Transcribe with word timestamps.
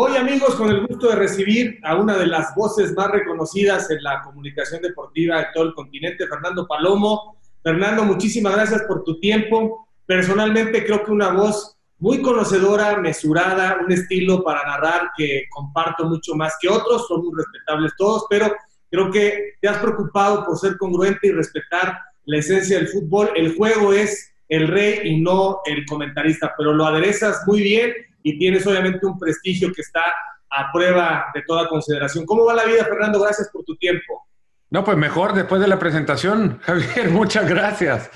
Hoy 0.00 0.16
amigos, 0.16 0.54
con 0.54 0.70
el 0.70 0.86
gusto 0.86 1.08
de 1.08 1.16
recibir 1.16 1.80
a 1.82 1.96
una 1.96 2.16
de 2.16 2.28
las 2.28 2.54
voces 2.54 2.94
más 2.94 3.10
reconocidas 3.10 3.90
en 3.90 4.00
la 4.04 4.22
comunicación 4.22 4.80
deportiva 4.80 5.38
de 5.38 5.46
todo 5.52 5.64
el 5.64 5.74
continente, 5.74 6.28
Fernando 6.28 6.68
Palomo. 6.68 7.36
Fernando, 7.64 8.04
muchísimas 8.04 8.54
gracias 8.54 8.82
por 8.82 9.02
tu 9.02 9.18
tiempo. 9.18 9.88
Personalmente 10.06 10.86
creo 10.86 11.02
que 11.02 11.10
una 11.10 11.30
voz 11.30 11.76
muy 11.98 12.22
conocedora, 12.22 12.96
mesurada, 12.98 13.80
un 13.84 13.90
estilo 13.90 14.44
para 14.44 14.62
narrar 14.62 15.10
que 15.16 15.46
comparto 15.50 16.04
mucho 16.04 16.36
más 16.36 16.54
que 16.60 16.68
otros, 16.68 17.08
son 17.08 17.24
muy 17.24 17.32
respetables 17.36 17.92
todos, 17.98 18.26
pero 18.30 18.54
creo 18.92 19.10
que 19.10 19.54
te 19.60 19.66
has 19.66 19.78
preocupado 19.78 20.44
por 20.46 20.56
ser 20.58 20.78
congruente 20.78 21.26
y 21.26 21.32
respetar 21.32 21.98
la 22.24 22.38
esencia 22.38 22.78
del 22.78 22.86
fútbol. 22.86 23.30
El 23.34 23.56
juego 23.56 23.92
es 23.92 24.32
el 24.48 24.68
rey 24.68 25.00
y 25.02 25.20
no 25.20 25.58
el 25.64 25.84
comentarista, 25.86 26.54
pero 26.56 26.72
lo 26.72 26.86
aderezas 26.86 27.42
muy 27.48 27.62
bien 27.62 27.92
y 28.22 28.38
tienes 28.38 28.66
obviamente 28.66 29.06
un 29.06 29.18
prestigio 29.18 29.72
que 29.72 29.82
está 29.82 30.02
a 30.50 30.72
prueba 30.72 31.26
de 31.34 31.42
toda 31.42 31.68
consideración. 31.68 32.24
¿Cómo 32.26 32.44
va 32.44 32.54
la 32.54 32.64
vida, 32.64 32.84
Fernando? 32.84 33.20
Gracias 33.20 33.48
por 33.52 33.64
tu 33.64 33.76
tiempo. 33.76 34.26
No, 34.70 34.84
pues 34.84 34.96
mejor 34.96 35.34
después 35.34 35.60
de 35.60 35.68
la 35.68 35.78
presentación, 35.78 36.58
Javier, 36.62 37.10
muchas 37.10 37.48
gracias. 37.48 38.10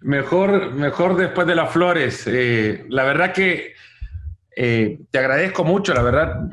Mejor, 0.00 0.72
mejor 0.72 1.16
después 1.16 1.46
de 1.46 1.54
las 1.54 1.70
flores. 1.70 2.24
Eh, 2.26 2.86
la 2.88 3.04
verdad 3.04 3.32
que 3.32 3.74
eh, 4.56 5.00
te 5.10 5.18
agradezco 5.18 5.64
mucho, 5.64 5.92
la 5.92 6.02
verdad. 6.02 6.50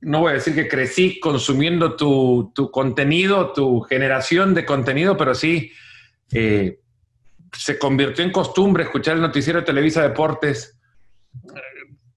No 0.00 0.20
voy 0.20 0.32
a 0.32 0.34
decir 0.34 0.54
que 0.54 0.68
crecí 0.68 1.18
consumiendo 1.18 1.96
tu, 1.96 2.52
tu 2.54 2.70
contenido, 2.70 3.52
tu 3.52 3.80
generación 3.80 4.52
de 4.52 4.66
contenido, 4.66 5.16
pero 5.16 5.34
sí 5.34 5.72
eh, 6.32 6.80
se 7.56 7.78
convirtió 7.78 8.22
en 8.22 8.32
costumbre 8.32 8.84
escuchar 8.84 9.16
el 9.16 9.22
noticiero 9.22 9.60
de 9.60 9.66
Televisa 9.66 10.02
Deportes 10.02 10.78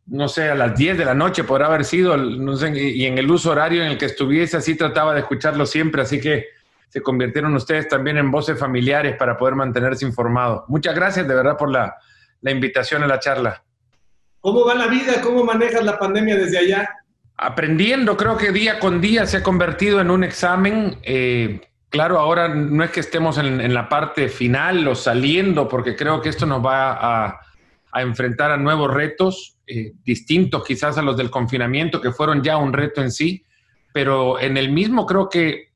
no 0.07 0.27
sé, 0.29 0.49
a 0.49 0.55
las 0.55 0.77
10 0.77 0.97
de 0.97 1.05
la 1.05 1.13
noche 1.13 1.43
podrá 1.43 1.67
haber 1.67 1.83
sido, 1.83 2.15
no 2.15 2.55
sé, 2.55 2.71
y 2.77 3.05
en 3.05 3.17
el 3.17 3.29
uso 3.29 3.51
horario 3.51 3.83
en 3.83 3.91
el 3.91 3.97
que 3.97 4.05
estuviese, 4.05 4.57
así 4.57 4.75
trataba 4.75 5.13
de 5.13 5.19
escucharlo 5.19 5.65
siempre, 5.65 6.01
así 6.01 6.19
que 6.19 6.45
se 6.87 7.01
convirtieron 7.01 7.53
ustedes 7.55 7.89
también 7.89 8.17
en 8.17 8.31
voces 8.31 8.57
familiares 8.57 9.17
para 9.17 9.37
poder 9.37 9.55
mantenerse 9.55 10.05
informados. 10.05 10.63
Muchas 10.69 10.95
gracias 10.95 11.27
de 11.27 11.35
verdad 11.35 11.57
por 11.57 11.69
la, 11.69 11.95
invitación 12.43 13.03
a 13.03 13.07
la 13.07 13.19
charla. 13.19 13.61
¿Cómo 14.39 14.65
va 14.65 14.75
la 14.75 14.87
vida? 14.87 15.21
¿Cómo 15.21 15.43
manejas 15.43 15.83
la 15.83 15.99
pandemia 15.99 16.37
desde 16.37 16.59
allá? 16.59 16.89
Aprendiendo, 17.35 18.15
creo 18.15 18.37
que 18.37 18.53
día 18.53 18.79
con 18.79 19.01
día 19.01 19.25
se 19.25 19.37
ha 19.37 19.43
convertido 19.43 19.99
en 19.99 20.09
un 20.09 20.23
examen. 20.23 20.97
Eh, 21.03 21.59
claro, 21.89 22.19
ahora 22.19 22.47
no 22.47 22.85
es 22.85 22.91
que 22.91 23.01
estemos 23.01 23.37
en, 23.37 23.59
en, 23.59 23.73
la 23.73 23.89
parte 23.89 24.29
final 24.29 24.87
o 24.87 24.95
saliendo, 24.95 25.67
porque 25.67 25.97
creo 25.97 26.21
que 26.21 26.29
esto 26.29 26.45
nos 26.45 26.65
va 26.65 26.93
a, 26.93 27.41
a 27.91 28.01
enfrentar 28.01 28.51
a 28.51 28.57
nuevos 28.57 28.93
retos 28.93 29.56
eh, 29.67 29.93
distintos 30.03 30.63
quizás 30.65 30.97
a 30.97 31.01
los 31.01 31.17
del 31.17 31.29
confinamiento, 31.29 31.99
que 31.99 32.11
fueron 32.11 32.41
ya 32.41 32.57
un 32.57 32.71
reto 32.71 33.01
en 33.01 33.11
sí, 33.11 33.43
pero 33.93 34.39
en 34.39 34.55
el 34.55 34.71
mismo 34.71 35.05
creo 35.05 35.27
que 35.27 35.67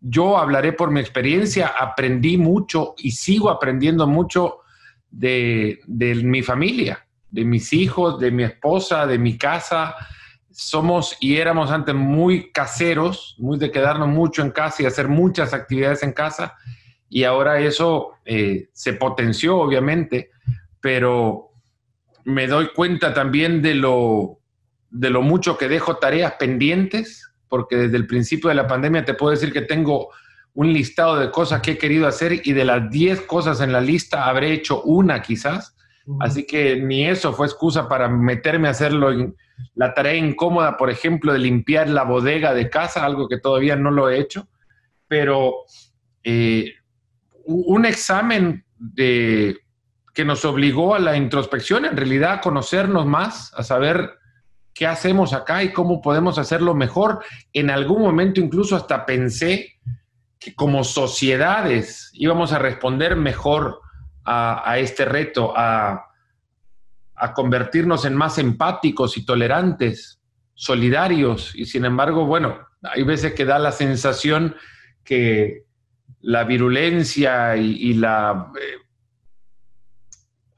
yo 0.00 0.38
hablaré 0.38 0.72
por 0.72 0.90
mi 0.90 1.00
experiencia, 1.00 1.68
aprendí 1.68 2.36
mucho 2.36 2.94
y 2.98 3.12
sigo 3.12 3.50
aprendiendo 3.50 4.06
mucho 4.06 4.58
de, 5.10 5.80
mi 5.86 6.42
familia, 6.42 7.06
de 7.30 7.44
mis 7.44 7.72
hijos, 7.72 8.20
de 8.20 8.30
mi 8.30 8.44
esposa, 8.44 9.06
de 9.06 9.18
mi 9.18 9.36
casa. 9.36 9.94
Somos 10.50 11.16
y 11.20 11.36
éramos 11.36 11.70
antes 11.70 11.94
muy 11.94 12.52
caseros, 12.52 13.34
muy 13.38 13.58
de 13.58 13.70
quedarnos 13.70 14.08
mucho 14.08 14.42
en 14.42 14.50
casa 14.50 14.82
y 14.82 14.86
hacer 14.86 15.08
muchas 15.08 15.54
actividades 15.54 16.02
en 16.02 16.12
casa. 16.12 16.54
Y 17.08 17.24
ahora 17.24 17.58
eso 17.60 18.10
eh, 18.24 18.68
se 18.72 18.92
potenció, 18.92 19.58
obviamente, 19.58 20.30
pero 20.80 21.47
me 22.28 22.46
doy 22.46 22.68
cuenta 22.74 23.14
también 23.14 23.62
de 23.62 23.74
lo, 23.74 24.40
de 24.90 25.08
lo 25.08 25.22
mucho 25.22 25.56
que 25.56 25.66
dejo 25.66 25.96
tareas 25.96 26.34
pendientes, 26.34 27.26
porque 27.48 27.76
desde 27.76 27.96
el 27.96 28.06
principio 28.06 28.50
de 28.50 28.54
la 28.54 28.66
pandemia 28.66 29.06
te 29.06 29.14
puedo 29.14 29.30
decir 29.30 29.50
que 29.50 29.62
tengo 29.62 30.10
un 30.52 30.70
listado 30.70 31.18
de 31.18 31.30
cosas 31.30 31.62
que 31.62 31.72
he 31.72 31.78
querido 31.78 32.06
hacer 32.06 32.46
y 32.46 32.52
de 32.52 32.66
las 32.66 32.90
10 32.90 33.22
cosas 33.22 33.62
en 33.62 33.72
la 33.72 33.80
lista 33.80 34.26
habré 34.26 34.52
hecho 34.52 34.82
una 34.82 35.22
quizás. 35.22 35.74
Así 36.20 36.46
que 36.46 36.76
ni 36.76 37.06
eso 37.06 37.32
fue 37.32 37.46
excusa 37.46 37.88
para 37.88 38.08
meterme 38.08 38.68
a 38.68 38.72
hacerlo 38.72 39.10
en 39.10 39.34
la 39.74 39.94
tarea 39.94 40.14
incómoda, 40.14 40.76
por 40.76 40.90
ejemplo, 40.90 41.32
de 41.32 41.38
limpiar 41.38 41.88
la 41.88 42.02
bodega 42.02 42.52
de 42.52 42.68
casa, 42.68 43.06
algo 43.06 43.26
que 43.28 43.38
todavía 43.38 43.76
no 43.76 43.90
lo 43.90 44.10
he 44.10 44.18
hecho. 44.18 44.48
Pero 45.06 45.64
eh, 46.24 46.74
un 47.44 47.86
examen 47.86 48.64
de 48.78 49.58
que 50.18 50.24
nos 50.24 50.44
obligó 50.44 50.96
a 50.96 50.98
la 50.98 51.16
introspección, 51.16 51.84
en 51.84 51.96
realidad 51.96 52.32
a 52.32 52.40
conocernos 52.40 53.06
más, 53.06 53.54
a 53.54 53.62
saber 53.62 54.18
qué 54.74 54.84
hacemos 54.84 55.32
acá 55.32 55.62
y 55.62 55.72
cómo 55.72 56.02
podemos 56.02 56.38
hacerlo 56.38 56.74
mejor. 56.74 57.24
En 57.52 57.70
algún 57.70 58.02
momento 58.02 58.40
incluso 58.40 58.74
hasta 58.74 59.06
pensé 59.06 59.78
que 60.40 60.56
como 60.56 60.82
sociedades 60.82 62.10
íbamos 62.14 62.52
a 62.52 62.58
responder 62.58 63.14
mejor 63.14 63.78
a, 64.24 64.78
este 64.78 65.04
reto, 65.04 65.52
a, 65.56 66.08
convertirnos 67.32 68.04
en 68.04 68.16
más 68.16 68.38
empáticos 68.38 69.16
y 69.18 69.24
tolerantes, 69.24 70.20
solidarios. 70.52 71.54
Y 71.54 71.66
sin 71.66 71.84
embargo, 71.84 72.26
bueno, 72.26 72.58
hay 72.82 73.04
veces 73.04 73.34
que 73.34 73.44
da 73.44 73.60
la 73.60 73.70
sensación 73.70 74.56
que 75.04 75.62
la 76.22 76.42
virulencia 76.42 77.56
y, 77.56 77.94
la 77.94 78.50
eh, 78.60 78.87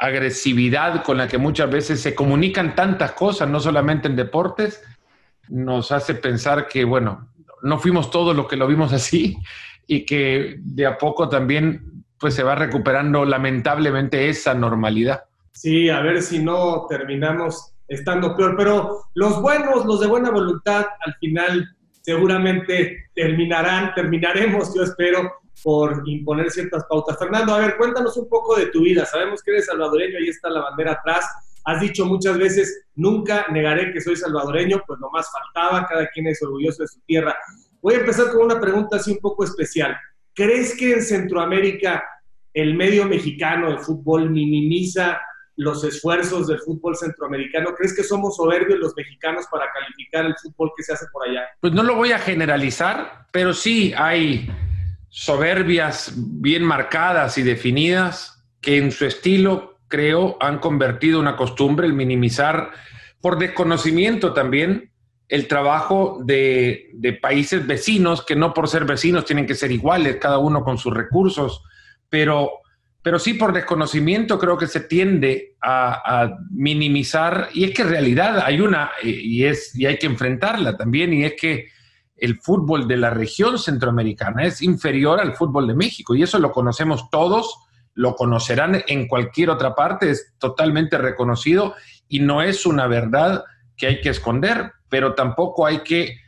agresividad 0.01 1.05
con 1.05 1.19
la 1.19 1.29
que 1.29 1.37
muchas 1.37 1.71
veces 1.71 2.01
se 2.01 2.15
comunican 2.15 2.75
tantas 2.75 3.13
cosas, 3.13 3.49
no 3.49 3.61
solamente 3.61 4.09
en 4.09 4.17
deportes, 4.17 4.83
nos 5.49 5.93
hace 5.93 6.15
pensar 6.15 6.67
que, 6.69 6.85
bueno, 6.85 7.29
no 7.63 7.79
fuimos 7.79 8.11
todos 8.11 8.35
los 8.35 8.49
que 8.49 8.57
lo 8.57 8.67
vimos 8.67 8.95
así 8.95 9.37
y 9.87 10.07
que 10.07 10.57
de 10.59 10.87
a 10.87 10.97
poco 10.97 11.29
también 11.29 12.05
pues 12.19 12.35
se 12.35 12.43
va 12.43 12.55
recuperando 12.55 13.25
lamentablemente 13.25 14.29
esa 14.29 14.55
normalidad. 14.55 15.25
Sí, 15.53 15.91
a 15.91 16.01
ver 16.01 16.23
si 16.23 16.39
no 16.39 16.87
terminamos 16.89 17.73
estando 17.87 18.35
peor, 18.35 18.57
pero 18.57 19.05
los 19.15 19.43
buenos, 19.43 19.85
los 19.85 20.01
de 20.01 20.07
buena 20.07 20.31
voluntad, 20.31 20.87
al 21.05 21.15
final 21.17 21.77
seguramente 22.01 23.11
terminarán, 23.15 23.93
terminaremos, 23.95 24.75
yo 24.75 24.83
espero, 24.83 25.40
por 25.63 26.03
imponer 26.07 26.51
ciertas 26.51 26.85
pautas. 26.85 27.19
Fernando, 27.19 27.55
a 27.55 27.59
ver, 27.59 27.77
cuéntanos 27.77 28.17
un 28.17 28.29
poco 28.29 28.57
de 28.57 28.67
tu 28.67 28.83
vida. 28.83 29.05
Sabemos 29.05 29.43
que 29.43 29.53
eres 29.53 29.67
salvadoreño, 29.67 30.19
ahí 30.19 30.29
está 30.29 30.49
la 30.49 30.63
bandera 30.63 30.93
atrás. 30.93 31.27
Has 31.65 31.81
dicho 31.81 32.07
muchas 32.07 32.39
veces, 32.39 32.87
nunca 32.95 33.47
negaré 33.51 33.93
que 33.93 34.01
soy 34.01 34.17
salvadoreño, 34.17 34.83
pues 34.87 34.99
lo 35.01 35.11
más 35.11 35.31
faltaba, 35.31 35.87
cada 35.87 36.09
quien 36.09 36.27
es 36.29 36.43
orgulloso 36.43 36.83
de 36.83 36.89
su 36.89 37.01
tierra. 37.01 37.37
Voy 37.83 37.95
a 37.95 37.99
empezar 37.99 38.31
con 38.33 38.43
una 38.43 38.61
pregunta 38.61 38.97
así 38.97 39.13
un 39.13 39.19
poco 39.19 39.45
especial. 39.45 39.97
¿Crees 40.35 40.77
que 40.77 40.93
en 40.93 41.03
Centroamérica 41.03 42.03
el 42.55 42.75
medio 42.75 43.07
mexicano 43.07 43.71
de 43.71 43.79
fútbol 43.79 44.31
minimiza 44.31 45.21
los 45.57 45.85
esfuerzos 45.85 46.47
del 46.47 46.61
fútbol 46.61 46.97
centroamericano? 46.97 47.75
¿Crees 47.75 47.95
que 47.95 48.03
somos 48.03 48.37
soberbios 48.37 48.79
los 48.79 48.95
mexicanos 48.97 49.47
para 49.51 49.67
calificar 49.73 50.25
el 50.25 50.35
fútbol 50.43 50.73
que 50.77 50.83
se 50.83 50.95
hace 50.95 51.07
por 51.13 51.29
allá? 51.29 51.43
Pues 51.61 51.75
no 51.75 51.83
lo 51.83 51.95
voy 51.95 52.13
a 52.13 52.19
generalizar, 52.19 53.27
pero 53.33 53.53
sí 53.53 53.93
hay 53.97 54.49
soberbias 55.11 56.13
bien 56.17 56.63
marcadas 56.63 57.37
y 57.37 57.43
definidas 57.43 58.43
que 58.61 58.79
en 58.79 58.93
su 58.93 59.05
estilo, 59.05 59.79
creo, 59.89 60.37
han 60.41 60.61
convertido 60.61 61.19
una 61.21 61.37
costumbre 61.37 61.87
el 61.87 61.93
minimizar 61.93 62.71
por 63.21 63.39
desconocimiento 63.39 64.33
también 64.33 64.93
el 65.29 65.47
trabajo 65.47 66.21
de, 66.25 67.19
países 67.21 67.67
vecinos, 67.67 68.25
que 68.25 68.35
no 68.35 68.53
por 68.53 68.69
ser 68.69 68.85
vecinos 68.85 69.25
tienen 69.25 69.47
que 69.47 69.55
ser 69.55 69.71
iguales, 69.71 70.17
cada 70.17 70.39
uno 70.39 70.65
con 70.65 70.77
sus 70.77 70.93
recursos, 70.93 71.63
pero, 72.09 72.51
pero 73.01 73.19
sí 73.21 73.35
por 73.35 73.53
desconocimiento 73.53 74.39
creo 74.39 74.59
que 74.59 74.67
se 74.67 74.81
tiende 74.81 75.55
a, 75.61 76.23
a 76.23 76.37
minimizar, 76.51 77.49
y 77.53 77.65
es 77.65 77.71
que 77.73 77.83
en 77.83 77.91
realidad 77.91 78.41
hay 78.45 78.61
una, 78.61 78.91
y, 79.03 79.45
es, 79.45 79.75
y 79.77 79.87
hay 79.87 79.99
que 79.99 80.07
enfrentarla 80.07 80.77
también, 80.77 81.13
y 81.13 81.25
es 81.25 81.35
que 81.41 81.69
el 82.21 82.39
fútbol 82.41 82.87
de 82.87 82.99
la 82.99 83.11
región 83.11 83.59
centroamericana 83.59 84.45
es 84.45 84.63
inferior 84.63 85.21
al 85.21 85.35
fútbol 85.35 85.67
de 85.67 85.75
México 85.75 86.15
y 86.15 86.23
eso 86.23 86.39
lo 86.39 86.53
conocemos 86.53 87.09
todos, 87.11 87.59
lo 87.95 88.15
conocerán 88.15 88.83
en 88.87 89.09
cualquier 89.09 89.51
otra 89.51 89.75
parte, 89.75 90.11
es 90.11 90.35
totalmente 90.39 90.99
reconocido 90.99 91.75
y 92.09 92.21
no 92.21 92.43
es 92.43 92.67
una 92.67 92.87
verdad 92.87 93.45
que 93.77 93.87
hay 93.87 94.01
que 94.01 94.11
esconder, 94.11 94.73
pero 94.89 95.15
tampoco 95.15 95.67
hay 95.67 95.79
que 95.81 96.19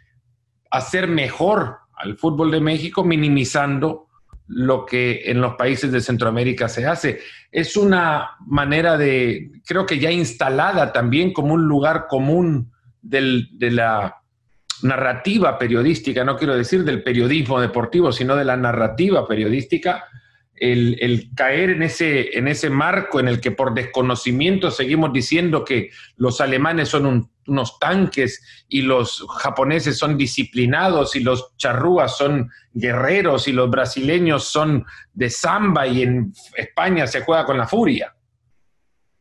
hacer 0.70 1.06
mejor 1.08 1.78
al 1.94 2.16
fútbol 2.16 2.50
de 2.50 2.60
México 2.60 3.04
minimizando 3.04 4.08
lo 4.46 4.86
que 4.86 5.22
en 5.26 5.40
los 5.40 5.54
países 5.54 5.92
de 5.92 6.00
Centroamérica 6.00 6.68
se 6.68 6.86
hace. 6.86 7.20
Es 7.50 7.76
una 7.76 8.30
manera 8.46 8.96
de, 8.96 9.50
creo 9.66 9.86
que 9.86 9.98
ya 9.98 10.10
instalada 10.10 10.92
también 10.92 11.32
como 11.32 11.54
un 11.54 11.64
lugar 11.66 12.06
común 12.08 12.72
de 13.02 13.70
la 13.70 14.21
narrativa 14.82 15.58
periodística, 15.58 16.24
no 16.24 16.36
quiero 16.36 16.56
decir 16.56 16.84
del 16.84 17.02
periodismo 17.02 17.60
deportivo, 17.60 18.12
sino 18.12 18.36
de 18.36 18.44
la 18.44 18.56
narrativa 18.56 19.26
periodística, 19.26 20.04
el, 20.54 21.30
caer 21.34 21.70
en 21.70 21.82
ese, 21.82 22.38
en 22.38 22.46
ese 22.46 22.70
marco 22.70 23.18
en 23.18 23.26
el 23.26 23.40
que 23.40 23.50
por 23.50 23.74
desconocimiento 23.74 24.70
seguimos 24.70 25.12
diciendo 25.12 25.64
que 25.64 25.90
los 26.16 26.40
alemanes 26.40 26.88
son 26.88 27.28
unos 27.46 27.78
tanques 27.80 28.64
y 28.68 28.82
los 28.82 29.26
japoneses 29.40 29.98
son 29.98 30.16
disciplinados 30.16 31.16
y 31.16 31.20
los 31.20 31.56
charrúas 31.56 32.16
son 32.16 32.48
guerreros 32.72 33.48
y 33.48 33.52
los 33.52 33.68
brasileños 33.70 34.44
son 34.44 34.84
de 35.12 35.30
samba 35.30 35.88
y 35.88 36.02
en 36.02 36.32
España 36.56 37.08
se 37.08 37.22
juega 37.22 37.44
con 37.44 37.58
la 37.58 37.66
furia. 37.66 38.14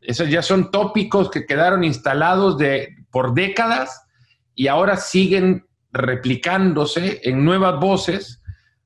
Esos 0.00 0.28
ya 0.28 0.42
son 0.42 0.70
tópicos 0.70 1.28
que 1.30 1.44
quedaron 1.44 1.82
instalados 1.82 2.56
de, 2.56 2.96
por 3.10 3.34
décadas 3.34 4.04
y 4.54 4.66
ahora 4.68 4.96
siguen 4.96 5.66
replicándose 5.92 7.20
en 7.24 7.44
nuevas 7.44 7.78
voces 7.78 8.42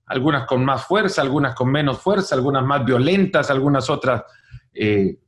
algunas 0.07 0.47
con 0.47 0.65
más 0.65 0.87
fuerza, 0.87 1.23
algunas 1.23 1.55
con 1.55 1.71
menos 1.71 2.01
fuerza, 2.01 2.35
algunas 2.35 2.65
más 2.65 2.85
violentas, 2.85 3.51
algunas 3.51 3.91
otras 3.91 4.23
eh, 4.73 5.19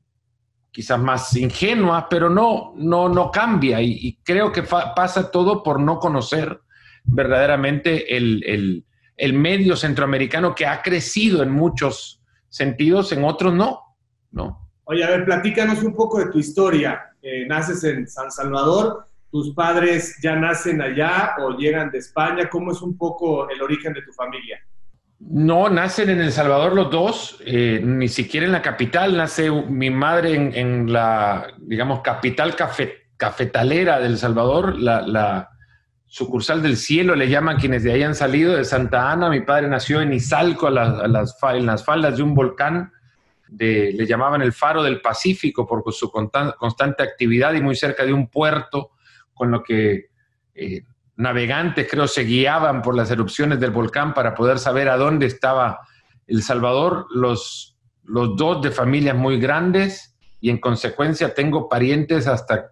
quizás 0.70 1.00
más 1.00 1.36
ingenuas, 1.36 2.04
pero 2.08 2.30
no, 2.30 2.74
no, 2.76 3.08
no 3.08 3.30
cambia. 3.30 3.80
Y, 3.82 4.18
creo 4.22 4.52
que 4.52 4.62
pasa 4.62 5.30
todo 5.30 5.62
por 5.62 5.80
no 5.80 5.98
conocer 5.98 6.60
verdaderamente 7.04 8.16
el, 8.16 8.84
medio 9.32 9.74
centroamericano 9.74 10.54
que 10.54 10.66
ha 10.66 10.80
crecido 10.80 11.42
en 11.42 11.50
muchos 11.50 12.22
sentidos, 12.48 13.10
en 13.10 13.24
otros 13.24 13.52
no. 13.54 13.96
no. 14.30 14.70
Oye, 14.84 15.02
a 15.02 15.10
ver, 15.10 15.24
platícanos 15.24 15.82
un 15.82 15.94
poco 15.94 16.18
de 16.20 16.30
tu 16.30 16.38
historia. 16.38 17.02
Eh, 17.20 17.46
naces 17.46 17.82
en 17.82 18.06
San 18.06 18.30
Salvador, 18.30 19.07
tus 19.30 19.54
padres 19.54 20.18
ya 20.22 20.36
nacen 20.36 20.80
allá 20.80 21.34
o 21.38 21.56
llegan 21.56 21.90
de 21.90 21.98
España. 21.98 22.48
¿Cómo 22.48 22.72
es 22.72 22.80
un 22.80 22.96
poco 22.96 23.48
el 23.50 23.60
origen 23.60 23.92
de 23.92 24.02
tu 24.02 24.12
familia? 24.12 24.60
No, 25.20 25.68
nacen 25.68 26.10
en 26.10 26.20
El 26.20 26.30
Salvador 26.30 26.74
los 26.74 26.90
dos, 26.90 27.42
eh, 27.44 27.80
ni 27.82 28.08
siquiera 28.08 28.46
en 28.46 28.52
la 28.52 28.62
capital. 28.62 29.16
Nace 29.16 29.50
mi 29.50 29.90
madre 29.90 30.34
en, 30.34 30.92
la, 30.92 31.48
digamos, 31.58 32.00
capital 32.00 32.54
cafetalera 33.16 33.98
de 33.98 34.06
El 34.06 34.18
Salvador, 34.18 34.76
la, 34.78 35.48
sucursal 36.10 36.62
del 36.62 36.78
cielo, 36.78 37.14
le 37.14 37.28
llaman 37.28 37.58
quienes 37.58 37.84
de 37.84 37.92
ahí 37.92 38.02
han 38.02 38.14
salido, 38.14 38.56
de 38.56 38.64
Santa 38.64 39.12
Ana. 39.12 39.28
Mi 39.28 39.42
padre 39.42 39.68
nació 39.68 40.00
en 40.00 40.14
Izalco, 40.14 40.70
las, 40.70 41.02
en 41.04 41.66
las 41.66 41.84
faldas 41.84 42.16
de 42.16 42.22
un 42.22 42.34
volcán. 42.34 42.92
le 43.48 44.06
llamaban 44.06 44.40
el 44.40 44.52
faro 44.52 44.82
del 44.82 45.02
Pacífico 45.02 45.66
por 45.66 45.82
su 45.92 46.10
constante 46.10 47.02
actividad 47.02 47.52
y 47.52 47.60
muy 47.60 47.74
cerca 47.74 48.06
de 48.06 48.14
un 48.14 48.28
puerto, 48.28 48.92
con 49.38 49.50
lo 49.50 49.62
que 49.62 50.08
eh, 50.54 50.82
navegantes, 51.16 51.88
creo, 51.90 52.06
se 52.06 52.24
guiaban 52.24 52.82
por 52.82 52.94
las 52.94 53.10
erupciones 53.10 53.58
del 53.60 53.70
volcán 53.70 54.14
para 54.14 54.34
poder 54.34 54.58
saber 54.58 54.88
a 54.88 54.96
dónde 54.96 55.26
estaba 55.26 55.80
El 56.26 56.42
Salvador, 56.42 57.06
los, 57.14 57.76
los 58.04 58.36
dos 58.36 58.62
de 58.62 58.70
familias 58.70 59.16
muy 59.16 59.40
grandes 59.40 60.16
y 60.40 60.50
en 60.50 60.58
consecuencia 60.58 61.34
tengo 61.34 61.68
parientes 61.68 62.26
hasta, 62.26 62.70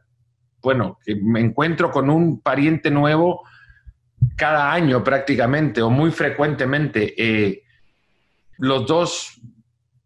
bueno, 0.62 0.98
que 1.04 1.16
me 1.16 1.40
encuentro 1.40 1.90
con 1.90 2.08
un 2.08 2.40
pariente 2.40 2.90
nuevo 2.90 3.42
cada 4.36 4.72
año 4.72 5.02
prácticamente 5.02 5.82
o 5.82 5.90
muy 5.90 6.10
frecuentemente. 6.10 7.14
Eh, 7.16 7.62
los 8.58 8.86
dos, 8.86 9.40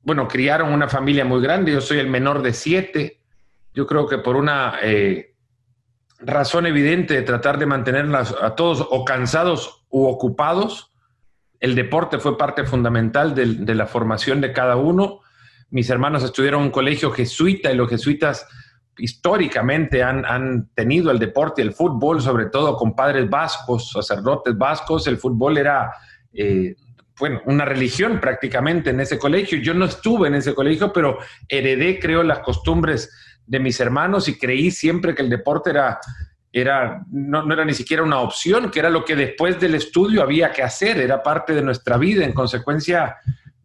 bueno, 0.02 0.26
criaron 0.26 0.72
una 0.72 0.88
familia 0.88 1.24
muy 1.24 1.42
grande, 1.42 1.72
yo 1.72 1.80
soy 1.80 1.98
el 1.98 2.08
menor 2.08 2.42
de 2.42 2.52
siete, 2.52 3.20
yo 3.74 3.86
creo 3.86 4.06
que 4.06 4.18
por 4.18 4.36
una... 4.36 4.78
Eh, 4.82 5.29
razón 6.20 6.66
evidente 6.66 7.14
de 7.14 7.22
tratar 7.22 7.58
de 7.58 7.66
mantenerlas 7.66 8.34
a 8.40 8.54
todos 8.54 8.86
o 8.90 9.04
cansados 9.04 9.84
u 9.88 10.06
ocupados. 10.06 10.92
El 11.58 11.74
deporte 11.74 12.18
fue 12.18 12.38
parte 12.38 12.64
fundamental 12.64 13.34
de, 13.34 13.74
la 13.74 13.86
formación 13.86 14.40
de 14.40 14.52
cada 14.52 14.76
uno. 14.76 15.20
Mis 15.70 15.90
hermanos 15.90 16.22
estudiaron 16.22 16.60
en 16.60 16.66
un 16.66 16.72
colegio 16.72 17.10
jesuita 17.10 17.70
y 17.70 17.76
los 17.76 17.88
jesuitas 17.88 18.46
históricamente 18.98 20.02
han, 20.02 20.70
tenido 20.74 21.10
el 21.10 21.18
deporte 21.18 21.62
el 21.62 21.72
fútbol, 21.72 22.20
sobre 22.20 22.46
todo 22.46 22.76
con 22.76 22.94
padres 22.94 23.28
vascos, 23.28 23.90
sacerdotes 23.90 24.56
vascos. 24.56 25.06
El 25.06 25.18
fútbol 25.18 25.58
era, 25.58 25.92
eh, 26.32 26.74
bueno, 27.18 27.40
una 27.46 27.64
religión 27.64 28.20
prácticamente 28.20 28.90
en 28.90 29.00
ese 29.00 29.18
colegio. 29.18 29.58
Yo 29.58 29.74
no 29.74 29.84
estuve 29.84 30.28
en 30.28 30.34
ese 30.34 30.54
colegio, 30.54 30.92
pero 30.92 31.18
heredé, 31.48 31.98
creo, 31.98 32.22
las 32.22 32.40
costumbres 32.40 33.10
de 33.50 33.58
mis 33.58 33.80
hermanos 33.80 34.28
y 34.28 34.38
creí 34.38 34.70
siempre 34.70 35.12
que 35.12 35.22
el 35.22 35.28
deporte 35.28 35.70
era, 35.70 35.98
era 36.52 37.04
no, 37.10 37.52
era 37.52 37.64
ni 37.64 37.74
siquiera 37.74 38.04
una 38.04 38.20
opción, 38.20 38.70
que 38.70 38.78
era 38.78 38.88
lo 38.88 39.04
que 39.04 39.16
después 39.16 39.58
del 39.58 39.74
estudio 39.74 40.22
había 40.22 40.52
que 40.52 40.62
hacer, 40.62 40.98
era 40.98 41.20
parte 41.20 41.52
de 41.52 41.60
nuestra 41.60 41.98
vida. 41.98 42.24
En 42.24 42.32
consecuencia, 42.32 43.16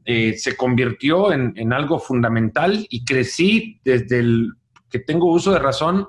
eh, 0.04 0.34
se 0.40 0.58
convirtió 0.58 1.32
en, 1.32 1.72
algo 1.72 2.00
fundamental 2.00 2.88
y 2.90 3.06
crecí 3.06 3.80
desde 3.86 4.20
el 4.20 4.54
que 4.90 4.98
tengo 4.98 5.32
uso 5.32 5.52
de 5.52 5.60
razón 5.60 6.08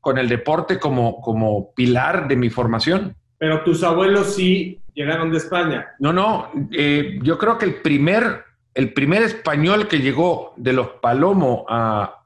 con 0.00 0.16
el 0.16 0.26
deporte 0.26 0.78
como, 0.78 1.20
como 1.20 1.74
pilar 1.74 2.28
de 2.28 2.36
mi 2.36 2.48
formación. 2.48 3.14
Pero 3.36 3.62
tus 3.62 3.84
abuelos 3.84 4.34
sí 4.34 4.80
llegaron 4.94 5.30
de 5.30 5.36
España. 5.36 5.86
No, 5.98 6.14
no, 6.14 6.50
eh, 6.72 7.18
yo 7.22 7.36
creo 7.36 7.58
que 7.58 7.66
el 7.66 7.74
primer, 7.82 8.44
el 8.72 8.94
primer 8.94 9.22
español 9.22 9.86
que 9.86 9.98
llegó 9.98 10.54
de 10.56 10.72
los 10.72 10.88
Palomo 11.02 11.66
a, 11.68 12.17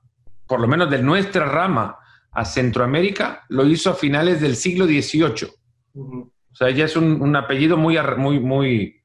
por 0.46 0.60
lo 0.60 0.68
menos 0.68 0.90
de 0.90 1.02
nuestra 1.02 1.46
rama, 1.46 1.98
a 2.32 2.44
Centroamérica, 2.44 3.44
lo 3.50 3.66
hizo 3.66 3.90
a 3.90 3.94
finales 3.94 4.40
del 4.40 4.56
siglo 4.56 4.86
XVIII. 4.86 5.50
O 5.94 6.54
sea, 6.54 6.68
ella 6.68 6.86
es 6.86 6.96
un, 6.96 7.36
apellido 7.36 7.76
muy, 7.76 7.98
muy, 8.16 8.40
muy 8.40 9.02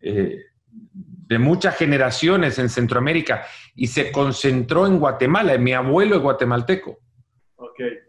eh, 0.00 0.36
de 1.26 1.38
muchas 1.38 1.76
generaciones 1.76 2.58
en 2.58 2.68
Centroamérica 2.68 3.44
y 3.74 3.86
se 3.86 4.12
concentró 4.12 4.86
en 4.86 4.98
Guatemala. 4.98 5.56
Mi 5.58 5.72
abuelo 5.72 6.16
es 6.16 6.22
guatemalteco. 6.22 6.98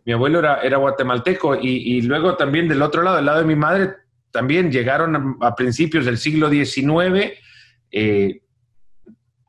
Mi 0.05 0.13
abuelo 0.13 0.39
era, 0.39 0.61
era 0.61 0.77
guatemalteco 0.77 1.55
y, 1.55 2.01
luego 2.01 2.35
también 2.35 2.67
del 2.67 2.81
otro 2.81 3.01
lado, 3.01 3.17
del 3.17 3.25
lado 3.25 3.39
de 3.39 3.45
mi 3.45 3.55
madre, 3.55 3.95
también 4.31 4.71
llegaron 4.71 5.37
a, 5.41 5.55
principios 5.55 6.05
del 6.05 6.17
siglo 6.17 6.49
XIX 6.49 7.33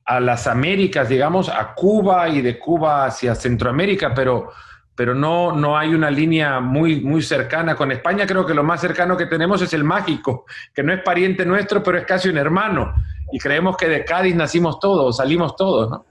a 0.08 0.20
las 0.20 0.46
Américas, 0.46 1.06
digamos, 1.06 1.50
a 1.50 1.75
Cuba 1.75 2.31
y 2.31 2.40
de 2.40 2.58
Cuba 2.58 3.05
hacia 3.05 3.34
Centroamérica, 3.34 4.14
pero, 4.14 4.50
pero 4.94 5.14
no, 5.14 5.52
no 5.52 5.76
hay 5.76 5.94
una 5.94 6.10
línea 6.10 6.60
muy, 6.60 7.02
muy 7.02 7.20
cercana 7.20 7.76
con 7.76 7.93
España. 7.93 8.26
Creo 8.26 8.46
que 8.46 8.55
lo 8.55 8.64
más 8.64 8.81
cercano 8.81 9.19
que 9.19 9.26
tenemos 9.26 9.60
es 9.60 9.70
el 9.75 9.84
mágico, 9.84 10.46
que 10.75 10.82
no 10.82 10.94
es 10.94 11.02
pariente 11.02 11.44
nuestro, 11.44 11.82
pero 11.82 11.99
es 11.99 12.06
casi 12.06 12.31
un 12.31 12.38
hermano. 12.38 12.94
Y 13.31 13.38
creemos 13.38 13.76
que 13.76 13.87
de 13.87 14.02
Cádiz 14.02 14.34
nacimos 14.34 14.81
todos, 14.81 15.19
salimos 15.19 15.55
todos, 15.56 15.90
¿no? 15.90 16.06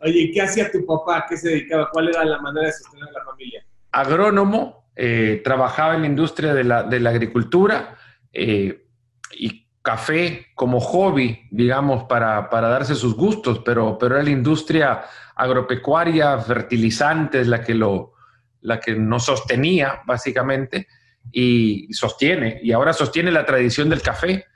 Oye, 0.00 0.32
qué 0.34 0.42
hacía 0.42 0.68
tu 0.72 0.84
papá? 0.84 1.24
¿Qué 1.28 1.36
se 1.36 1.50
dedicaba? 1.50 1.90
¿Cuál 1.92 2.08
era 2.08 2.24
la 2.24 2.40
manera 2.40 2.66
de 2.66 2.72
sostener 2.72 3.08
a 3.08 3.12
la 3.20 3.24
familia? 3.24 3.64
Agrónomo, 3.92 4.88
eh, 4.96 5.40
trabajaba 5.44 5.94
en 5.94 6.00
la 6.00 6.06
industria 6.08 6.54
de 6.54 6.64
la, 6.64 6.82
de 6.82 6.98
la 6.98 7.10
agricultura 7.10 7.96
eh, 8.32 8.84
y 9.30 9.61
café 9.82 10.46
como 10.54 10.80
hobby, 10.80 11.46
digamos, 11.50 12.04
para, 12.04 12.48
darse 12.50 12.94
sus 12.94 13.16
gustos, 13.16 13.60
pero, 13.64 13.98
pero 13.98 14.14
era 14.14 14.24
la 14.24 14.30
industria 14.30 15.02
agropecuaria, 15.34 16.38
fertilizantes, 16.38 17.48
la 17.48 17.62
que, 17.62 17.74
lo, 17.74 18.14
la 18.60 18.78
que 18.78 18.94
nos 18.94 19.24
sostenía, 19.24 20.02
básicamente, 20.06 20.86
y 21.32 21.92
sostiene, 21.92 22.60
y 22.62 22.72
ahora 22.72 22.92
sostiene 22.92 23.32
la 23.32 23.44
tradición 23.44 23.88
del 23.90 24.02
café, 24.02 24.46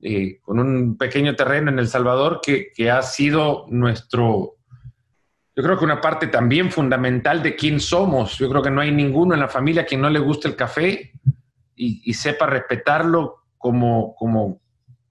eh, 0.00 0.38
con 0.42 0.60
un 0.60 0.96
pequeño 0.96 1.34
terreno 1.34 1.70
en 1.70 1.78
El 1.78 1.88
Salvador 1.88 2.40
que, 2.40 2.90
ha 2.90 3.02
sido 3.02 3.66
nuestro, 3.68 4.56
yo 5.56 5.62
creo 5.62 5.78
que 5.78 5.84
una 5.84 6.00
parte 6.00 6.28
también 6.28 6.70
fundamental 6.70 7.42
de 7.42 7.56
quién 7.56 7.80
somos. 7.80 8.38
Yo 8.38 8.48
creo 8.50 8.62
que 8.62 8.70
no 8.70 8.82
hay 8.82 8.92
ninguno 8.92 9.34
en 9.34 9.40
la 9.40 9.48
familia 9.48 9.82
a 9.82 9.86
quien 9.86 10.02
no 10.02 10.10
le 10.10 10.18
guste 10.18 10.48
el 10.48 10.54
café 10.54 11.12
y, 11.74 12.02
y 12.04 12.14
sepa 12.14 12.46
respetarlo 12.46 13.46
como, 13.56 14.14
como, 14.14 14.60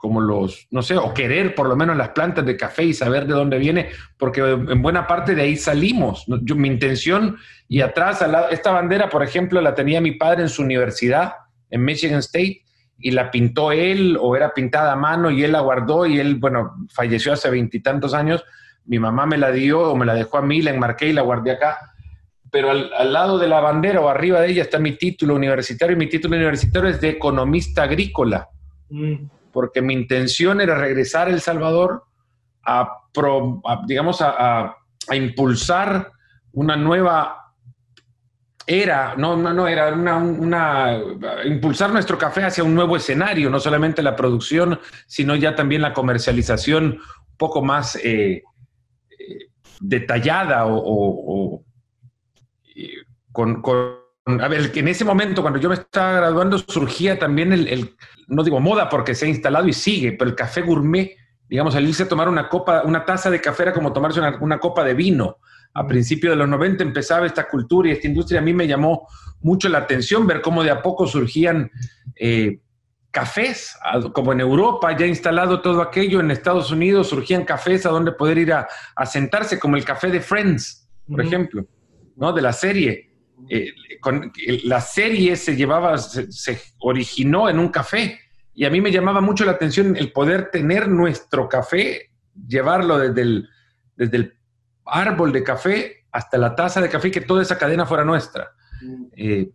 como 0.05 0.21
los, 0.21 0.67
no 0.69 0.83
sé, 0.83 0.97
o 0.97 1.15
querer 1.15 1.55
por 1.55 1.67
lo 1.67 1.75
menos 1.75 1.97
las 1.97 2.09
plantas 2.09 2.45
de 2.45 2.55
café 2.55 2.83
y 2.83 2.93
saber 2.93 3.25
de 3.25 3.33
dónde 3.33 3.57
viene, 3.57 3.89
porque 4.19 4.39
en 4.41 4.79
buena 4.83 5.07
parte 5.07 5.33
de 5.33 5.41
ahí 5.41 5.55
salimos. 5.55 6.25
Yo, 6.43 6.55
mi 6.55 6.67
intención, 6.67 7.37
y 7.67 7.81
atrás, 7.81 8.23
esta 8.51 8.71
bandera, 8.71 9.09
por 9.09 9.23
ejemplo, 9.23 9.59
la 9.61 9.73
tenía 9.73 9.99
mi 10.01 10.11
padre 10.11 10.43
en 10.43 10.49
su 10.49 10.61
universidad, 10.61 11.33
en 11.71 11.83
Michigan 11.83 12.19
State, 12.19 12.61
y 12.99 13.09
la 13.09 13.31
pintó 13.31 13.71
él, 13.71 14.15
o 14.21 14.35
era 14.35 14.53
pintada 14.53 14.91
a 14.91 14.95
mano, 14.95 15.31
y 15.31 15.43
él 15.43 15.53
la 15.53 15.61
guardó, 15.61 16.05
y 16.05 16.19
él, 16.19 16.35
bueno, 16.35 16.75
falleció 16.93 17.33
hace 17.33 17.49
veintitantos 17.49 18.13
años. 18.13 18.43
Mi 18.85 18.99
mamá 18.99 19.25
me 19.25 19.39
la 19.39 19.49
dio 19.49 19.79
o 19.89 19.95
me 19.95 20.05
la 20.05 20.13
dejó 20.13 20.37
a 20.37 20.43
mí, 20.43 20.61
la 20.61 20.69
enmarqué 20.69 21.07
y 21.07 21.13
la 21.13 21.23
guardé 21.23 21.49
acá. 21.49 21.79
Pero 22.51 22.69
al, 22.69 23.11
lado 23.11 23.39
de 23.39 23.47
la 23.47 23.59
bandera 23.59 24.01
o 24.01 24.07
arriba 24.07 24.39
de 24.39 24.51
ella 24.51 24.61
está 24.61 24.77
mi 24.77 24.91
título 24.91 25.33
universitario, 25.33 25.95
y 25.95 25.99
mi 25.99 26.09
título 26.09 26.35
universitario 26.35 26.91
es 26.91 27.01
de 27.01 27.09
economista 27.09 27.81
agrícola. 27.81 28.49
Mm 28.91 29.33
porque 29.55 29.81
mi 29.81 29.93
intención 29.93 30.59
era 30.59 30.75
regresar 30.75 31.29
a 31.29 31.31
El 31.31 31.39
Salvador 31.39 32.03
a, 32.65 32.89
digamos, 33.87 34.17
a, 34.19 34.75
impulsar 35.13 36.11
una 36.51 36.75
nueva 36.75 37.53
era, 38.67 39.15
no, 39.15 39.37
no, 39.37 39.53
no, 39.53 39.65
era 39.65 39.93
una, 39.93 40.99
impulsar 41.45 41.93
nuestro 41.93 42.17
café 42.17 42.43
hacia 42.43 42.65
un 42.65 42.75
nuevo 42.75 42.97
escenario, 42.97 43.49
no 43.49 43.61
solamente 43.61 44.01
la 44.01 44.17
producción, 44.17 44.77
sino 45.07 45.37
ya 45.37 45.55
también 45.55 45.81
la 45.81 45.93
comercialización 45.93 46.99
poco 47.37 47.61
más 47.61 47.95
eh, 48.03 48.43
eh, 49.17 49.49
detallada 49.79 50.65
o, 50.67 51.63
con, 53.31 53.61
A 54.25 54.47
ver, 54.47 54.71
que 54.71 54.79
en 54.79 54.87
ese 54.87 55.05
momento, 55.05 55.43
cuando 55.43 55.59
yo 55.59 55.69
me 55.69 55.75
estaba 55.75 56.13
graduando, 56.13 56.57
surgía 56.57 57.19
también 57.19 57.53
el, 57.53 57.95
no 58.27 58.43
digo 58.43 58.59
moda 58.59 58.89
porque 58.89 59.13
se 59.13 59.27
ha 59.27 59.29
instalado 59.29 59.67
y 59.67 59.73
sigue, 59.73 60.13
pero 60.13 60.31
el 60.31 60.35
café 60.35 60.61
gourmet, 60.61 61.15
digamos, 61.47 61.75
al 61.75 61.87
irse 61.87 62.03
a 62.03 62.07
tomar 62.07 62.27
una 62.27 62.49
copa, 62.49 62.81
una 62.85 63.05
taza 63.05 63.29
de 63.29 63.39
café 63.39 63.63
era 63.63 63.73
como 63.73 63.93
tomarse 63.93 64.19
una, 64.19 64.59
copa 64.59 64.83
de 64.83 64.95
vino. 64.95 65.37
A 65.75 65.85
principios 65.85 66.31
de 66.31 66.37
los 66.37 66.47
90 66.49 66.83
empezaba 66.83 67.27
esta 67.27 67.47
cultura 67.47 67.89
y 67.89 67.91
esta 67.91 68.07
industria. 68.07 68.39
A 68.39 68.43
mí 68.43 68.53
me 68.53 68.65
llamó 68.65 69.07
mucho 69.41 69.69
la 69.69 69.79
atención 69.79 70.25
ver 70.25 70.41
cómo 70.41 70.63
de 70.63 70.71
a 70.71 70.81
poco 70.81 71.05
surgían 71.05 71.69
eh, 72.15 72.61
cafés, 73.11 73.77
como 74.13 74.33
en 74.33 74.39
Europa 74.39 74.97
ya 74.97 75.05
instalado 75.05 75.61
todo 75.61 75.81
aquello, 75.81 76.19
en 76.19 76.31
Estados 76.31 76.71
Unidos 76.71 77.09
surgían 77.09 77.45
cafés 77.45 77.85
a 77.85 77.89
donde 77.89 78.11
poder 78.11 78.39
ir 78.39 78.53
a, 78.53 78.67
sentarse, 79.05 79.59
como 79.59 79.77
el 79.77 79.85
café 79.85 80.09
de 80.09 80.19
Friends, 80.19 80.89
por 81.07 81.21
ejemplo, 81.21 81.67
¿no? 82.15 82.33
De 82.33 82.41
la 82.41 82.53
serie. 82.53 83.14
Eh, 83.49 83.73
con, 83.99 84.31
la 84.63 84.81
serie 84.81 85.35
se 85.35 85.55
llevaba, 85.55 85.97
se, 85.97 86.59
originó 86.79 87.49
en 87.49 87.59
un 87.59 87.69
café 87.69 88.19
y 88.53 88.65
a 88.65 88.69
mí 88.69 88.81
me 88.81 88.91
llamaba 88.91 89.21
mucho 89.21 89.45
la 89.45 89.51
atención 89.51 89.95
el 89.95 90.11
poder 90.11 90.49
tener 90.51 90.87
nuestro 90.87 91.49
café, 91.49 92.11
llevarlo 92.47 92.97
desde 92.97 93.21
el, 93.21 93.49
desde 93.95 94.17
el 94.17 94.33
árbol 94.85 95.31
de 95.31 95.43
café 95.43 96.05
hasta 96.11 96.37
la 96.37 96.55
taza 96.55 96.81
de 96.81 96.89
café, 96.89 97.11
que 97.11 97.21
toda 97.21 97.41
esa 97.41 97.57
cadena 97.57 97.85
fuera 97.85 98.05
nuestra. 98.05 98.51
Eh, 99.15 99.49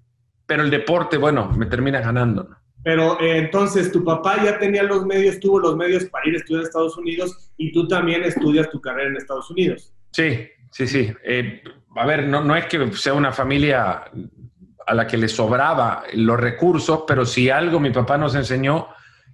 pero 0.47 0.63
el 0.63 0.71
deporte, 0.71 1.17
bueno, 1.17 1.51
me 1.57 1.67
termina 1.67 2.01
ganando. 2.01 2.45
¿no? 2.45 2.57
Pero 2.83 3.21
eh, 3.21 3.39
entonces 3.39 3.93
tu 3.93 4.05
papá 4.05 4.43
ya 4.43 4.59
tenía 4.59 4.83
los 4.83 5.05
medios, 5.05 5.39
tuvo 5.39 5.61
los 5.61 5.77
medios 5.77 6.05
para 6.07 6.29
ir 6.29 6.35
a 6.35 6.39
estudiar 6.39 6.63
a 6.63 6.67
Estados 6.67 6.97
Unidos 6.97 7.51
y 7.57 7.73
tú 7.73 7.87
también 7.87 8.23
estudias 8.25 8.71
tu 8.71 8.81
carrera 8.81 9.11
en 9.11 9.17
Estados 9.17 9.51
Unidos. 9.51 9.93
Sí, 10.13 10.49
sí, 10.71 10.87
sí. 10.87 11.13
Eh, 11.25 11.63
a 11.95 12.07
ver, 12.07 12.27
no, 12.27 12.43
no 12.43 12.57
es 12.57 12.67
que 12.67 12.93
sea 12.93 13.15
una 13.15 13.33
familia 13.33 14.05
a 14.87 14.95
la 14.95 15.07
que 15.07 15.17
le 15.17 15.29
sobraba 15.29 16.05
los 16.15 16.39
recursos, 16.39 17.05
pero 17.07 17.25
sí 17.25 17.51
algo 17.51 17.81
mi 17.81 17.91
papá 17.91 18.19
nos 18.19 18.35
enseñó 18.35 18.89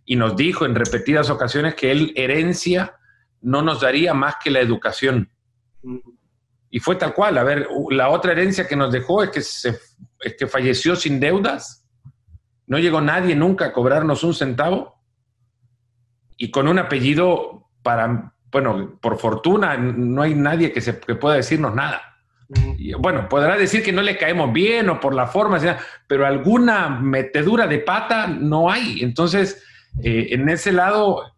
y 0.05 0.17
nos 0.17 0.37
dijo 0.37 0.65
en 0.65 0.75
repetidas 0.75 1.31
ocasiones 1.31 1.75
que 1.75 1.91
él 1.91 2.13
herencia 2.17 2.97
no 3.43 3.63
nos 3.63 3.81
daría 3.81 4.15
más 4.15 4.37
que 4.43 4.51
la 4.51 4.61
educación. 4.61 5.31
Y 6.71 6.81
fue 6.81 6.97
tal 6.97 7.15
cual. 7.15 7.39
A 7.39 7.45
ver, 7.45 7.69
la 7.91 8.09
otra 8.09 8.33
herencia 8.33 8.67
que 8.67 8.77
nos 8.77 8.93
dejó 8.93 9.23
es 9.23 9.31
que, 9.31 9.41
se, 9.41 9.79
es 10.21 10.37
que 10.37 10.47
falleció 10.47 10.97
sin 10.97 11.21
deudas 11.21 11.87
no 12.67 12.79
llegó 12.79 13.01
nadie 13.01 13.35
nunca 13.35 13.67
a 13.67 13.73
cobrarnos 13.73 14.25
un 14.25 14.35
centavo 14.35 15.01
y 16.37 16.51
con 16.51 16.69
un 16.69 16.79
apellido 16.79 17.71
para, 17.83 18.35
bueno, 18.51 18.99
por 19.01 19.19
fortuna 19.19 19.77
no 19.77 20.23
hay 20.23 20.35
nadie 20.35 20.73
que, 20.73 20.81
se, 20.81 20.95
pueda 20.95 21.37
decirnos 21.37 21.75
nada. 21.75 22.16
Bueno, 22.99 23.29
podrá 23.29 23.57
decir 23.57 23.83
que 23.83 23.93
no 23.93 24.03
le 24.03 24.17
caemos 24.17 24.53
bien 24.53 24.89
o 24.89 25.01
por 25.01 25.15
la 25.15 25.27
forma, 25.27 25.59
pero 26.07 26.27
alguna 26.27 26.89
metedura 26.89 27.67
de 27.67 27.79
pata 27.79 28.27
no 28.27 28.71
hay. 28.71 29.01
Entonces, 29.03 29.63
eh, 30.03 30.29
en 30.31 30.49
ese 30.49 30.73
lado, 30.73 31.35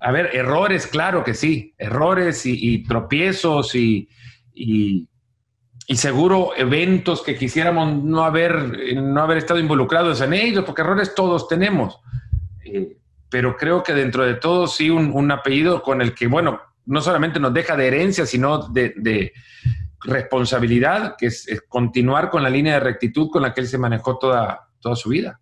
a 0.00 0.12
ver, 0.12 0.30
errores, 0.34 0.86
claro 0.86 1.24
que 1.24 1.34
sí, 1.34 1.74
errores 1.78 2.44
y, 2.44 2.84
tropiezos 2.84 3.74
y, 3.74 4.08
y 5.86 5.96
seguro 5.96 6.52
eventos 6.56 7.22
que 7.22 7.36
quisiéramos 7.36 8.02
no 8.02 8.24
haber, 8.24 8.94
no 8.96 9.20
haber 9.20 9.38
estado 9.38 9.60
involucrados 9.60 10.20
en 10.20 10.32
ellos, 10.32 10.64
porque 10.64 10.82
errores 10.82 11.14
todos 11.14 11.46
tenemos. 11.46 11.98
Eh, 12.64 12.96
pero 13.28 13.56
creo 13.56 13.82
que 13.82 13.92
dentro 13.92 14.24
de 14.24 14.34
todo 14.34 14.66
sí 14.66 14.88
un, 14.88 15.30
apellido 15.30 15.82
con 15.82 16.00
el 16.00 16.14
que, 16.14 16.26
bueno, 16.26 16.60
no 16.86 17.00
solamente 17.00 17.40
nos 17.40 17.52
deja 17.52 17.76
de 17.76 17.88
herencia, 17.88 18.24
sino 18.26 18.68
de, 18.68 19.32
responsabilidad, 20.04 21.16
que 21.18 21.26
es, 21.26 21.46
continuar 21.68 22.30
con 22.30 22.42
la 22.42 22.50
línea 22.50 22.74
de 22.74 22.80
rectitud 22.80 23.30
con 23.30 23.42
la 23.42 23.52
que 23.52 23.62
él 23.62 23.68
se 23.68 23.78
manejó 23.78 24.18
toda, 24.18 24.68
toda 24.80 24.96
su 24.96 25.10
vida. 25.10 25.40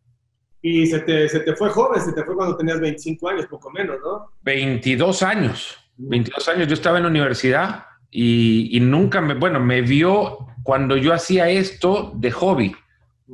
Y 0.61 0.87
se 0.87 1.01
te, 1.01 1.29
se 1.29 1.41
te 1.41 1.57
fue 1.57 1.69
joven, 1.71 2.01
se 2.01 2.13
te 2.13 2.25
fue 2.25 2.37
cuando 2.37 2.57
tenías 2.57 2.81
25 2.81 3.29
años, 3.29 3.47
poco 3.47 3.71
menos, 3.71 3.97
¿no? 4.03 4.31
22 4.43 5.23
años. 5.23 5.77
22 5.97 6.49
años. 6.49 6.69
Yo 6.69 6.75
estaba 6.75 6.99
en 6.99 7.05
la 7.05 7.11
universidad 7.11 7.85
y, 8.11 8.79
nunca 8.81 9.21
me, 9.21 9.35
bueno, 9.35 9.59
me 9.59 9.83
vio 9.83 10.39
cuando 10.63 10.97
yo 10.97 11.13
hacía 11.13 11.49
esto 11.49 12.13
de 12.15 12.31
hobby, 12.31 12.77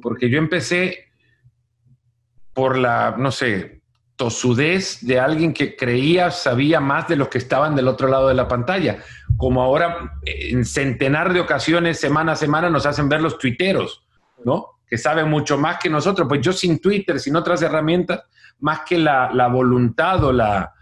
porque 0.00 0.30
yo 0.30 0.38
empecé 0.38 1.10
por 2.54 2.78
la, 2.78 3.14
no 3.18 3.30
sé, 3.30 3.77
tosudez 4.18 4.98
de 5.00 5.18
alguien 5.18 5.54
que 5.54 5.74
creía 5.76 6.30
sabía 6.30 6.80
más 6.80 7.08
de 7.08 7.16
los 7.16 7.28
que 7.28 7.38
estaban 7.38 7.74
del 7.74 7.88
otro 7.88 8.08
lado 8.08 8.28
de 8.28 8.34
la 8.34 8.48
pantalla. 8.48 8.98
Como 9.38 9.62
ahora 9.62 10.18
en 10.26 10.66
centenar 10.66 11.32
de 11.32 11.40
ocasiones, 11.40 11.98
semana 11.98 12.32
a 12.32 12.36
semana, 12.36 12.68
nos 12.68 12.84
hacen 12.84 13.08
ver 13.08 13.22
los 13.22 13.38
tuiteros, 13.38 14.04
¿no? 14.44 14.80
Que 14.86 14.98
saben 14.98 15.30
mucho 15.30 15.56
más 15.56 15.78
que 15.78 15.88
nosotros. 15.88 16.28
Pues 16.28 16.42
yo 16.42 16.52
sin 16.52 16.80
Twitter, 16.80 17.18
sin 17.18 17.36
otras 17.36 17.62
herramientas, 17.62 18.24
más 18.60 18.80
que 18.80 18.98
la, 18.98 19.30
la 19.32 19.46
voluntad 19.46 20.22
o 20.24 20.32
la, 20.32 20.74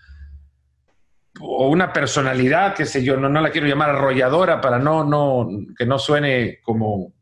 o 1.40 1.68
una 1.68 1.92
personalidad, 1.92 2.74
qué 2.74 2.86
sé 2.86 3.04
yo, 3.04 3.16
no, 3.16 3.28
no 3.28 3.40
la 3.40 3.50
quiero 3.50 3.66
llamar 3.66 3.90
arrolladora 3.90 4.60
para 4.60 4.78
no, 4.78 5.04
no, 5.04 5.48
que 5.76 5.84
no 5.86 5.98
suene 5.98 6.58
como, 6.62 7.12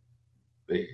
eh, 0.69 0.89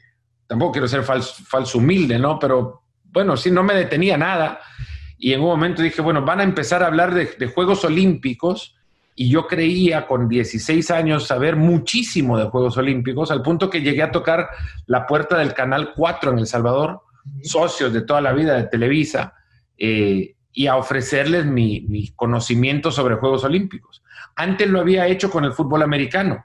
tampoco 0.47 0.73
quiero 0.73 0.89
ser 0.89 1.03
falso, 1.03 1.79
humilde, 1.79 2.19
¿no? 2.19 2.39
Pero 2.39 2.85
bueno, 3.05 3.37
sí, 3.37 3.50
no 3.50 3.62
me 3.62 3.75
detenía 3.75 4.17
nada. 4.17 4.61
Y 5.21 5.33
en 5.33 5.41
un 5.41 5.47
momento 5.47 5.83
dije, 5.83 6.03
bueno, 6.03 6.25
van 6.25 6.41
a 6.41 6.43
empezar 6.43 6.83
a 6.83 6.87
hablar 6.87 7.15
de, 7.15 7.27
de 7.39 7.47
Juegos 7.47 7.85
Olímpicos. 7.85 8.75
Y 9.15 9.29
yo 9.29 9.47
creía 9.47 10.07
con 10.07 10.29
16 10.29 10.91
años 10.91 11.27
saber 11.27 11.55
muchísimo 11.55 12.39
de 12.39 12.47
Juegos 12.47 12.77
Olímpicos, 12.79 13.31
al 13.31 13.43
punto 13.43 13.71
que 13.71 13.83
llegué 13.83 14.03
a 14.03 14.11
tocar 14.11 14.49
la 14.87 15.07
puerta 15.07 15.39
del 15.39 15.55
Canal 15.55 15.93
4 15.95 16.33
en 16.33 16.39
El 16.39 16.47
Salvador, 16.47 17.03
socios 17.43 17.93
de 17.93 18.00
toda 18.00 18.21
la 18.21 18.33
vida 18.33 18.57
de 18.57 18.65
Televisa. 18.65 19.35
Eh, 19.77 20.35
y 20.53 20.67
a 20.67 20.77
ofrecerles 20.77 21.47
mi, 21.47 22.12
conocimiento 22.17 22.91
sobre 22.91 23.17
Juegos 23.17 23.45
Olímpicos. 23.45 24.03
Antes 24.37 24.69
lo 24.69 24.81
había 24.81 25.07
hecho 25.07 25.31
con 25.31 25.45
el 25.45 25.53
fútbol 25.53 25.83
americano. 25.83 26.45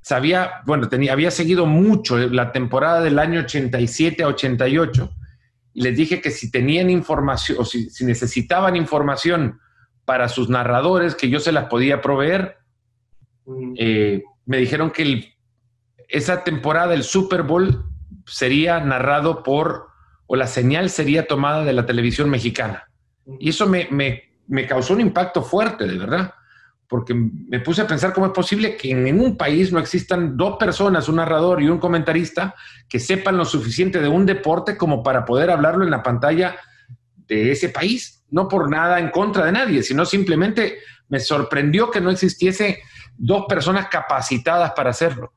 Sabía, 0.00 0.62
bueno, 0.64 0.88
tenía, 0.88 1.12
había 1.12 1.30
seguido 1.30 1.66
mucho 1.66 2.16
la 2.16 2.52
temporada 2.52 3.00
del 3.00 3.18
año 3.18 3.40
87 3.40 4.22
a 4.22 4.28
88 4.28 5.10
y 5.76 5.82
les 5.82 5.94
dije 5.94 6.22
que 6.22 6.30
si 6.30 6.50
tenían 6.50 6.88
información 6.88 7.58
o 7.60 7.64
si, 7.66 7.90
necesitaban 8.06 8.76
información 8.76 9.60
para 10.06 10.30
sus 10.30 10.48
narradores, 10.48 11.14
que 11.14 11.28
yo 11.28 11.38
se 11.38 11.52
las 11.52 11.66
podía 11.66 12.00
proveer. 12.00 12.56
Mm. 13.44 13.74
Eh, 13.76 14.22
me 14.46 14.56
dijeron 14.56 14.90
que 14.90 15.34
esa 16.08 16.44
temporada 16.44 16.86
del 16.88 17.02
Super 17.02 17.42
Bowl 17.42 17.84
sería 18.24 18.80
narrado 18.80 19.42
por, 19.42 19.88
o 20.26 20.34
la 20.34 20.46
señal 20.46 20.88
sería 20.88 21.26
tomada 21.26 21.62
de 21.62 21.74
la 21.74 21.84
televisión 21.84 22.30
mexicana. 22.30 22.88
Y 23.38 23.50
eso 23.50 23.66
me, 23.68 24.22
causó 24.66 24.94
un 24.94 25.02
impacto 25.02 25.42
fuerte, 25.42 25.86
de 25.86 25.98
verdad, 25.98 26.32
porque 26.88 27.14
me 27.14 27.60
puse 27.60 27.82
a 27.82 27.86
pensar 27.86 28.12
cómo 28.12 28.26
es 28.26 28.32
posible 28.32 28.76
que 28.76 28.90
en 28.90 29.20
un 29.20 29.36
país 29.36 29.72
no 29.72 29.78
existan 29.78 30.36
dos 30.36 30.56
personas, 30.56 31.08
un 31.08 31.16
narrador 31.16 31.60
y 31.60 31.68
un 31.68 31.78
comentarista, 31.78 32.54
que 32.88 33.00
sepan 33.00 33.36
lo 33.36 33.44
suficiente 33.44 34.00
de 34.00 34.08
un 34.08 34.26
deporte 34.26 34.76
como 34.76 35.02
para 35.02 35.24
poder 35.24 35.50
hablarlo 35.50 35.84
en 35.84 35.90
la 35.90 36.02
pantalla 36.02 36.56
de 37.26 37.50
ese 37.50 37.70
país. 37.70 38.24
No 38.30 38.48
por 38.48 38.70
nada 38.70 39.00
en 39.00 39.10
contra 39.10 39.44
de 39.44 39.52
nadie, 39.52 39.82
sino 39.82 40.04
simplemente 40.04 40.78
me 41.08 41.20
sorprendió 41.20 41.90
que 41.90 42.00
no 42.00 42.10
existiese 42.10 42.80
dos 43.16 43.46
personas 43.48 43.88
capacitadas 43.88 44.72
para 44.72 44.90
hacerlo. 44.90 45.32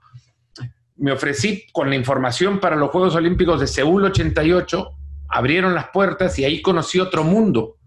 Me 0.97 1.11
ofrecí 1.11 1.65
con 1.71 1.89
la 1.89 1.95
información 1.95 2.59
para 2.59 2.75
los 2.75 2.89
Juegos 2.91 3.15
Olímpicos 3.15 3.59
de 3.59 3.67
Seúl 3.67 4.03
88, 4.05 4.89
abrieron 5.29 5.73
las 5.73 5.89
puertas 5.89 6.37
y 6.37 6.45
ahí 6.45 6.61
conocí 6.61 6.99
otro 6.99 7.23
mundo 7.23 7.78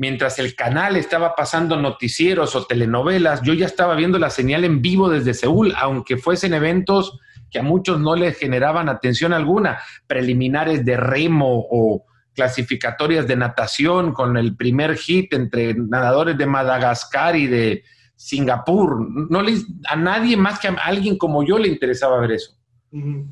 mientras 0.00 0.38
el 0.38 0.54
canal 0.54 0.96
estaba 0.96 1.34
pasando 1.34 1.76
noticieros 1.76 2.56
o 2.56 2.64
telenovelas, 2.64 3.42
yo 3.42 3.52
ya 3.52 3.66
estaba 3.66 3.94
viendo 3.94 4.18
la 4.18 4.30
señal 4.30 4.64
en 4.64 4.80
vivo 4.80 5.10
desde 5.10 5.34
Seúl, 5.34 5.74
aunque 5.76 6.16
fuesen 6.16 6.54
eventos 6.54 7.20
que 7.50 7.58
a 7.58 7.62
muchos 7.62 8.00
no 8.00 8.16
les 8.16 8.38
generaban 8.38 8.88
atención 8.88 9.34
alguna, 9.34 9.78
preliminares 10.06 10.86
de 10.86 10.96
remo 10.96 11.66
o 11.70 12.06
clasificatorias 12.34 13.28
de 13.28 13.36
natación 13.36 14.14
con 14.14 14.38
el 14.38 14.56
primer 14.56 14.96
hit 14.96 15.34
entre 15.34 15.74
nadadores 15.74 16.38
de 16.38 16.46
Madagascar 16.46 17.36
y 17.36 17.46
de 17.46 17.84
Singapur. 18.16 19.06
No 19.30 19.42
a 19.86 19.96
nadie 19.96 20.34
más 20.34 20.60
que 20.60 20.68
a 20.68 20.76
alguien 20.82 21.18
como 21.18 21.42
yo 21.42 21.58
le 21.58 21.68
interesaba 21.68 22.18
ver 22.20 22.32
eso. 22.32 22.56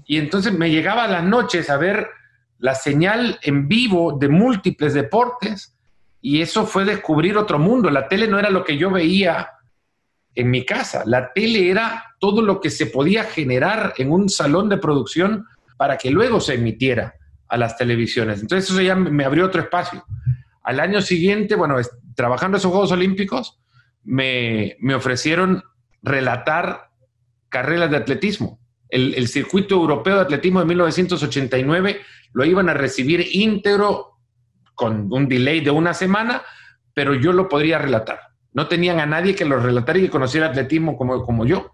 Y 0.04 0.18
entonces 0.18 0.52
me 0.52 0.70
llegaba 0.70 1.04
a 1.04 1.08
las 1.08 1.24
noches 1.24 1.70
a 1.70 1.78
ver 1.78 2.08
la 2.58 2.74
señal 2.74 3.38
en 3.40 3.68
vivo 3.68 4.18
de 4.20 4.28
múltiples 4.28 4.92
deportes 4.92 5.77
y 6.20 6.42
eso 6.42 6.66
fue 6.66 6.84
descubrir 6.84 7.36
otro 7.36 7.58
mundo. 7.58 7.90
La 7.90 8.08
tele 8.08 8.26
no 8.26 8.38
era 8.38 8.50
lo 8.50 8.64
que 8.64 8.76
yo 8.76 8.90
veía 8.90 9.50
en 10.34 10.50
mi 10.50 10.64
casa. 10.64 11.02
La 11.06 11.32
tele 11.32 11.70
era 11.70 12.04
todo 12.18 12.42
lo 12.42 12.60
que 12.60 12.70
se 12.70 12.86
podía 12.86 13.24
generar 13.24 13.94
en 13.98 14.12
un 14.12 14.28
salón 14.28 14.68
de 14.68 14.78
producción 14.78 15.46
para 15.76 15.96
que 15.96 16.10
luego 16.10 16.40
se 16.40 16.54
emitiera 16.54 17.14
a 17.48 17.56
las 17.56 17.76
televisiones. 17.76 18.40
Entonces 18.40 18.70
eso 18.70 18.80
ya 18.80 18.94
me 18.94 19.24
abrió 19.24 19.46
otro 19.46 19.62
espacio. 19.62 20.04
Al 20.62 20.80
año 20.80 21.00
siguiente, 21.00 21.54
bueno, 21.54 21.76
trabajando 22.14 22.58
esos 22.58 22.70
Juegos 22.70 22.92
Olímpicos, 22.92 23.58
me, 24.04 24.76
ofrecieron 24.94 25.62
relatar 26.02 26.90
carreras 27.48 27.90
de 27.90 27.96
atletismo. 27.96 28.60
El, 28.88 29.28
circuito 29.28 29.74
europeo 29.74 30.16
de 30.16 30.22
atletismo 30.22 30.60
de 30.60 30.66
1989 30.66 32.00
lo 32.32 32.44
iban 32.44 32.68
a 32.68 32.74
recibir 32.74 33.26
íntegro 33.32 34.17
con 34.78 35.12
un 35.12 35.28
delay 35.28 35.60
de 35.60 35.72
una 35.72 35.92
semana, 35.92 36.42
pero 36.94 37.12
yo 37.12 37.32
lo 37.32 37.48
podría 37.48 37.78
relatar. 37.78 38.20
No 38.52 38.68
tenían 38.68 39.00
a 39.00 39.06
nadie 39.06 39.34
que 39.34 39.44
lo 39.44 39.58
relatara 39.58 39.98
y 39.98 40.02
que 40.02 40.10
conociera 40.10 40.46
atletismo 40.46 40.96
como, 40.96 41.24
como 41.24 41.44
yo. 41.44 41.72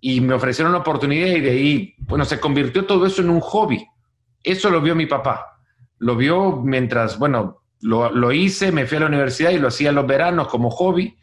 Y 0.00 0.20
me 0.20 0.34
ofrecieron 0.34 0.72
la 0.72 0.78
oportunidad 0.78 1.28
y 1.28 1.40
de 1.40 1.50
ahí, 1.50 1.94
bueno, 1.98 2.24
se 2.24 2.40
convirtió 2.40 2.84
todo 2.84 3.06
eso 3.06 3.22
en 3.22 3.30
un 3.30 3.40
hobby. 3.40 3.86
Eso 4.42 4.70
lo 4.70 4.80
vio 4.80 4.96
mi 4.96 5.06
papá. 5.06 5.60
Lo 5.98 6.16
vio 6.16 6.56
mientras, 6.56 7.16
bueno, 7.16 7.62
lo, 7.80 8.10
lo 8.10 8.32
hice, 8.32 8.72
me 8.72 8.86
fui 8.86 8.96
a 8.96 9.00
la 9.00 9.06
universidad 9.06 9.50
y 9.50 9.58
lo 9.58 9.68
hacía 9.68 9.92
los 9.92 10.06
veranos 10.06 10.48
como 10.48 10.68
hobby. 10.68 11.16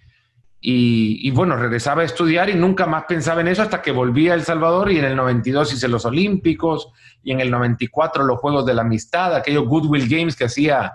Y, 0.62 1.20
y, 1.28 1.32
bueno, 1.32 1.58
regresaba 1.58 2.02
a 2.02 2.06
estudiar 2.06 2.50
y 2.50 2.56
nunca 2.56 2.86
más 2.86 3.04
pensaba 3.10 3.42
en 3.42 3.50
eso 3.50 3.62
hasta 3.62 3.82
que 3.82 3.92
volví 3.92 4.30
a 4.30 4.36
El 4.36 4.44
Salvador 4.44 4.90
y 4.90 5.00
en 5.00 5.06
el 5.06 5.18
92 5.18 5.74
hice 5.74 5.88
los 5.90 6.06
Olímpicos 6.06 6.92
y 7.24 7.34
en 7.34 7.42
el 7.42 7.52
94 7.52 8.24
los 8.24 8.40
Juegos 8.40 8.66
de 8.66 8.74
la 8.74 8.84
Amistad, 8.84 9.36
aquellos 9.36 9.66
Goodwill 9.66 10.08
Games 10.08 10.36
que 10.36 10.46
hacía 10.46 10.94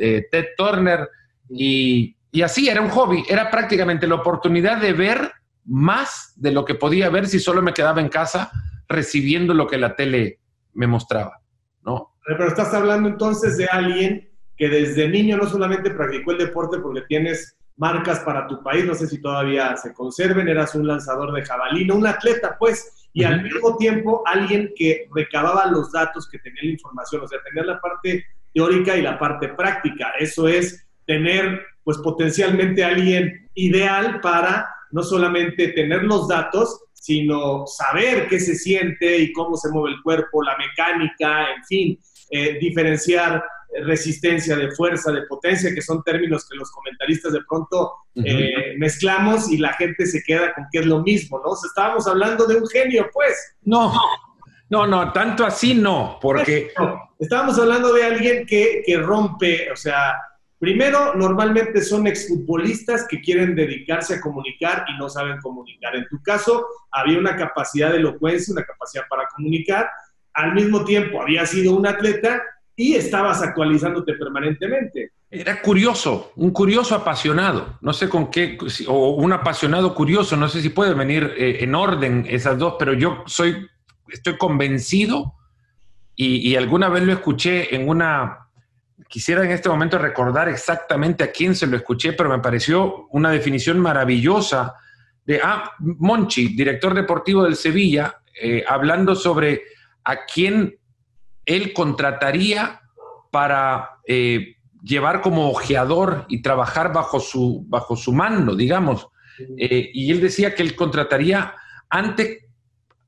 eh, 0.00 0.26
Ted 0.30 0.46
Turner. 0.56 1.08
Y, 1.48 2.16
y 2.32 2.42
así 2.42 2.68
era 2.68 2.80
un 2.80 2.90
hobby, 2.90 3.24
era 3.28 3.50
prácticamente 3.50 4.06
la 4.06 4.16
oportunidad 4.16 4.80
de 4.80 4.92
ver 4.92 5.32
más 5.64 6.32
de 6.36 6.52
lo 6.52 6.64
que 6.64 6.74
podía 6.74 7.10
ver 7.10 7.26
si 7.26 7.38
solo 7.38 7.62
me 7.62 7.72
quedaba 7.72 8.00
en 8.00 8.08
casa 8.08 8.50
recibiendo 8.88 9.54
lo 9.54 9.66
que 9.66 9.78
la 9.78 9.94
tele 9.94 10.40
me 10.74 10.86
mostraba, 10.86 11.40
¿no? 11.82 12.16
Pero 12.26 12.46
estás 12.46 12.72
hablando 12.74 13.08
entonces 13.08 13.56
de 13.56 13.66
alguien 13.66 14.30
que 14.56 14.68
desde 14.68 15.08
niño 15.08 15.36
no 15.36 15.48
solamente 15.48 15.90
practicó 15.90 16.32
el 16.32 16.38
deporte 16.38 16.78
porque 16.78 17.02
tienes 17.08 17.56
marcas 17.76 18.20
para 18.20 18.46
tu 18.46 18.62
país, 18.62 18.84
no 18.84 18.94
sé 18.94 19.06
si 19.06 19.20
todavía 19.22 19.74
se 19.76 19.94
conserven, 19.94 20.48
eras 20.48 20.74
un 20.74 20.86
lanzador 20.86 21.32
de 21.32 21.42
jabalina, 21.42 21.94
un 21.94 22.06
atleta 22.06 22.56
pues, 22.58 23.08
y 23.12 23.24
al 23.24 23.42
mismo 23.42 23.76
tiempo 23.78 24.22
alguien 24.26 24.72
que 24.76 25.08
recababa 25.14 25.66
los 25.66 25.90
datos, 25.90 26.28
que 26.28 26.38
tenía 26.38 26.62
la 26.62 26.70
información, 26.72 27.22
o 27.22 27.28
sea, 27.28 27.38
tener 27.42 27.64
la 27.64 27.80
parte 27.80 28.24
teórica 28.54 28.96
y 28.96 29.02
la 29.02 29.18
parte 29.18 29.48
práctica. 29.48 30.12
Eso 30.18 30.48
es 30.48 30.86
tener 31.06 31.60
pues 31.84 31.98
potencialmente 31.98 32.84
alguien 32.84 33.48
ideal 33.54 34.20
para 34.20 34.68
no 34.90 35.02
solamente 35.02 35.68
tener 35.68 36.02
los 36.04 36.28
datos, 36.28 36.82
sino 36.92 37.66
saber 37.66 38.28
qué 38.28 38.38
se 38.38 38.54
siente 38.54 39.18
y 39.18 39.32
cómo 39.32 39.56
se 39.56 39.70
mueve 39.70 39.96
el 39.96 40.02
cuerpo, 40.02 40.42
la 40.42 40.56
mecánica, 40.56 41.52
en 41.54 41.64
fin, 41.64 41.98
eh, 42.30 42.58
diferenciar 42.60 43.42
resistencia 43.84 44.56
de 44.56 44.70
fuerza, 44.72 45.12
de 45.12 45.22
potencia, 45.22 45.72
que 45.74 45.82
son 45.82 46.02
términos 46.02 46.46
que 46.48 46.56
los 46.56 46.70
comentaristas 46.70 47.32
de 47.32 47.40
pronto 47.48 47.92
eh, 48.16 48.74
mezclamos 48.78 49.50
y 49.50 49.58
la 49.58 49.72
gente 49.74 50.06
se 50.06 50.22
queda 50.22 50.52
con 50.54 50.66
que 50.72 50.80
es 50.80 50.86
lo 50.86 51.02
mismo, 51.02 51.38
¿no? 51.38 51.50
O 51.50 51.56
sea, 51.56 51.68
estábamos 51.68 52.06
hablando 52.06 52.46
de 52.46 52.56
un 52.56 52.66
genio, 52.68 53.08
pues. 53.12 53.56
No, 53.62 53.92
no, 54.70 54.86
no, 54.86 55.12
tanto 55.12 55.44
así 55.44 55.74
no, 55.74 56.18
porque... 56.20 56.72
estábamos 57.18 57.58
hablando 57.58 57.92
de 57.92 58.04
alguien 58.04 58.46
que, 58.46 58.82
que 58.84 58.96
rompe, 58.96 59.70
o 59.70 59.76
sea, 59.76 60.14
Primero, 60.60 61.14
normalmente 61.14 61.80
son 61.80 62.06
exfutbolistas 62.06 63.06
que 63.08 63.22
quieren 63.22 63.54
dedicarse 63.54 64.16
a 64.16 64.20
comunicar 64.20 64.84
y 64.88 64.98
no 64.98 65.08
saben 65.08 65.38
comunicar. 65.40 65.96
En 65.96 66.06
tu 66.06 66.22
caso, 66.22 66.66
había 66.90 67.18
una 67.18 67.34
capacidad 67.34 67.90
de 67.90 67.96
elocuencia, 67.96 68.52
una 68.52 68.64
capacidad 68.64 69.04
para 69.08 69.26
comunicar. 69.34 69.88
Al 70.34 70.52
mismo 70.52 70.84
tiempo, 70.84 71.22
había 71.22 71.46
sido 71.46 71.74
un 71.74 71.86
atleta 71.86 72.42
y 72.76 72.94
estabas 72.94 73.40
actualizándote 73.40 74.12
permanentemente. 74.12 75.12
Era 75.30 75.62
curioso, 75.62 76.32
un 76.36 76.50
curioso 76.50 76.94
apasionado. 76.94 77.78
No 77.80 77.94
sé 77.94 78.10
con 78.10 78.30
qué, 78.30 78.58
o 78.86 79.12
un 79.14 79.32
apasionado 79.32 79.94
curioso, 79.94 80.36
no 80.36 80.46
sé 80.50 80.60
si 80.60 80.68
puede 80.68 80.92
venir 80.92 81.32
eh, 81.38 81.64
en 81.64 81.74
orden 81.74 82.26
esas 82.28 82.58
dos, 82.58 82.74
pero 82.78 82.92
yo 82.92 83.22
soy, 83.24 83.66
estoy 84.12 84.36
convencido 84.36 85.34
y, 86.16 86.48
y 86.48 86.56
alguna 86.56 86.88
vez 86.88 87.02
lo 87.04 87.12
escuché 87.12 87.74
en 87.74 87.88
una 87.88 88.50
quisiera 89.08 89.44
en 89.44 89.50
este 89.50 89.68
momento 89.68 89.98
recordar 89.98 90.48
exactamente 90.48 91.24
a 91.24 91.32
quién 91.32 91.56
se 91.56 91.66
lo 91.66 91.76
escuché, 91.76 92.12
pero 92.12 92.30
me 92.30 92.38
pareció 92.38 93.08
una 93.08 93.30
definición 93.30 93.80
maravillosa 93.80 94.74
de 95.26 95.40
ah, 95.42 95.72
Monchi, 95.80 96.54
director 96.56 96.94
deportivo 96.94 97.42
del 97.42 97.56
Sevilla, 97.56 98.22
eh, 98.40 98.64
hablando 98.66 99.16
sobre 99.16 99.62
a 100.04 100.24
quién 100.24 100.78
él 101.44 101.72
contrataría 101.72 102.80
para 103.32 103.98
eh, 104.06 104.56
llevar 104.82 105.20
como 105.20 105.50
ojeador 105.50 106.26
y 106.28 106.40
trabajar 106.40 106.92
bajo 106.92 107.18
su, 107.18 107.64
bajo 107.68 107.96
su 107.96 108.12
mando, 108.12 108.54
digamos. 108.54 109.08
Eh, 109.56 109.90
y 109.92 110.10
él 110.10 110.20
decía 110.20 110.54
que 110.54 110.62
él 110.62 110.76
contrataría 110.76 111.54
antes, 111.88 112.44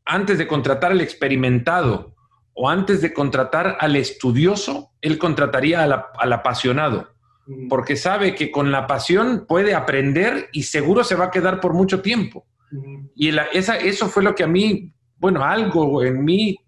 antes 0.05 0.38
de 0.38 0.47
contratar 0.47 0.93
al 0.93 1.01
experimentado 1.01 2.15
o 2.55 2.69
antes 2.69 3.01
de 3.01 3.12
contratar 3.12 3.77
al 3.81 3.97
estudioso, 3.97 4.93
él 5.01 5.19
contrataría 5.19 5.83
al, 5.83 6.33
apasionado, 6.33 7.15
mm. 7.47 7.69
porque 7.69 7.97
sabe 7.97 8.35
que 8.35 8.51
con 8.51 8.71
la 8.71 8.87
pasión 8.87 9.47
puede 9.49 9.75
aprender 9.75 10.49
y 10.53 10.65
seguro 10.65 11.03
se 11.05 11.15
va 11.15 11.27
a 11.27 11.31
quedar 11.31 11.61
por 11.61 11.73
mucho 11.73 12.03
tiempo. 12.03 12.47
Mm. 12.71 13.07
Y 13.15 13.37
esa, 13.53 13.77
eso 13.77 14.09
fue 14.09 14.23
lo 14.23 14.35
que 14.35 14.45
a 14.45 14.49
mí, 14.49 14.93
bueno, 15.17 15.45
algo 15.45 16.03
en 16.03 16.25
mí 16.25 16.59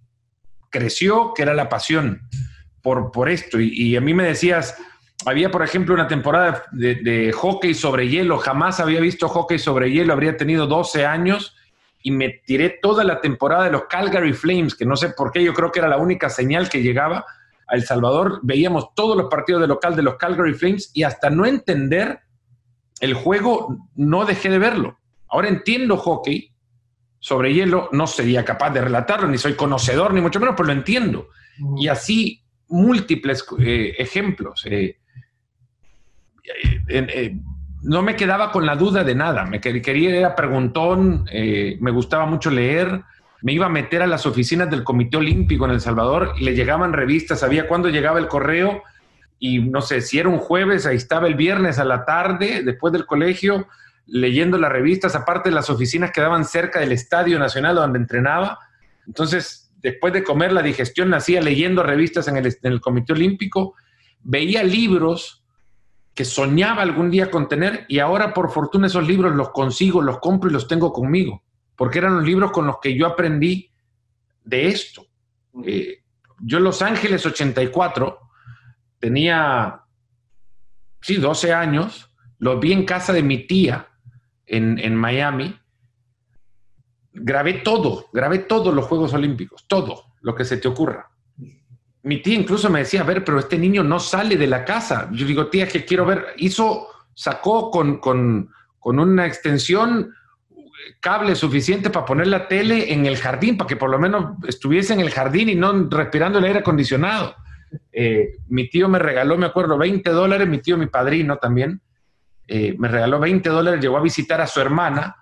creció, 0.71 1.33
que 1.35 1.43
era 1.43 1.55
la 1.55 1.69
pasión 1.69 2.23
por, 2.83 3.13
por 3.13 3.29
esto. 3.29 3.61
Y, 3.61 3.95
a 3.97 4.01
mí 4.01 4.15
me 4.15 4.25
decías, 4.25 4.77
había, 5.27 5.51
por 5.51 5.63
ejemplo, 5.63 5.95
una 5.95 6.09
temporada 6.09 6.65
de, 6.73 6.97
de, 6.97 7.33
hockey 7.33 7.75
sobre 7.75 8.09
hielo, 8.09 8.39
jamás 8.39 8.81
había 8.81 9.01
visto 9.01 9.29
hockey 9.29 9.59
sobre 9.59 9.91
hielo, 9.91 10.13
habría 10.13 10.37
tenido 10.37 10.67
12 10.67 11.07
años 11.07 11.55
y 12.07 12.11
me 12.11 12.43
tiré 12.45 12.79
toda 12.83 13.03
la 13.03 13.23
temporada 13.23 13.65
de 13.65 13.71
los 13.71 13.85
Calgary 13.85 14.35
Flames, 14.35 14.75
que 14.75 14.85
no 14.85 14.95
sé 14.95 15.09
por 15.09 15.33
qué, 15.33 15.43
yo 15.43 15.55
creo 15.55 15.73
que 15.73 15.79
era 15.79 15.89
la 15.89 15.97
única 15.97 16.29
señal 16.29 16.69
que 16.69 16.83
llegaba 16.83 17.25
a 17.67 17.75
El 17.75 17.83
Salvador. 17.83 18.41
Veíamos 18.43 18.95
todos 18.95 19.17
los 19.17 19.31
partidos 19.31 19.63
de 19.63 19.69
local 19.69 19.97
de 19.97 20.03
los 20.03 20.17
Calgary 20.17 20.53
Flames 20.53 20.91
y 20.93 21.03
hasta 21.03 21.31
no 21.31 21.47
entender 21.47 22.21
el 23.01 23.15
juego, 23.15 23.89
no 23.95 24.27
dejé 24.27 24.51
de 24.51 24.59
verlo. 24.59 24.99
Ahora 25.29 25.49
entiendo 25.49 25.97
hockey 25.97 26.53
sobre 27.21 27.55
hielo, 27.55 27.89
no 27.91 28.07
sería 28.07 28.45
capaz 28.45 28.69
de 28.69 28.83
relatarlo, 28.83 29.27
ni 29.27 29.39
soy 29.39 29.55
conocedor, 29.55 30.13
ni 30.13 30.21
mucho 30.21 30.41
menos, 30.41 30.57
pero 30.59 30.67
lo 30.67 30.75
entiendo. 30.75 31.29
Y 31.79 31.89
así 31.89 32.45
múltiples 32.69 33.47
eh, 33.61 33.95
ejemplos. 33.97 34.63
Eh, 34.67 34.99
eh, 36.89 37.35
no 37.85 38.03
me 38.03 38.17
quedaba 38.17 38.51
con 38.51 38.65
la 38.65 38.77
duda 38.77 39.05
de 39.05 39.15
nada. 39.15 39.45
Me 39.45 39.61
quería, 39.61 40.17
era 40.17 40.35
preguntón, 40.35 41.27
eh, 41.31 41.77
me 41.81 41.91
gustaba 41.91 42.25
mucho 42.25 42.51
leer. 42.51 43.03
Me 43.43 43.53
iba 43.53 43.67
a 43.67 43.69
meter 43.69 44.01
a 44.01 44.07
las 44.07 44.25
oficinas 44.25 44.71
del 44.71 44.83
Comité 44.83 45.19
Olímpico 45.19 45.67
en 45.67 45.73
El 45.73 45.83
Salvador 45.83 46.33
y 46.39 46.45
le 46.45 46.55
llegaban 46.55 46.95
revistas. 46.95 47.41
Sabía 47.41 47.69
cuándo 47.69 47.91
llegaba 47.91 48.19
el 48.19 48.27
correo 48.27 48.83
y 49.39 49.59
no 49.59 49.83
sé 49.83 50.01
si 50.01 50.19
era 50.19 50.31
un 50.31 50.39
jueves, 50.39 50.87
ahí 50.87 50.97
estaba 50.97 51.27
el 51.27 51.35
viernes 51.35 51.79
a 51.79 51.85
la 51.85 52.07
tarde, 52.07 52.63
después 52.65 52.91
del 52.95 53.05
colegio, 53.05 53.69
leyendo 54.07 54.57
las 54.57 54.73
revistas. 54.73 55.15
Aparte, 55.15 55.51
las 55.51 55.69
oficinas 55.69 56.11
quedaban 56.11 56.47
cerca 56.47 56.81
del 56.81 56.93
Estadio 56.93 57.39
Nacional 57.39 57.75
donde 57.75 57.99
entrenaba. 57.99 58.61
Entonces, 59.07 59.71
después 59.83 60.15
de 60.15 60.25
comer 60.25 60.53
la 60.53 60.63
digestión, 60.63 61.11
nacía 61.11 61.43
leyendo 61.43 61.83
revistas 61.83 62.29
en 62.29 62.39
el 62.39 62.81
Comité 62.81 63.13
Olímpico. 63.13 63.75
Veía 64.23 64.65
libros 64.65 65.44
que 66.15 66.25
soñaba 66.25 66.83
algún 66.83 67.11
día 67.11 67.31
con 67.31 67.49
tener 67.49 67.87
y 67.89 67.99
ahora 67.99 68.33
por 68.33 68.51
fortuna 68.51 68.87
esos 68.87 69.07
libros 69.07 69.35
los 69.35 69.51
consigo, 69.51 70.01
los 70.01 70.19
compro 70.21 70.49
y 70.49 70.53
los 70.53 70.69
tengo 70.69 70.93
conmigo, 70.93 71.43
porque 71.77 71.99
eran 71.99 72.15
los 72.15 72.25
libros 72.25 72.53
con 72.53 72.67
los 72.67 72.79
que 72.81 72.97
yo 72.97 73.07
aprendí 73.07 73.73
de 74.45 74.69
esto. 74.69 75.07
Eh, 75.65 76.03
yo 76.41 76.59
en 76.59 76.65
Los 76.65 76.83
Ángeles 76.83 77.27
84 77.27 78.21
tenía, 78.99 79.83
sí, 81.01 81.17
12 81.17 81.53
años, 81.53 82.11
los 82.39 82.61
vi 82.61 82.73
en 82.73 82.85
casa 82.85 83.13
de 83.13 83.23
mi 83.23 83.47
tía 83.47 83.89
en, 84.47 84.79
en 84.79 84.95
Miami, 84.95 85.59
grabé 87.13 87.55
todo, 87.55 88.07
grabé 88.13 88.41
todos 88.41 88.73
los 88.73 88.85
Juegos 88.87 89.15
Olímpicos, 89.15 89.67
todo 89.67 90.15
lo 90.21 90.35
que 90.35 90.45
se 90.45 90.59
te 90.59 90.69
ocurra 90.69 91.14
mi 92.05 92.19
tía 92.21 92.35
incluso 92.35 92.69
me 92.71 92.81
decía, 92.81 93.01
a 93.01 93.05
ver, 93.05 93.25
pero 93.25 93.39
este 93.39 93.59
niño 93.59 93.83
no 93.83 93.99
sale 93.99 94.37
de 94.37 94.47
la 94.47 94.65
casa. 94.65 95.09
Yo 95.11 95.27
digo, 95.27 95.49
tía, 95.49 95.67
que 95.67 95.87
quiero 95.87 96.05
ver. 96.05 96.35
Hizo, 96.37 96.87
sacó 97.15 97.71
con, 97.71 97.99
con, 97.99 98.51
con 98.79 98.99
una 98.99 99.27
extensión 99.27 100.15
cable 101.01 101.35
suficiente 101.35 101.89
para 101.89 102.05
poner 102.05 102.27
la 102.27 102.47
tele 102.47 102.93
en 102.93 103.07
el 103.07 103.17
jardín, 103.17 103.57
para 103.57 103.69
que 103.69 103.77
por 103.77 103.89
lo 103.89 103.99
menos 103.99 104.37
estuviese 104.47 104.93
en 104.93 105.01
el 105.01 105.11
jardín 105.11 105.49
y 105.49 105.55
no 105.55 105.89
respirando 105.89 106.39
el 106.39 106.45
aire 106.45 106.59
acondicionado. 106.59 107.35
Eh, 107.91 108.37
mi 108.49 108.69
tío 108.69 108.87
me 108.87 108.99
regaló, 108.99 109.39
me 109.39 109.47
acuerdo, 109.47 109.79
20 109.79 110.11
dólares, 110.11 110.47
mi 110.47 110.59
tío, 110.59 110.77
mi 110.77 110.87
padrino 110.87 111.39
también, 111.39 111.81
eh, 112.47 112.75
me 112.79 112.89
regaló 112.89 113.19
20 113.19 113.49
dólares, 113.49 113.81
llegó 113.81 113.97
a 113.97 114.03
visitar 114.03 114.43
a 114.43 114.47
su 114.47 114.61
hermana 114.61 115.17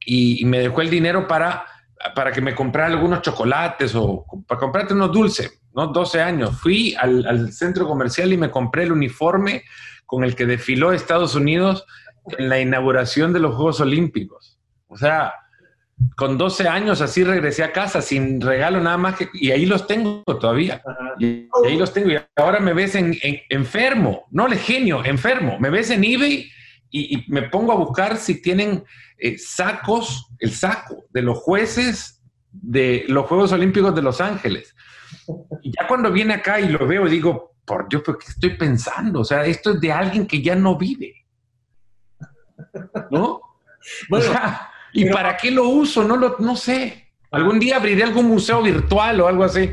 y, 0.00 0.40
y 0.40 0.44
me 0.46 0.60
dejó 0.60 0.80
el 0.80 0.88
dinero 0.88 1.28
para, 1.28 1.66
para 2.14 2.32
que 2.32 2.40
me 2.40 2.54
comprara 2.54 2.88
algunos 2.88 3.22
chocolates 3.22 3.94
o 3.94 4.26
para 4.46 4.60
comprarte 4.60 4.94
unos 4.94 5.12
dulces. 5.12 5.60
¿no? 5.74 5.88
12 5.88 6.20
años. 6.20 6.60
Fui 6.60 6.94
al, 6.98 7.52
centro 7.52 7.86
comercial 7.86 8.32
y 8.32 8.36
me 8.36 8.50
compré 8.50 8.84
el 8.84 8.92
uniforme 8.92 9.64
con 10.06 10.24
el 10.24 10.34
que 10.34 10.46
desfiló 10.46 10.92
Estados 10.92 11.34
Unidos 11.34 11.86
en 12.38 12.48
la 12.48 12.60
inauguración 12.60 13.32
de 13.32 13.40
los 13.40 13.54
Juegos 13.54 13.80
Olímpicos. 13.80 14.58
O 14.88 14.96
sea, 14.96 15.34
con 16.16 16.36
12 16.36 16.68
años 16.68 17.00
así 17.00 17.24
regresé 17.24 17.64
a 17.64 17.72
casa 17.72 18.02
sin 18.02 18.40
regalo 18.40 18.80
nada 18.80 18.96
más 18.96 19.16
que, 19.16 19.28
y 19.32 19.50
ahí 19.50 19.66
los 19.66 19.86
tengo 19.86 20.22
todavía. 20.24 20.82
Y, 21.18 21.48
ahí 21.64 21.76
los 21.76 21.92
tengo 21.92 22.10
y 22.10 22.18
ahora 22.36 22.60
me 22.60 22.72
ves 22.72 22.94
en, 22.94 23.16
enfermo, 23.48 24.26
no 24.30 24.46
le 24.46 24.56
genio, 24.56 25.04
enfermo. 25.04 25.58
Me 25.58 25.70
ves 25.70 25.90
en 25.90 26.04
eBay 26.04 26.50
y, 26.96 27.24
me 27.28 27.42
pongo 27.42 27.72
a 27.72 27.76
buscar 27.76 28.16
si 28.16 28.40
tienen 28.40 28.84
eh, 29.18 29.36
sacos, 29.36 30.28
el 30.38 30.52
saco 30.52 31.04
de 31.10 31.22
los 31.22 31.38
jueces 31.38 32.22
de 32.52 33.04
los 33.08 33.26
Juegos 33.26 33.50
Olímpicos 33.50 33.94
de 33.94 34.02
Los 34.02 34.20
Ángeles. 34.20 34.76
Y 35.62 35.72
ya 35.72 35.88
cuando 35.88 36.12
viene 36.12 36.34
acá 36.34 36.60
y 36.60 36.68
lo 36.68 36.86
veo, 36.86 37.06
digo, 37.06 37.56
por 37.64 37.88
Dios, 37.88 38.02
¿pero 38.06 38.18
qué 38.18 38.26
estoy 38.28 38.56
pensando? 38.56 39.20
O 39.20 39.24
sea, 39.24 39.44
esto 39.44 39.72
es 39.72 39.80
de 39.80 39.92
alguien 39.92 40.26
que 40.26 40.40
ya 40.40 40.54
no 40.54 40.78
vive. 40.78 41.26
¿No? 43.10 43.40
Bueno, 44.08 44.32
¿y 44.92 45.10
para 45.10 45.36
qué 45.36 45.50
lo 45.50 45.68
uso? 45.68 46.04
No, 46.04 46.16
lo, 46.16 46.36
no 46.38 46.54
sé. 46.54 47.12
Algún 47.32 47.58
día 47.58 47.76
abriré 47.76 48.04
algún 48.04 48.26
museo 48.26 48.62
virtual 48.62 49.20
o 49.20 49.26
algo 49.26 49.42
así. 49.42 49.70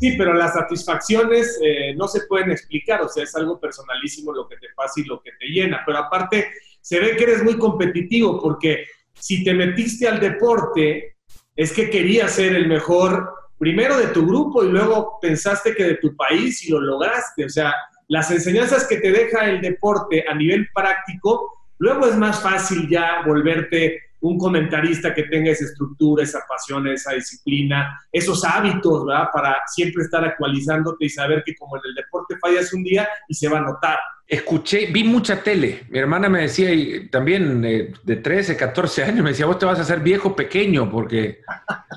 Sí, 0.00 0.16
pero 0.18 0.34
las 0.34 0.54
satisfacciones 0.54 1.58
eh, 1.62 1.94
no 1.96 2.08
se 2.08 2.22
pueden 2.26 2.50
explicar, 2.50 3.00
o 3.00 3.08
sea, 3.08 3.22
es 3.22 3.34
algo 3.36 3.60
personalísimo 3.60 4.32
lo 4.32 4.48
que 4.48 4.56
te 4.56 4.66
pasa 4.74 5.00
y 5.00 5.04
lo 5.04 5.22
que 5.22 5.30
te 5.38 5.46
llena. 5.46 5.82
Pero 5.86 5.98
aparte, 5.98 6.52
se 6.84 7.00
ve 7.00 7.16
que 7.16 7.24
eres 7.24 7.42
muy 7.42 7.56
competitivo 7.56 8.38
porque 8.42 8.84
si 9.14 9.42
te 9.42 9.54
metiste 9.54 10.06
al 10.06 10.20
deporte, 10.20 11.16
es 11.56 11.72
que 11.72 11.88
querías 11.88 12.32
ser 12.32 12.54
el 12.54 12.68
mejor 12.68 13.32
primero 13.58 13.96
de 13.96 14.08
tu 14.08 14.26
grupo 14.26 14.62
y 14.62 14.68
luego 14.68 15.18
pensaste 15.22 15.74
que 15.74 15.84
de 15.84 15.94
tu 15.94 16.14
país 16.14 16.62
y 16.62 16.72
lo 16.72 16.80
lograste. 16.80 17.46
O 17.46 17.48
sea, 17.48 17.74
las 18.08 18.30
enseñanzas 18.30 18.86
que 18.86 18.98
te 18.98 19.10
deja 19.12 19.48
el 19.48 19.62
deporte 19.62 20.26
a 20.28 20.34
nivel 20.34 20.68
práctico, 20.74 21.50
luego 21.78 22.06
es 22.06 22.16
más 22.18 22.42
fácil 22.42 22.86
ya 22.86 23.22
volverte 23.24 24.02
un 24.24 24.38
comentarista 24.38 25.12
que 25.12 25.24
tenga 25.24 25.50
esa 25.50 25.66
estructura, 25.66 26.24
esa 26.24 26.40
pasión, 26.48 26.86
esa 26.88 27.12
disciplina, 27.12 28.00
esos 28.10 28.42
hábitos, 28.42 29.04
¿verdad? 29.04 29.28
Para 29.30 29.58
siempre 29.66 30.02
estar 30.02 30.24
actualizándote 30.24 31.04
y 31.04 31.10
saber 31.10 31.42
que 31.44 31.54
como 31.54 31.76
en 31.76 31.82
el 31.84 31.94
deporte 31.94 32.36
fallas 32.40 32.72
un 32.72 32.82
día 32.82 33.06
y 33.28 33.34
se 33.34 33.48
va 33.48 33.58
a 33.58 33.62
notar. 33.62 33.98
Escuché, 34.26 34.86
vi 34.86 35.04
mucha 35.04 35.42
tele. 35.42 35.84
Mi 35.90 35.98
hermana 35.98 36.30
me 36.30 36.40
decía, 36.40 36.72
y 36.72 37.08
también 37.08 37.62
eh, 37.66 37.92
de 38.02 38.16
13, 38.16 38.56
14 38.56 39.04
años, 39.04 39.22
me 39.22 39.30
decía, 39.30 39.44
vos 39.44 39.58
te 39.58 39.66
vas 39.66 39.78
a 39.78 39.82
hacer 39.82 40.00
viejo 40.00 40.34
pequeño 40.34 40.90
porque 40.90 41.40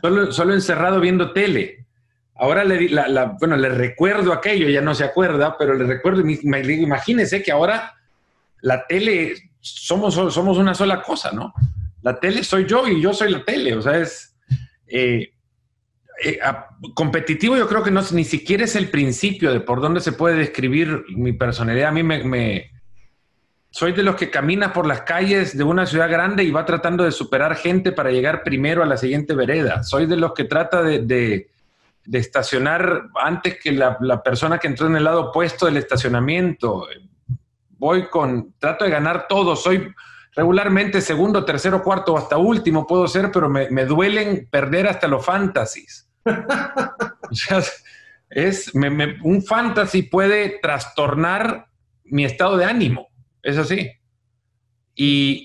solo, 0.01 0.31
solo 0.33 0.53
encerrado 0.53 0.99
viendo 0.99 1.31
tele. 1.31 1.85
Ahora 2.35 2.65
le, 2.65 2.89
la, 2.89 3.37
bueno, 3.39 3.55
le 3.55 3.69
recuerdo 3.69 4.33
aquello, 4.33 4.67
ya 4.67 4.81
no 4.81 4.93
se 4.93 5.05
acuerda, 5.05 5.55
pero 5.57 5.75
le 5.75 5.85
recuerdo, 5.85 6.27
y 6.29 6.39
me, 6.43 6.61
digo, 6.61 6.83
imagínese 6.83 7.41
que 7.41 7.53
ahora 7.53 7.93
la 8.61 8.85
tele, 8.85 9.33
somos, 9.61 10.13
somos 10.13 10.57
una 10.57 10.73
sola 10.73 11.01
cosa, 11.01 11.31
¿no? 11.31 11.53
La 12.01 12.19
tele 12.19 12.43
soy 12.43 12.65
yo 12.65 12.88
y 12.88 13.01
yo 13.01 13.13
soy 13.13 13.31
la 13.31 13.43
tele, 13.43 13.75
o 13.75 13.81
sea, 13.81 13.97
es... 13.97 14.36
Eh, 14.88 15.33
eh, 16.23 16.39
competitivo 16.95 17.55
yo 17.57 17.67
creo 17.67 17.83
que 17.83 17.91
no 17.91 18.01
ni 18.12 18.23
siquiera 18.23 18.63
es 18.63 18.75
el 18.75 18.89
principio 18.89 19.53
de 19.53 19.60
por 19.60 19.81
dónde 19.81 19.99
se 19.99 20.13
puede 20.13 20.36
describir 20.36 21.03
mi 21.10 21.33
personalidad. 21.33 21.89
A 21.89 21.91
mí 21.91 22.01
me, 22.01 22.71
soy 23.69 23.91
de 23.91 24.01
los 24.01 24.15
que 24.15 24.31
camina 24.31 24.73
por 24.73 24.88
las 24.88 25.01
calles 25.01 25.55
de 25.55 25.63
una 25.63 25.86
ciudad 25.86 26.10
grande 26.10 26.43
y 26.43 26.49
va 26.49 26.65
tratando 26.65 27.03
de 27.03 27.12
superar 27.12 27.55
gente 27.55 27.91
para 27.91 28.10
llegar 28.10 28.41
primero 28.43 28.81
a 28.81 28.88
la 28.88 28.97
siguiente 28.97 29.36
vereda. 29.36 29.83
Soy 29.83 30.07
de 30.07 30.17
los 30.17 30.33
que 30.33 30.45
trata 30.45 30.81
de, 30.81 31.49
estacionar 32.12 33.10
antes 33.21 33.60
que 33.60 33.71
la, 33.73 33.97
la, 33.99 34.23
persona 34.23 34.57
que 34.57 34.67
entró 34.67 34.88
en 34.88 34.95
el 34.95 35.03
lado 35.03 35.25
opuesto 35.25 35.67
del 35.67 35.77
estacionamiento. 35.77 36.88
Voy 37.77 38.07
con, 38.07 38.53
trato 38.57 38.86
de 38.86 38.91
ganar 38.91 39.27
todo. 39.27 39.55
Soy 39.55 39.93
regularmente 40.38 41.02
segundo, 41.02 41.43
tercero, 41.43 41.84
cuarto, 41.84 42.15
hasta 42.15 42.38
último 42.38 42.86
puedo 42.86 43.08
ser, 43.08 43.32
pero 43.32 43.50
me, 43.50 43.69
me 43.71 43.86
duelen 43.86 44.47
perder 44.50 44.88
hasta 44.88 45.08
los 45.08 45.26
fantasies. 45.26 46.08
o 46.26 47.36
sea, 47.36 47.62
es, 48.30 48.71
un 48.73 49.43
fantasy 49.43 50.04
puede 50.04 50.60
trastornar 50.62 51.67
mi 52.04 52.23
estado 52.23 52.56
de 52.56 52.65
ánimo, 52.65 53.08
es 53.41 53.58
así. 53.58 53.91
Y, 54.95 55.43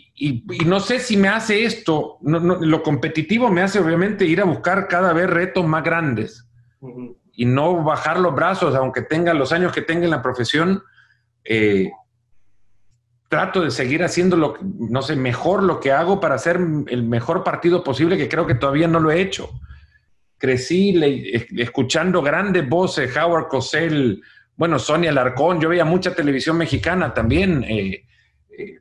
no 0.66 0.78
sé 0.78 0.98
si 0.98 1.16
me 1.16 1.28
hace 1.28 1.64
esto, 1.64 2.18
lo 2.22 2.82
competitivo 2.82 3.50
me 3.50 3.62
hace 3.62 3.80
obviamente 3.80 4.24
ir 4.24 4.40
a 4.40 4.44
buscar 4.44 4.88
cada 4.88 5.12
vez 5.12 5.28
retos 5.28 5.66
más 5.66 5.82
grandes 5.82 6.48
y 7.32 7.44
no 7.44 7.82
bajar 7.82 8.20
los 8.20 8.34
brazos, 8.34 8.74
aunque 8.74 9.02
tenga 9.02 9.34
los 9.34 9.52
años 9.52 9.72
que 9.72 9.82
tenga 9.82 10.04
en 10.04 10.10
la 10.10 10.22
profesión. 10.22 10.82
Eh, 11.44 11.90
trato 13.32 13.62
de 13.62 13.70
seguir 13.70 14.04
haciendo 14.04 14.36
lo, 14.36 14.58
no 14.60 15.00
sé, 15.00 15.16
mejor 15.16 15.62
lo 15.62 15.80
que 15.80 15.90
hago 15.90 16.20
para 16.20 16.34
hacer 16.34 16.56
el 16.88 17.02
mejor 17.04 17.42
partido 17.42 17.82
posible, 17.82 18.18
que 18.18 18.28
creo 18.28 18.46
que 18.46 18.56
todavía 18.56 18.86
no 18.86 19.00
lo 19.00 19.10
he 19.10 19.22
hecho. 19.22 19.48
Crecí 20.36 21.00
escuchando 21.56 22.20
grandes 22.20 22.68
voces, 22.68 23.16
Howard 23.16 23.48
Cosell, 23.48 24.20
bueno, 24.54 24.78
Sonia 24.78 25.12
Larcón, 25.12 25.62
yo 25.62 25.70
veía 25.70 25.86
mucha 25.86 26.14
televisión 26.14 26.58
mexicana 26.58 27.14
también, 27.14 27.64
eh, 27.64 28.04
eh, 28.50 28.80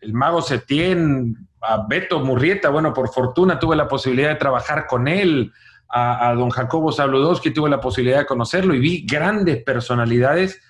el 0.00 0.12
mago 0.12 0.42
Setien, 0.42 1.34
a 1.60 1.84
Beto 1.88 2.20
Murrieta, 2.20 2.68
bueno, 2.68 2.94
por 2.94 3.12
fortuna 3.12 3.58
tuve 3.58 3.74
la 3.74 3.88
posibilidad 3.88 4.28
de 4.28 4.36
trabajar 4.36 4.86
con 4.86 5.08
él, 5.08 5.50
a, 5.88 6.32
don 6.36 6.50
Jacobo 6.50 6.92
Sabludowski 6.92 7.50
tuve 7.50 7.68
la 7.68 7.80
posibilidad 7.80 8.20
de 8.20 8.26
conocerlo 8.26 8.74
y 8.74 8.78
vi 8.78 9.04
grandes 9.04 9.64
personalidades 9.64 10.62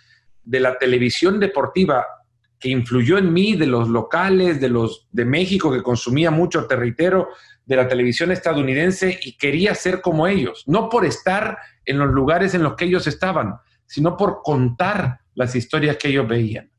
de 0.45 0.61
la 0.61 0.79
televisión 0.79 1.39
deportiva 1.39 2.07
que 2.59 2.69
influyó 2.69 3.19
en 3.19 3.33
mí, 3.33 3.55
de 3.55 3.67
los 3.67 3.89
locales, 3.89 4.61
de 4.61 4.69
los 4.69 5.07
de 5.13 5.25
México, 5.25 5.73
que 5.73 5.83
consumía 5.83 6.31
mucho 6.31 6.67
territero, 6.67 7.29
de 7.69 7.77
la 7.77 7.87
televisión 7.87 8.33
estadounidense 8.33 9.21
y 9.23 9.37
quería 9.37 9.75
ser 9.75 10.01
como 10.01 10.27
ellos, 10.27 10.65
no 10.67 10.89
por 10.89 11.05
estar 11.05 11.59
en 11.85 11.99
los 11.99 12.11
lugares 12.11 12.55
en 12.55 12.63
los 12.63 12.75
que 12.75 12.87
ellos 12.87 13.07
estaban, 13.07 13.57
sino 13.85 14.17
por 14.17 14.41
contar 14.43 15.21
las 15.35 15.55
historias 15.55 15.99
que 15.99 16.09
ellos 16.09 16.27
veían. 16.27 16.71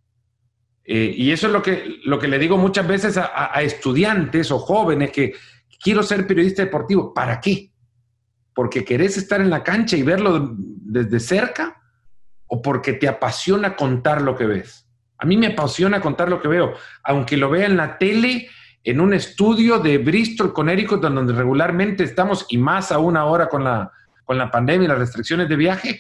Eh, 0.84 1.14
y 1.16 1.32
eso 1.32 1.46
es 1.46 1.54
lo 1.54 1.62
que, 1.62 2.00
lo 2.06 2.18
que 2.18 2.28
le 2.28 2.40
digo 2.40 2.58
muchas 2.58 2.88
veces 2.88 3.18
a, 3.18 3.62
estudiantes 3.62 4.50
o 4.50 4.58
jóvenes 4.58 5.12
que 5.12 5.36
quiero 5.80 6.02
ser 6.02 6.26
periodista 6.26 6.64
deportivo. 6.64 7.14
¿Para 7.14 7.40
qué? 7.40 7.72
¿Porque 8.56 8.84
querés 8.84 9.16
estar 9.16 9.40
en 9.42 9.52
la 9.52 9.64
cancha 9.64 9.96
y 9.96 10.02
verlo 10.02 10.56
desde 10.58 11.20
cerca? 11.20 11.80
¿O 12.48 12.64
porque 12.64 12.94
te 12.94 13.08
apasiona 13.08 13.76
contar 13.76 14.24
lo 14.24 14.36
que 14.36 14.48
ves? 14.48 14.89
A 15.20 15.26
mí 15.26 15.38
me 15.38 15.48
apasiona 15.48 16.02
contar 16.02 16.30
lo 16.30 16.42
que 16.42 16.48
veo, 16.48 16.74
aunque 17.04 17.38
lo 17.38 17.50
vea 17.50 17.66
en 17.66 17.78
la 17.78 17.98
tele 17.98 18.50
en 18.84 19.02
un 19.02 19.14
estudio 19.14 19.80
de 19.80 19.98
Bristol, 19.98 20.54
Connecticut, 20.54 21.02
donde 21.02 21.34
regularmente 21.34 22.04
estamos, 22.04 22.46
y 22.50 22.58
más 22.58 22.92
aún 22.92 23.18
ahora 23.18 23.50
con 23.50 23.64
la, 23.64 23.92
con 24.24 24.38
la 24.38 24.50
pandemia 24.50 24.86
y 24.86 24.88
las 24.88 25.00
restricciones 25.00 25.50
de 25.50 25.56
viaje, 25.56 26.00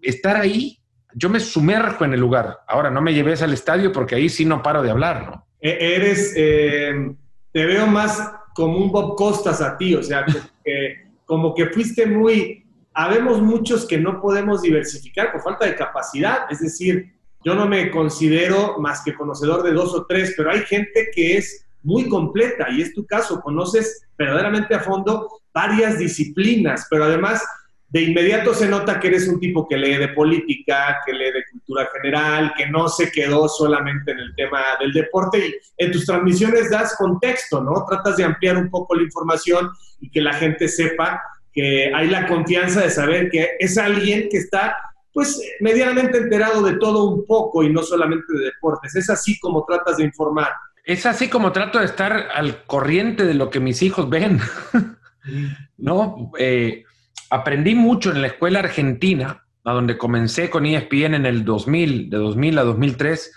estar 0.00 0.36
ahí, 0.36 0.78
yo 1.14 1.28
me 1.28 1.40
sumerjo 1.40 2.04
en 2.04 2.14
el 2.14 2.20
lugar. 2.20 2.60
Ahora, 2.68 2.90
no 2.90 3.00
me 3.00 3.12
lleves 3.12 3.42
al 3.42 3.52
estadio 3.52 3.92
porque 3.92 4.14
ahí 4.14 4.28
sí 4.28 4.44
no 4.44 4.62
paro 4.62 4.82
de 4.82 4.90
hablar, 4.90 5.26
¿no? 5.26 5.46
E-, 5.60 5.96
eres, 5.96 6.32
eh, 6.36 7.14
te 7.52 7.66
veo 7.66 7.86
más 7.86 8.32
como 8.54 8.78
un 8.78 8.92
Bob 8.92 9.16
Costas 9.16 9.60
a 9.60 9.76
ti, 9.76 9.94
o 9.94 10.02
sea, 10.02 10.24
que, 10.64 11.08
como 11.24 11.54
que 11.54 11.66
fuiste 11.66 12.06
muy... 12.06 12.64
Habemos 12.94 13.40
muchos 13.40 13.86
que 13.86 13.98
no 13.98 14.20
podemos 14.20 14.62
diversificar 14.62 15.30
por 15.30 15.42
falta 15.42 15.66
de 15.66 15.76
capacidad, 15.76 16.50
es 16.50 16.60
decir, 16.60 17.17
yo 17.44 17.54
no 17.54 17.66
me 17.66 17.90
considero 17.90 18.78
más 18.78 19.02
que 19.04 19.14
conocedor 19.14 19.62
de 19.62 19.72
dos 19.72 19.94
o 19.94 20.06
tres, 20.06 20.34
pero 20.36 20.50
hay 20.50 20.60
gente 20.60 21.08
que 21.14 21.36
es 21.36 21.66
muy 21.82 22.08
completa 22.08 22.68
y 22.70 22.82
es 22.82 22.92
tu 22.92 23.06
caso, 23.06 23.40
conoces 23.40 24.06
verdaderamente 24.16 24.74
a 24.74 24.80
fondo 24.80 25.40
varias 25.54 25.98
disciplinas, 25.98 26.86
pero 26.90 27.04
además 27.04 27.42
de 27.90 28.02
inmediato 28.02 28.52
se 28.52 28.68
nota 28.68 29.00
que 29.00 29.08
eres 29.08 29.26
un 29.28 29.40
tipo 29.40 29.66
que 29.66 29.78
lee 29.78 29.96
de 29.96 30.08
política, 30.08 30.98
que 31.06 31.12
lee 31.12 31.32
de 31.32 31.44
cultura 31.50 31.88
general, 31.94 32.52
que 32.56 32.66
no 32.66 32.88
se 32.88 33.10
quedó 33.10 33.48
solamente 33.48 34.10
en 34.10 34.18
el 34.18 34.34
tema 34.34 34.60
del 34.78 34.92
deporte 34.92 35.38
y 35.38 35.54
en 35.78 35.92
tus 35.92 36.04
transmisiones 36.04 36.70
das 36.70 36.96
contexto, 36.96 37.62
¿no? 37.62 37.86
Tratas 37.88 38.18
de 38.18 38.24
ampliar 38.24 38.58
un 38.58 38.68
poco 38.68 38.94
la 38.94 39.04
información 39.04 39.70
y 40.00 40.10
que 40.10 40.20
la 40.20 40.34
gente 40.34 40.68
sepa 40.68 41.22
que 41.50 41.90
hay 41.94 42.08
la 42.08 42.26
confianza 42.26 42.82
de 42.82 42.90
saber 42.90 43.30
que 43.30 43.56
es 43.58 43.78
alguien 43.78 44.28
que 44.30 44.36
está 44.36 44.76
pues 45.18 45.42
medianamente 45.58 46.16
enterado 46.16 46.62
de 46.62 46.76
todo 46.76 47.06
un 47.06 47.26
poco 47.26 47.64
y 47.64 47.72
no 47.72 47.82
solamente 47.82 48.32
de 48.34 48.44
deportes. 48.44 48.94
Es 48.94 49.10
así 49.10 49.36
como 49.40 49.64
tratas 49.64 49.96
de 49.96 50.04
informar. 50.04 50.52
Es 50.84 51.06
así 51.06 51.28
como 51.28 51.50
trato 51.50 51.80
de 51.80 51.86
estar 51.86 52.28
al 52.32 52.64
corriente 52.66 53.24
de 53.24 53.34
lo 53.34 53.50
que 53.50 53.58
mis 53.58 53.82
hijos 53.82 54.08
ven. 54.08 54.38
¿No? 55.76 56.30
Eh, 56.38 56.84
aprendí 57.30 57.74
mucho 57.74 58.12
en 58.12 58.22
la 58.22 58.28
escuela 58.28 58.60
argentina, 58.60 59.44
a 59.64 59.72
donde 59.72 59.98
comencé 59.98 60.50
con 60.50 60.64
ESPN 60.64 61.14
en 61.14 61.26
el 61.26 61.44
2000, 61.44 62.10
de 62.10 62.16
2000 62.16 62.58
a 62.58 62.62
2003, 62.62 63.32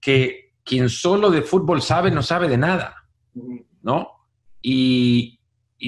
que 0.00 0.52
quien 0.62 0.88
solo 0.88 1.32
de 1.32 1.42
fútbol 1.42 1.82
sabe 1.82 2.12
no 2.12 2.22
sabe 2.22 2.46
de 2.46 2.56
nada, 2.56 3.02
¿no? 3.82 4.12
Y 4.62 5.40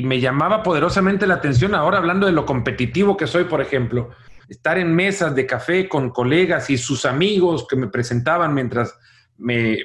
me 0.02 0.18
llamaba 0.18 0.64
poderosamente 0.64 1.28
la 1.28 1.34
atención 1.34 1.76
ahora 1.76 1.98
hablando 1.98 2.26
de 2.26 2.32
lo 2.32 2.44
competitivo 2.44 3.16
que 3.16 3.28
soy, 3.28 3.44
por 3.44 3.60
ejemplo 3.60 4.10
estar 4.48 4.78
en 4.78 4.94
mesas 4.94 5.34
de 5.34 5.46
café 5.46 5.88
con 5.88 6.10
colegas 6.10 6.70
y 6.70 6.78
sus 6.78 7.04
amigos 7.04 7.66
que 7.68 7.76
me 7.76 7.88
presentaban 7.88 8.54
mientras 8.54 8.94
me, 9.36 9.78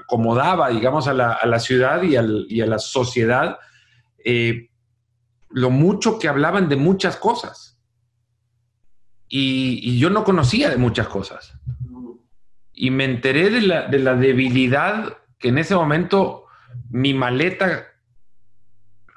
acomodaba, 0.00 0.70
digamos, 0.70 1.06
a 1.08 1.12
la, 1.12 1.58
ciudad 1.60 2.02
y, 2.02 2.16
a 2.16 2.66
la 2.66 2.78
sociedad, 2.78 3.58
eh, 4.24 4.70
lo 5.50 5.70
mucho 5.70 6.18
que 6.18 6.28
hablaban 6.28 6.68
de 6.68 6.76
muchas 6.76 7.16
cosas. 7.16 7.78
Y, 9.28 9.98
yo 9.98 10.10
no 10.10 10.24
conocía 10.24 10.70
de 10.70 10.76
muchas 10.76 11.08
cosas. 11.08 11.58
Y 12.72 12.90
me 12.90 13.04
enteré 13.04 13.50
de 13.50 13.60
la, 13.60 13.86
de 13.86 13.98
la 13.98 14.16
debilidad 14.16 15.18
que 15.38 15.48
en 15.48 15.58
ese 15.58 15.74
momento 15.74 16.46
mi 16.90 17.14
maleta 17.14 17.86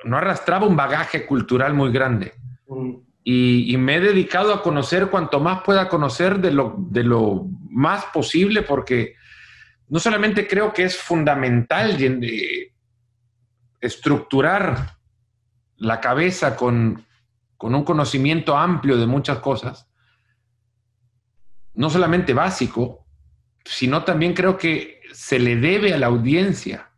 no 0.03 0.17
arrastraba 0.17 0.67
un 0.67 0.75
bagaje 0.75 1.25
cultural 1.25 1.73
muy 1.73 1.91
grande. 1.91 2.33
Y, 3.29 3.75
me 3.75 3.97
he 3.97 3.99
dedicado 3.99 4.53
a 4.53 4.63
conocer 4.63 5.09
cuanto 5.09 5.41
más 5.41 5.61
pueda 5.63 5.89
conocer 5.89 6.39
de 6.39 6.49
lo, 6.49 6.75
de 6.77 7.03
lo 7.03 7.45
más 7.69 8.05
posible, 8.05 8.61
porque 8.61 9.15
no 9.89 9.99
solamente 9.99 10.47
creo 10.47 10.71
que 10.71 10.85
es 10.85 10.95
fundamental 10.95 11.97
estructurar 13.81 14.95
la 15.75 15.99
cabeza 15.99 16.55
con, 16.55 17.05
con 17.57 17.75
un 17.75 17.83
conocimiento 17.83 18.55
amplio 18.55 18.95
de 18.95 19.07
muchas 19.07 19.39
cosas, 19.39 19.89
no 21.73 21.89
solamente 21.89 22.33
básico, 22.33 23.05
sino 23.65 24.05
también 24.05 24.33
creo 24.33 24.57
que 24.57 25.01
se 25.11 25.37
le 25.37 25.57
debe 25.57 25.93
a 25.93 25.97
la 25.97 26.07
audiencia 26.07 26.91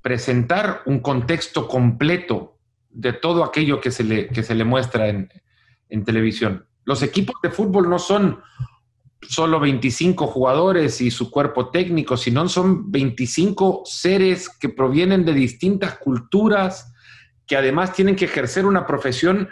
presentar 0.00 0.80
un 0.86 1.00
contexto 1.00 1.68
completo 1.68 2.58
de 2.90 3.12
todo 3.12 3.44
aquello 3.44 3.80
que 3.80 3.90
se 3.90 4.04
le, 4.04 4.34
se 4.34 4.54
le 4.54 4.64
muestra 4.64 5.08
en, 5.08 5.28
televisión. 6.04 6.66
Los 6.84 7.02
equipos 7.02 7.36
de 7.42 7.50
fútbol 7.50 7.90
no 7.90 7.98
son 7.98 8.40
solo 9.22 9.58
25 9.58 10.28
jugadores 10.28 11.00
y 11.00 11.10
su 11.10 11.30
cuerpo 11.30 11.70
técnico, 11.70 12.16
sino 12.16 12.48
son 12.48 12.90
25 12.90 13.82
seres 13.84 14.48
que 14.48 14.68
provienen 14.68 15.24
de 15.24 15.34
distintas 15.34 15.98
culturas, 15.98 16.92
que 17.46 17.56
además 17.56 17.92
tienen 17.92 18.14
que 18.14 18.26
ejercer 18.26 18.66
una 18.66 18.86
profesión 18.86 19.48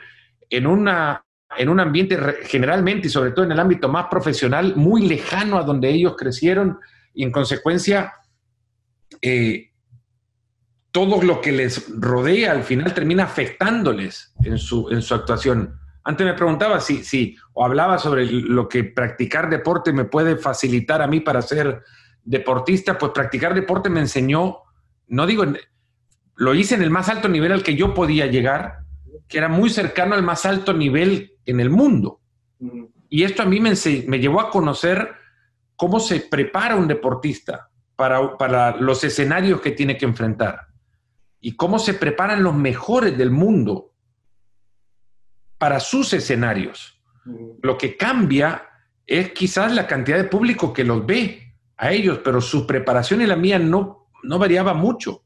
en, 0.48 0.66
una, 0.66 1.24
en 1.56 1.68
un 1.68 1.80
ambiente 1.80 2.16
generalmente 2.44 3.08
y 3.08 3.10
sobre 3.10 3.32
todo 3.32 3.44
en 3.44 3.52
el 3.52 3.60
ámbito 3.60 3.88
más 3.88 4.06
profesional, 4.08 4.76
muy 4.76 5.08
lejano 5.08 5.58
a 5.58 5.64
donde 5.64 5.90
ellos 5.90 6.14
crecieron 6.16 6.78
y 7.12 7.24
en 7.24 7.32
consecuencia 7.32 8.12
eh, 9.20 9.67
todo 10.90 11.22
lo 11.22 11.40
que 11.40 11.52
les 11.52 11.88
rodea 11.98 12.52
al 12.52 12.62
final 12.62 12.94
termina 12.94 13.24
afectándoles 13.24 14.32
en 14.42 14.58
su, 14.58 14.88
en 14.90 15.02
su 15.02 15.14
actuación. 15.14 15.78
Antes 16.04 16.26
me 16.26 16.34
preguntaba 16.34 16.80
si, 16.80 17.04
si, 17.04 17.36
o 17.52 17.64
hablaba 17.64 17.98
sobre 17.98 18.24
lo 18.26 18.68
que 18.68 18.84
practicar 18.84 19.50
deporte 19.50 19.92
me 19.92 20.04
puede 20.04 20.36
facilitar 20.36 21.02
a 21.02 21.06
mí 21.06 21.20
para 21.20 21.42
ser 21.42 21.82
deportista, 22.24 22.96
pues 22.96 23.12
practicar 23.12 23.54
deporte 23.54 23.90
me 23.90 24.00
enseñó, 24.00 24.60
no 25.08 25.26
digo, 25.26 25.44
lo 26.36 26.54
hice 26.54 26.74
en 26.74 26.82
el 26.82 26.90
más 26.90 27.08
alto 27.08 27.28
nivel 27.28 27.52
al 27.52 27.62
que 27.62 27.74
yo 27.74 27.92
podía 27.92 28.26
llegar, 28.26 28.78
que 29.28 29.38
era 29.38 29.48
muy 29.48 29.68
cercano 29.68 30.14
al 30.14 30.22
más 30.22 30.46
alto 30.46 30.72
nivel 30.72 31.32
en 31.44 31.60
el 31.60 31.68
mundo. 31.68 32.20
Y 33.10 33.24
esto 33.24 33.42
a 33.42 33.46
mí 33.46 33.60
me, 33.60 33.74
me 34.06 34.18
llevó 34.18 34.40
a 34.40 34.50
conocer 34.50 35.10
cómo 35.76 36.00
se 36.00 36.20
prepara 36.20 36.76
un 36.76 36.88
deportista 36.88 37.68
para, 37.96 38.38
para 38.38 38.76
los 38.76 39.04
escenarios 39.04 39.60
que 39.60 39.72
tiene 39.72 39.98
que 39.98 40.06
enfrentar 40.06 40.67
y 41.40 41.56
cómo 41.56 41.78
se 41.78 41.94
preparan 41.94 42.42
los 42.42 42.54
mejores 42.54 43.16
del 43.16 43.30
mundo 43.30 43.92
para 45.58 45.80
sus 45.80 46.12
escenarios. 46.12 47.00
Lo 47.62 47.76
que 47.76 47.96
cambia 47.96 48.62
es 49.06 49.32
quizás 49.32 49.72
la 49.72 49.86
cantidad 49.86 50.16
de 50.16 50.24
público 50.24 50.72
que 50.72 50.84
los 50.84 51.04
ve 51.04 51.54
a 51.76 51.92
ellos, 51.92 52.20
pero 52.24 52.40
su 52.40 52.66
preparación 52.66 53.22
y 53.22 53.26
la 53.26 53.36
mía 53.36 53.58
no, 53.58 54.08
no 54.22 54.38
variaba 54.38 54.74
mucho. 54.74 55.22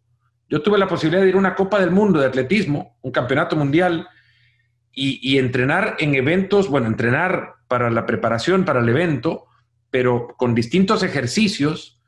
Yo 0.48 0.62
tuve 0.62 0.78
la 0.78 0.88
posibilidad 0.88 1.22
de 1.22 1.30
ir 1.30 1.34
a 1.34 1.38
una 1.38 1.54
Copa 1.54 1.80
del 1.80 1.90
Mundo 1.90 2.20
de 2.20 2.26
atletismo, 2.26 2.98
un 3.02 3.10
campeonato 3.10 3.56
mundial, 3.56 4.08
y, 4.94 5.18
y 5.22 5.38
entrenar 5.38 5.96
en 6.00 6.14
eventos, 6.14 6.68
bueno, 6.68 6.86
entrenar 6.86 7.54
para 7.66 7.90
la 7.90 8.04
preparación, 8.04 8.66
para 8.66 8.80
el 8.80 8.88
evento, 8.88 9.46
pero 9.90 10.34
con 10.36 10.54
distintos 10.54 11.02
ejercicios 11.02 11.98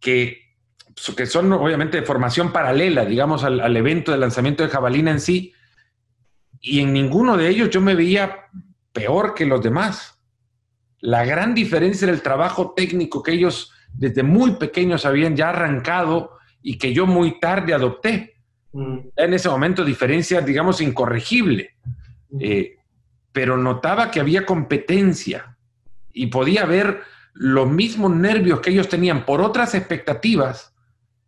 que 0.00 0.41
que 1.16 1.26
son 1.26 1.52
obviamente 1.52 2.00
de 2.00 2.06
formación 2.06 2.52
paralela, 2.52 3.04
digamos, 3.04 3.44
al, 3.44 3.76
evento 3.76 4.12
de 4.12 4.18
lanzamiento 4.18 4.62
de 4.62 4.68
jabalina 4.68 5.10
en 5.10 5.20
sí, 5.20 5.52
y 6.60 6.80
en 6.80 6.92
ninguno 6.92 7.36
de 7.36 7.48
ellos 7.48 7.70
yo 7.70 7.80
me 7.80 7.94
veía 7.94 8.46
peor 8.92 9.34
que 9.34 9.46
los 9.46 9.62
demás. 9.62 10.18
La 11.00 11.24
gran 11.24 11.54
diferencia 11.54 12.06
era 12.06 12.14
el 12.14 12.22
trabajo 12.22 12.74
técnico 12.76 13.22
que 13.22 13.32
ellos 13.32 13.72
desde 13.92 14.22
muy 14.22 14.52
pequeños 14.52 15.04
habían 15.04 15.36
ya 15.36 15.50
arrancado 15.50 16.38
y 16.62 16.78
que 16.78 16.92
yo 16.92 17.06
muy 17.06 17.40
tarde 17.40 17.74
adopté. 17.74 18.36
Mm. 18.72 18.98
En 19.16 19.34
ese 19.34 19.48
momento 19.48 19.84
diferencia, 19.84 20.40
digamos, 20.40 20.80
incorregible. 20.80 21.74
Mm. 22.30 22.38
Eh, 22.40 22.76
pero 23.32 23.56
notaba 23.56 24.10
que 24.10 24.20
había 24.20 24.46
competencia 24.46 25.56
y 26.12 26.26
podía 26.26 26.64
ver 26.66 27.00
los 27.32 27.68
mismos 27.68 28.14
nervios 28.14 28.60
que 28.60 28.70
ellos 28.70 28.88
tenían 28.88 29.24
por 29.24 29.40
otras 29.40 29.74
expectativas 29.74 30.71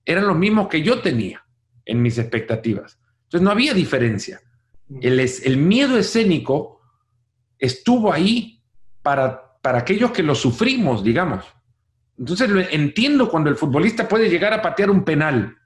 eran 0.04 0.26
los 0.26 0.36
mismos 0.36 0.68
que 0.68 0.82
yo 0.82 1.00
tenía 1.00 1.44
en 1.84 2.02
mis 2.02 2.18
expectativas. 2.18 2.98
Entonces 3.24 3.42
no 3.42 3.50
había 3.50 3.74
diferencia. 3.74 4.40
Mm. 4.88 4.98
El, 5.02 5.20
el 5.20 5.56
miedo 5.56 5.98
escénico 5.98 6.80
estuvo 7.58 8.12
ahí 8.12 8.62
para, 9.02 9.58
para 9.60 9.78
aquellos 9.78 10.10
que 10.10 10.22
lo 10.22 10.34
sufrimos, 10.34 11.02
digamos. 11.02 11.44
Entonces 12.18 12.48
lo 12.48 12.60
entiendo 12.60 13.28
cuando 13.28 13.50
el 13.50 13.56
futbolista 13.56 14.08
puede 14.08 14.28
llegar 14.28 14.52
a 14.52 14.62
patear 14.62 14.90
un 14.90 15.04
penal, 15.04 15.56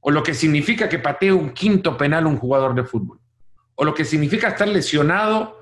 o 0.00 0.10
lo 0.10 0.22
que 0.22 0.34
significa 0.34 0.88
que 0.88 0.98
patee 0.98 1.32
un 1.32 1.50
quinto 1.50 1.96
penal 1.96 2.26
un 2.26 2.36
jugador 2.36 2.74
de 2.74 2.84
fútbol, 2.84 3.20
o 3.74 3.84
lo 3.84 3.94
que 3.94 4.04
significa 4.04 4.48
estar 4.48 4.68
lesionado 4.68 5.58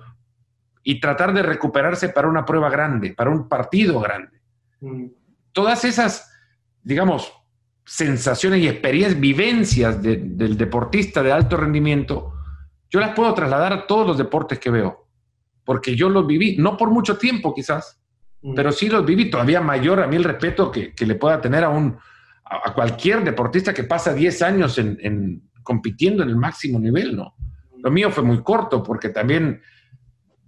y 0.82 1.00
tratar 1.00 1.32
de 1.32 1.42
recuperarse 1.42 2.08
para 2.08 2.28
una 2.28 2.44
prueba 2.44 2.70
grande, 2.70 3.14
para 3.14 3.30
un 3.30 3.48
partido 3.48 4.00
grande. 4.00 4.40
Mm. 4.80 5.06
Todas 5.52 5.84
esas, 5.84 6.32
digamos, 6.82 7.32
sensaciones 7.84 8.60
y 8.60 8.68
experiencias, 8.68 9.20
vivencias 9.20 10.02
del 10.02 10.56
deportista 10.56 11.22
de 11.22 11.32
alto 11.32 11.56
rendimiento, 11.56 12.34
yo 12.90 13.00
las 13.00 13.14
puedo 13.14 13.32
trasladar 13.34 13.72
a 13.72 13.86
todos 13.86 14.06
los 14.06 14.18
deportes 14.18 14.58
que 14.58 14.70
veo, 14.70 15.08
porque 15.64 15.96
yo 15.96 16.08
los 16.08 16.26
viví, 16.26 16.56
no 16.58 16.76
por 16.76 16.90
mucho 16.90 17.16
tiempo 17.16 17.54
quizás, 17.54 18.00
mm. 18.42 18.54
pero 18.54 18.70
sí 18.70 18.88
los 18.88 19.04
viví, 19.04 19.30
todavía 19.30 19.60
mayor 19.60 20.02
a 20.02 20.06
mí 20.06 20.16
el 20.16 20.24
respeto 20.24 20.70
que, 20.70 20.94
le 20.98 21.14
pueda 21.14 21.40
tener 21.40 21.64
a, 21.64 21.70
un, 21.70 21.96
a, 22.44 22.72
cualquier 22.74 23.24
deportista 23.24 23.72
que 23.72 23.84
pasa 23.84 24.12
10 24.12 24.42
años 24.42 24.78
en, 24.78 25.42
compitiendo 25.62 26.22
en 26.22 26.28
el 26.28 26.36
máximo 26.36 26.78
nivel, 26.78 27.16
¿no? 27.16 27.34
Lo 27.78 27.90
mío 27.90 28.10
fue 28.10 28.22
muy 28.22 28.42
corto 28.42 28.82
porque 28.82 29.08
también, 29.08 29.60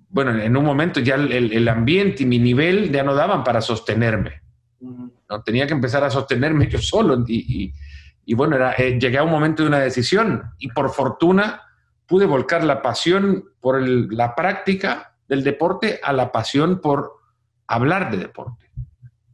bueno, 0.09 0.39
en 0.39 0.57
un 0.57 0.65
momento 0.65 1.01
ya 1.01 1.17
el, 1.17 1.53
el 1.53 1.69
ambiente 1.69 2.23
y 2.23 2.27
mi 2.27 2.39
nivel 2.39 2.93
ya 2.93 3.03
no 3.03 3.15
daban 3.15 3.43
para 3.43 3.61
sostenerme. 3.61 4.44
¿No? 5.37 5.43
Tenía 5.43 5.67
que 5.67 5.75
empezar 5.75 6.05
a 6.05 6.11
sostenerme 6.11 6.69
yo 6.71 6.79
solo 6.79 7.25
y, 7.27 7.73
bueno, 8.35 8.57
eh, 8.79 8.99
llegué 8.99 9.19
a 9.19 9.23
un 9.23 9.31
momento 9.31 9.63
de 9.63 9.69
una 9.69 9.81
decisión 9.81 10.43
y 10.59 10.69
por 10.69 10.91
fortuna 10.91 11.63
pude 12.07 12.27
volcar 12.27 12.65
la 12.65 12.83
pasión 12.83 13.45
por 13.61 13.81
la 13.83 14.35
práctica 14.35 15.15
del 15.29 15.43
deporte 15.43 16.01
a 16.03 16.13
la 16.13 16.31
pasión 16.33 16.81
por 16.81 17.13
hablar 17.67 18.11
de 18.11 18.19
deporte. 18.19 18.71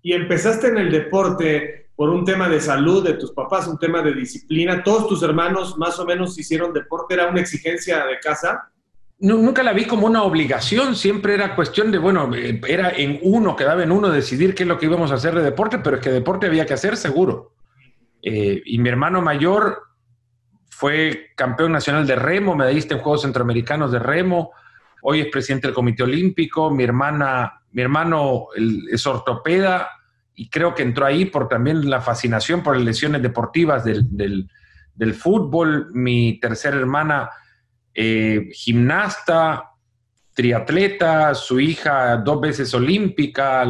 Y 0.03 0.13
empezaste 0.13 0.69
en 0.69 0.79
el 0.79 0.91
deporte 0.91 1.91
por 1.95 2.09
un 2.09 2.25
tema 2.25 2.49
de 2.49 2.61
salud 2.61 3.05
de 3.05 3.15
tus 3.15 3.33
papás, 3.33 3.67
un 3.69 3.79
tema 3.79 4.01
de 4.01 4.15
disciplina. 4.15 4.83
¿Todos 4.83 5.09
tus 5.09 5.23
hermanos 5.23 5.77
más 5.77 5.99
o 5.99 6.07
menos 6.07 6.39
hicieron 6.39 6.73
deporte? 6.73 7.15
¿Era 7.15 7.29
una 7.29 7.41
exigencia 7.41 8.07
de 8.07 8.19
casa? 8.19 8.71
Nunca 9.21 9.63
la 9.63 9.73
vi 9.73 9.85
como 9.85 10.07
una 10.07 10.23
obligación, 10.23 10.97
siempre 10.97 11.35
era 11.35 11.55
cuestión 11.55 11.91
de, 11.91 11.99
bueno, 11.99 12.35
eh, 12.35 12.61
era 12.67 12.91
en 12.91 13.19
uno, 13.23 13.55
quedaba 13.55 13.83
en 13.83 13.93
uno 13.93 14.09
decidir 14.09 14.55
qué 14.55 14.63
es 14.63 14.69
lo 14.69 14.79
que 14.79 14.87
íbamos 14.87 15.13
a 15.13 15.17
hacer 15.17 15.35
de 15.35 15.43
deporte, 15.43 15.79
pero 15.79 15.97
es 15.97 16.03
que 16.03 16.11
deporte 16.11 16.47
había 16.47 16.67
que 16.67 16.75
hacer 16.75 16.97
seguro. 16.97 17.53
Eh, 18.23 18.63
y 18.65 18.79
mi 18.79 18.89
hermano 18.89 19.21
mayor 19.21 19.83
fue 20.71 21.29
campeón 21.37 21.73
nacional 21.73 22.07
de 22.07 22.17
remo, 22.17 22.57
medallista 22.57 22.95
en 22.95 23.01
Juegos 23.01 23.23
Centroamericanos 23.23 23.93
de 23.93 23.99
remo, 23.99 24.53
hoy 25.03 25.21
es 25.21 25.27
presidente 25.29 25.67
del 25.67 25.75
Comité 25.75 26.03
Olímpico, 26.03 26.71
mi 26.71 26.85
hermana, 26.85 27.63
mi 27.73 27.83
hermano 27.83 28.47
es 28.91 29.07
ortopeda 29.07 29.89
y 30.35 30.49
creo 30.49 30.75
que 30.75 30.83
entró 30.83 31.05
ahí 31.05 31.27
por 31.27 31.49
también 31.49 31.89
la 31.89 32.01
fascinación 32.01 32.63
por 32.63 32.77
las 32.77 32.85
lesiones 32.85 33.23
deportivas 33.23 33.85
del, 33.85 34.49
del 34.95 35.15
fútbol, 35.15 35.91
mi 35.93 36.41
tercera 36.41 36.77
hermana 36.77 37.31
eh, 38.03 38.49
gimnasta, 38.55 39.73
triatleta, 40.33 41.35
su 41.35 41.61
hija 41.61 42.17
dos 42.17 42.41
veces 42.41 42.73
olímpica, 42.73 43.63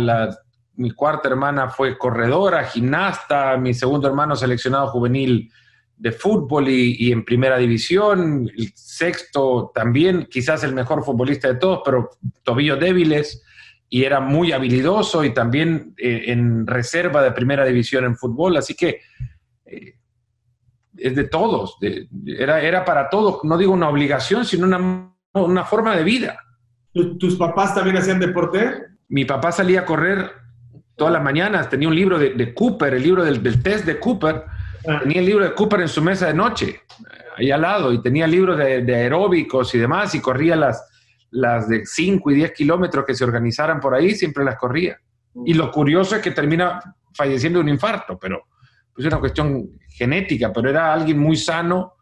mi 0.77 0.93
cuarta 0.93 1.29
hermana 1.29 1.69
fue 1.69 1.99
corredora, 1.99 2.63
gimnasta, 2.63 3.57
mi 3.57 3.75
segundo 3.75 4.07
hermano 4.07 4.37
seleccionado 4.37 4.87
juvenil 4.87 5.51
de 5.97 6.13
fútbol 6.13 6.69
y, 6.69 7.11
en 7.11 7.25
primera 7.25 7.59
división, 7.59 8.49
el 8.57 8.71
sexto 8.77 9.73
también, 9.75 10.29
quizás 10.31 10.63
el 10.63 10.75
mejor 10.75 11.05
futbolista 11.05 11.49
de 11.49 11.57
todos, 11.57 11.81
pero 11.85 12.11
tobillos 12.45 12.79
débiles. 12.79 13.43
y 13.89 14.05
era 14.05 14.21
muy 14.21 14.53
habilidoso 14.53 15.25
y 15.25 15.35
también 15.35 15.93
eh, 15.99 16.27
en 16.29 16.69
reserva 16.69 17.21
de 17.25 17.33
primera 17.33 17.65
división 17.65 18.05
en 18.05 18.17
fútbol, 18.17 18.57
así 18.57 18.77
que 18.77 19.01
eh, 19.65 19.95
es 21.01 21.15
de 21.17 21.25
todos, 21.25 21.77
era, 22.27 22.61
era 22.61 22.85
para 22.85 23.09
todos, 23.09 23.43
no 23.45 23.57
digo 23.57 23.73
una 23.73 23.89
obligación, 23.89 24.45
sino 24.45 24.67
una, 24.67 25.13
una 25.33 25.65
forma 25.65 25.97
de 25.97 26.05
vida. 26.05 26.39
¿Tus 26.93 27.37
papás 27.37 27.75
también 27.75 27.97
hacían 27.97 28.19
deporte? 28.19 28.85
Mi 29.09 29.25
papá 29.25 29.53
salía 29.53 29.81
a 29.81 29.85
correr 29.85 30.31
todas 30.97 31.13
las 31.13 31.23
mañanas, 31.23 31.71
tenía 31.71 31.89
un 31.89 31.95
libro 31.95 32.19
de, 32.19 32.55
Cooper, 32.55 32.95
el 32.95 33.03
libro 33.03 33.25
del, 33.25 33.63
test 33.63 33.87
de 33.87 33.99
Cooper, 33.99 34.45
ah. 34.87 35.01
tenía 35.03 35.21
el 35.21 35.27
libro 35.27 35.45
de 35.45 35.55
Cooper 35.55 35.81
en 35.81 35.89
su 35.89 36.03
mesa 36.03 36.27
de 36.27 36.35
noche, 36.35 36.81
ahí 37.37 37.51
al 37.51 37.63
lado, 37.63 37.93
y 37.93 38.03
tenía 38.03 38.27
libros 38.27 38.59
de, 38.59 38.83
de 38.83 38.95
aeróbicos 38.95 39.75
y 39.75 39.79
demás, 39.79 40.15
y 40.15 40.21
corría 40.21 40.57
las, 40.57 40.85
las 41.31 41.69
de 41.69 41.87
5 41.87 42.31
y 42.31 42.35
10 42.35 42.53
kilómetros 42.53 43.05
que 43.05 43.15
se 43.15 43.25
organizaran 43.25 43.81
por 43.81 43.95
ahí, 43.95 44.15
siempre 44.15 44.45
las 44.45 44.57
corría. 44.57 44.99
Y 45.47 45.55
lo 45.55 45.71
curioso 45.71 46.17
es 46.17 46.23
que 46.23 46.33
termina 46.33 46.81
falleciendo 47.15 47.59
de 47.59 47.65
un 47.65 47.69
infarto, 47.69 48.19
pero 48.19 48.47
pues, 48.93 49.07
es 49.07 49.13
una 49.13 49.21
cuestión 49.21 49.71
genética, 50.01 50.51
pero 50.53 50.71
era 50.71 50.93
alguien 50.93 51.19
muy 51.19 51.37
sano, 51.37 51.95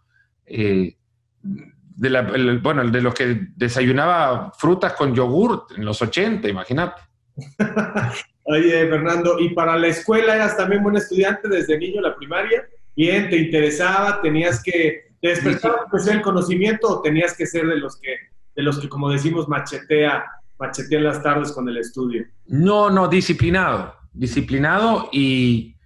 eh, 0.46 0.96
de 1.42 2.58
bueno, 2.62 2.88
de 2.88 3.02
los 3.02 3.12
que 3.12 3.48
desayunaba 3.56 4.52
frutas 4.56 4.92
con 4.92 5.14
yogurt 5.14 5.72
en 5.76 5.84
los 5.84 6.00
80, 6.00 6.48
imagínate. 6.48 7.02
Oye, 8.44 8.88
Fernando, 8.88 9.38
¿y 9.40 9.50
para 9.50 9.76
la 9.76 9.88
escuela 9.88 10.37
eras 10.37 10.56
también 10.56 10.82
buen 10.82 10.96
estudiante 10.96 11.48
desde 11.48 11.76
niño, 11.76 12.00
la 12.00 12.14
primaria? 12.14 12.66
Bien, 12.96 13.28
¿te 13.28 13.37
interesaba? 13.37 14.22
¿Tenías 14.22 14.62
que 14.62 15.08
despertar 15.20 15.72
el 16.12 16.22
conocimiento 16.22 16.88
o 16.88 17.02
tenías 17.02 17.37
que 17.37 17.46
ser 17.46 17.66
de 17.66 17.78
los 17.78 17.98
que 18.00 18.14
de 18.58 18.64
los 18.64 18.80
que, 18.80 18.88
como 18.88 19.08
decimos, 19.08 19.48
machetea, 19.48 20.24
machetea 20.58 20.98
en 20.98 21.04
las 21.04 21.22
tardes 21.22 21.52
con 21.52 21.68
el 21.68 21.76
estudio. 21.76 22.26
No, 22.46 22.90
no, 22.90 23.06
disciplinado, 23.06 23.94
disciplinado 24.12 25.08
y, 25.12 25.76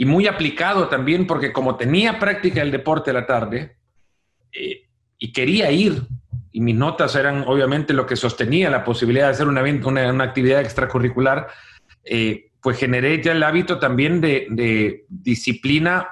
y 0.00 0.06
muy 0.06 0.28
aplicado 0.28 0.88
también, 0.88 1.26
porque 1.26 1.52
como 1.52 1.76
tenía 1.76 2.20
práctica 2.20 2.62
el 2.62 2.70
deporte 2.70 3.10
a 3.10 3.14
la 3.14 3.26
tarde 3.26 3.76
eh, 4.52 4.86
y 5.18 5.32
quería 5.32 5.72
ir, 5.72 6.02
y 6.52 6.60
mis 6.60 6.76
notas 6.76 7.16
eran 7.16 7.42
obviamente 7.46 7.92
lo 7.92 8.06
que 8.06 8.14
sostenía 8.14 8.70
la 8.70 8.84
posibilidad 8.84 9.26
de 9.26 9.32
hacer 9.32 9.48
una, 9.48 9.62
una, 9.62 10.24
actividad 10.24 10.60
extracurricular, 10.60 11.48
eh, 12.04 12.52
pues 12.62 12.78
generé 12.78 13.20
ya 13.20 13.32
el 13.32 13.42
hábito 13.42 13.80
también 13.80 14.20
de, 14.20 14.46
de 14.50 15.04
disciplina 15.08 16.08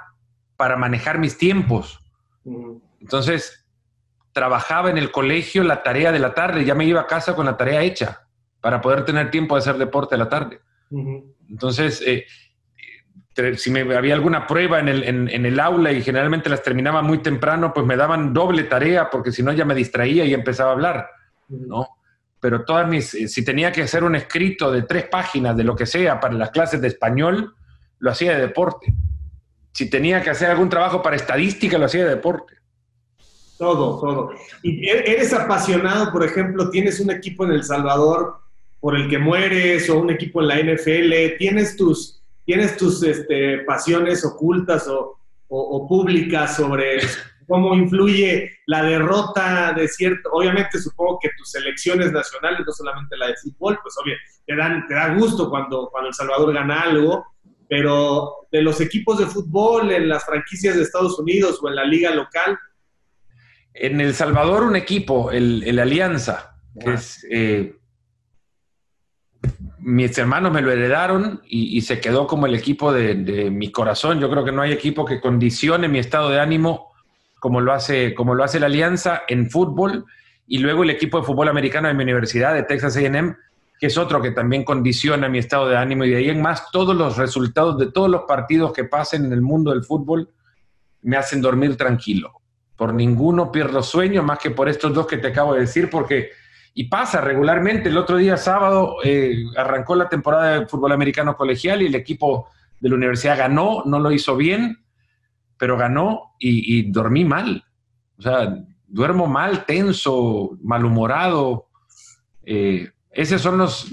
para 0.57 0.77
manejar 0.77 1.19
mis 1.19 1.39
tiempos. 1.39 2.01
Entonces, 3.01 3.67
trabajaba 4.33 4.91
en 4.91 4.99
el 4.99 5.13
colegio 5.13 5.63
la 5.63 5.85
tarea 5.85 6.11
de 6.11 6.19
la 6.19 6.35
tarde, 6.35 6.65
ya 6.65 6.75
me 6.75 6.85
iba 6.85 7.03
a 7.03 7.07
casa 7.07 7.37
con 7.37 7.47
la 7.47 7.57
tarea 7.57 7.83
hecha 7.83 8.27
para 8.61 8.81
poder 8.81 9.05
tener 9.05 9.31
tiempo 9.31 9.55
de 9.55 9.61
hacer 9.61 9.79
deporte 9.79 10.17
a 10.17 10.19
la 10.19 10.29
tarde. 10.29 10.61
Entonces, 11.49 12.03
eh, 12.05 12.27
si 13.57 13.71
me 13.71 13.81
había 13.95 14.15
alguna 14.15 14.47
prueba 14.47 14.81
en 14.81 14.89
el, 14.89 15.61
aula 15.61 15.93
y 15.93 16.03
generalmente 16.03 16.49
las 16.49 16.63
terminaba 16.63 17.03
muy 17.03 17.19
temprano, 17.19 17.73
pues 17.75 17.85
me 17.85 17.97
daban 17.97 18.33
doble 18.33 18.65
tarea 18.65 19.11
porque 19.11 19.31
si 19.31 19.43
no 19.43 19.53
ya 19.53 19.65
me 19.65 19.75
distraía 19.75 20.25
y 20.25 20.33
empezaba 20.33 20.71
a 20.71 20.73
hablar, 20.73 21.11
¿no? 21.49 21.89
Pero 22.41 22.65
todas 22.65 22.89
mis, 22.89 23.15
eh, 23.15 23.29
si 23.29 23.45
tenía 23.45 23.73
que 23.73 23.83
hacer 23.83 24.05
un 24.05 24.15
escrito 24.15 24.71
de 24.73 24.83
tres 24.83 25.09
páginas 25.09 25.57
de 25.57 25.65
lo 25.65 25.77
que 25.77 25.87
sea 25.87 26.19
para 26.19 26.35
las 26.35 26.51
clases 26.51 26.81
de 26.81 26.89
español, 26.89 27.55
lo 27.99 28.11
hacía 28.11 28.35
de 28.35 28.41
deporte. 28.41 28.95
Si 29.73 29.91
tenía 29.91 30.23
que 30.23 30.31
hacer 30.31 30.51
algún 30.51 30.69
trabajo 30.69 31.03
para 31.03 31.17
estadística, 31.17 31.77
lo 31.77 31.87
hacía 31.87 32.05
de 32.05 32.11
deporte. 32.11 32.55
Todo, 33.59 34.01
todo. 34.01 34.31
¿Y 34.63 34.89
e-, 34.89 35.13
eres 35.13 35.33
apasionado, 35.35 36.13
por 36.13 36.25
ejemplo, 36.25 36.71
tienes 36.71 37.01
un 37.01 37.11
equipo 37.11 37.45
en 37.45 37.53
El 37.53 37.65
Salvador 37.65 38.39
por 38.81 38.97
el 38.97 39.09
que 39.09 39.19
mueres 39.19 39.91
o 39.91 39.99
un 39.99 40.11
equipo 40.11 40.41
en 40.41 40.49
la 40.49 40.57
NFL? 40.57 41.37
¿Tienes 41.39 41.77
tus, 41.77 42.16
tienes 42.47 42.77
tus 42.77 43.03
este, 43.03 43.59
pasiones 43.59 44.25
ocultas 44.25 44.89
o, 44.89 45.19
públicas 45.89 46.57
sobre 46.57 46.99
cómo 47.47 47.75
influye 47.75 48.51
la 48.67 48.83
derrota 48.83 49.73
de 49.73 49.87
cierto? 49.89 50.31
Obviamente 50.33 50.79
supongo 50.79 51.19
que 51.21 51.31
tus 51.37 51.51
selecciones 51.51 52.13
nacionales, 52.13 52.61
no 52.65 52.73
solamente 52.73 53.17
la 53.17 53.29
de 53.29 53.35
fútbol, 53.43 53.79
pues 53.83 53.95
obvio, 54.03 54.15
te, 54.47 54.57
dan, 54.57 54.87
te 54.87 54.95
da 54.95 55.15
gusto 55.15 55.51
cuando, 55.51 55.89
cuando 55.91 56.09
El 56.09 56.15
Salvador 56.15 56.55
gana 56.55 56.83
algo, 56.83 57.27
pero 57.69 58.49
de 58.51 58.63
los 58.63 58.81
equipos 58.81 59.19
de 59.19 59.27
fútbol 59.27 59.91
en 59.93 60.09
las 60.09 60.25
franquicias 60.25 60.77
de 60.77 60.83
Estados 60.83 61.19
Unidos 61.19 61.59
o 61.63 61.69
en 61.69 61.75
la 61.77 61.85
liga 61.85 62.15
local, 62.15 62.59
en 63.75 64.01
El 64.01 64.15
Salvador 64.15 64.63
un 64.63 64.77
equipo, 64.77 65.31
el, 65.31 65.79
Alianza, 65.79 66.57
que 66.81 66.95
es... 66.95 67.27
Eh, 67.31 67.77
mis 69.79 70.17
hermanos 70.19 70.53
me 70.53 70.63
lo 70.63 70.71
heredaron 70.71 71.43
y, 71.49 71.81
se 71.83 72.01
quedó 72.01 72.27
como 72.27 72.47
el 72.47 72.55
equipo 72.55 72.93
de, 72.93 73.51
mi 73.51 73.71
corazón. 73.71 74.21
Yo 74.21 74.31
creo 74.31 74.45
que 74.45 74.53
no 74.53 74.63
hay 74.63 74.73
equipo 74.73 75.05
que 75.05 75.21
condicione 75.21 75.89
mi 75.89 75.99
estado 75.99 76.31
de 76.31 76.41
ánimo 76.41 76.93
como 77.39 77.61
lo 77.61 77.73
hace, 77.73 78.15
como 78.15 78.35
lo 78.35 78.45
hace 78.45 78.59
la 78.59 78.67
Alianza 78.67 79.23
en 79.29 79.51
fútbol 79.51 80.05
y 80.47 80.59
luego 80.59 80.83
el 80.83 80.91
equipo 80.91 81.21
de 81.21 81.27
fútbol 81.27 81.49
americano 81.49 81.89
de 81.89 81.95
mi 81.95 82.03
universidad, 82.03 82.55
de 82.55 82.63
Texas 82.63 82.97
AM, 82.97 83.37
que 83.79 83.87
es 83.87 83.99
otro 83.99 84.23
que 84.23 84.31
también 84.31 84.65
condiciona 84.65 85.29
mi 85.29 85.39
estado 85.39 85.69
de 85.69 85.77
ánimo 85.77 86.05
y 86.05 86.11
de 86.11 86.17
ahí 86.17 86.31
en 86.31 86.41
más 86.41 86.71
todos 86.71 86.97
los 86.97 87.17
resultados 87.17 87.79
de 87.79 87.93
todos 87.93 88.09
los 88.09 88.23
partidos 88.23 88.73
que 88.73 88.85
pasen 88.85 89.27
en 89.27 89.33
el 89.33 89.43
mundo 89.43 89.71
del 89.71 89.85
fútbol 89.85 90.31
me 91.03 91.17
hacen 91.17 91.41
dormir 91.41 91.77
tranquilo. 91.77 92.33
Por 92.77 92.93
ninguno 92.93 93.51
pierdo 93.53 93.83
sueño 93.83 94.23
más 94.23 94.39
que 94.39 94.51
por 94.51 94.69
estos 94.69 94.93
dos 94.93 95.07
que 95.07 95.19
te 95.19 95.29
acabo 95.29 95.55
de 95.55 95.61
decir, 95.61 95.89
porque, 95.89 96.31
y 96.79 96.85
pasa 96.85 97.23
regularmente, 97.23 97.89
el 97.89 97.97
otro 97.97 98.19
día 98.19 98.37
sábado 98.37 98.99
eh, 99.03 99.47
arrancó 99.57 99.97
la 99.97 100.11
temporada 100.11 100.61
de 100.61 100.67
fútbol 100.67 100.93
americano 100.93 101.35
colegial 101.35 101.81
y 101.81 101.87
el 101.87 101.95
equipo 101.95 102.51
de 102.79 102.91
la 102.91 102.97
universidad 102.97 103.39
ganó, 103.39 103.83
no 103.87 103.99
lo 103.99 104.13
hizo 104.13 104.37
bien, 104.37 104.85
pero 105.57 105.79
ganó 105.79 106.35
y, 106.39 106.91
dormí 106.93 107.25
mal. 107.25 107.65
O 108.19 108.23
sea, 108.23 108.59
duermo 108.87 109.27
mal, 109.27 109.65
tenso, 109.65 110.59
malhumorado. 110.63 111.69
Eh, 112.45 112.91
esas 113.11 113.41
son, 113.41 113.57
los, 113.57 113.91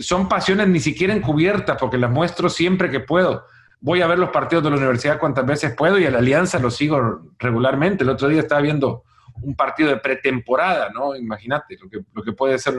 son 0.00 0.28
pasiones 0.28 0.66
ni 0.66 0.80
siquiera 0.80 1.14
encubiertas, 1.14 1.76
porque 1.78 1.98
las 1.98 2.10
muestro 2.10 2.48
siempre 2.50 2.90
que 2.90 2.98
puedo 2.98 3.44
voy 3.78 4.00
a 4.00 4.08
ver 4.08 4.18
los 4.18 4.30
partidos 4.30 4.64
de 4.64 4.70
la 4.70 4.76
universidad 4.76 5.20
cuantas 5.20 5.46
veces 5.46 5.74
puedo 5.76 6.00
y 6.00 6.06
a 6.06 6.10
la 6.10 6.18
Alianza 6.18 6.58
lo 6.58 6.72
sigo 6.72 7.20
regularmente. 7.38 8.02
El 8.02 8.10
otro 8.10 8.26
día 8.26 8.40
estaba 8.40 8.60
viendo 8.60 9.04
un 9.42 9.54
partido 9.54 9.90
de 9.90 9.96
pretemporada, 9.96 10.90
¿no? 10.90 11.16
Imagínate 11.16 11.76
lo 11.80 11.88
que, 11.88 12.00
lo 12.12 12.22
que 12.22 12.32
puede 12.32 12.58
ser 12.58 12.74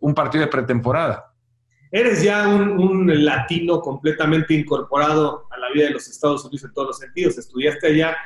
un 0.00 0.14
partido 0.14 0.44
de 0.44 0.50
pretemporada. 0.50 1.32
Eres 1.90 2.22
ya 2.22 2.48
un, 2.48 3.24
latino 3.24 3.80
completamente 3.80 4.54
incorporado 4.54 5.46
a 5.50 5.58
la 5.58 5.70
vida 5.72 5.86
de 5.86 5.90
los 5.90 6.08
Estados 6.08 6.44
Unidos 6.44 6.64
en 6.64 6.72
todos 6.72 6.88
los 6.88 6.98
sentidos. 6.98 7.36
Estudiaste 7.36 7.88
allá. 7.88 8.16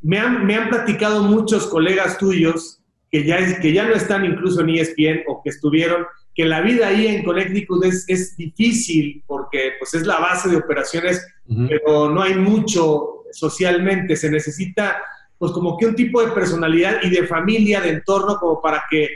Me 0.00 0.18
han, 0.18 0.44
me 0.44 0.56
han 0.56 0.68
platicado 0.68 1.22
muchos 1.22 1.68
colegas 1.68 2.18
tuyos 2.18 2.80
que 3.10 3.24
ya, 3.24 3.60
que 3.60 3.72
ya 3.72 3.86
no 3.86 3.94
están 3.94 4.24
incluso 4.24 4.62
en 4.62 4.70
ESPN 4.70 5.22
o 5.28 5.40
que 5.42 5.50
estuvieron 5.50 6.04
que 6.34 6.46
la 6.46 6.62
vida 6.62 6.88
ahí 6.88 7.06
en 7.06 7.24
Connecticut 7.24 7.84
es, 7.84 8.04
es 8.08 8.36
difícil 8.36 9.22
porque 9.26 9.72
pues 9.78 9.94
es 9.94 10.06
la 10.06 10.18
base 10.18 10.48
de 10.48 10.56
operaciones, 10.56 11.24
pero 11.68 12.08
no 12.08 12.22
hay 12.22 12.34
mucho 12.34 13.24
socialmente, 13.30 14.16
se 14.16 14.30
necesita 14.30 14.96
pues 15.42 15.50
como 15.50 15.76
que 15.76 15.86
un 15.86 15.96
tipo 15.96 16.24
de 16.24 16.30
personalidad 16.30 17.02
y 17.02 17.10
de 17.10 17.26
familia, 17.26 17.80
de 17.80 17.88
entorno, 17.88 18.36
como 18.38 18.62
para 18.62 18.84
que 18.88 19.08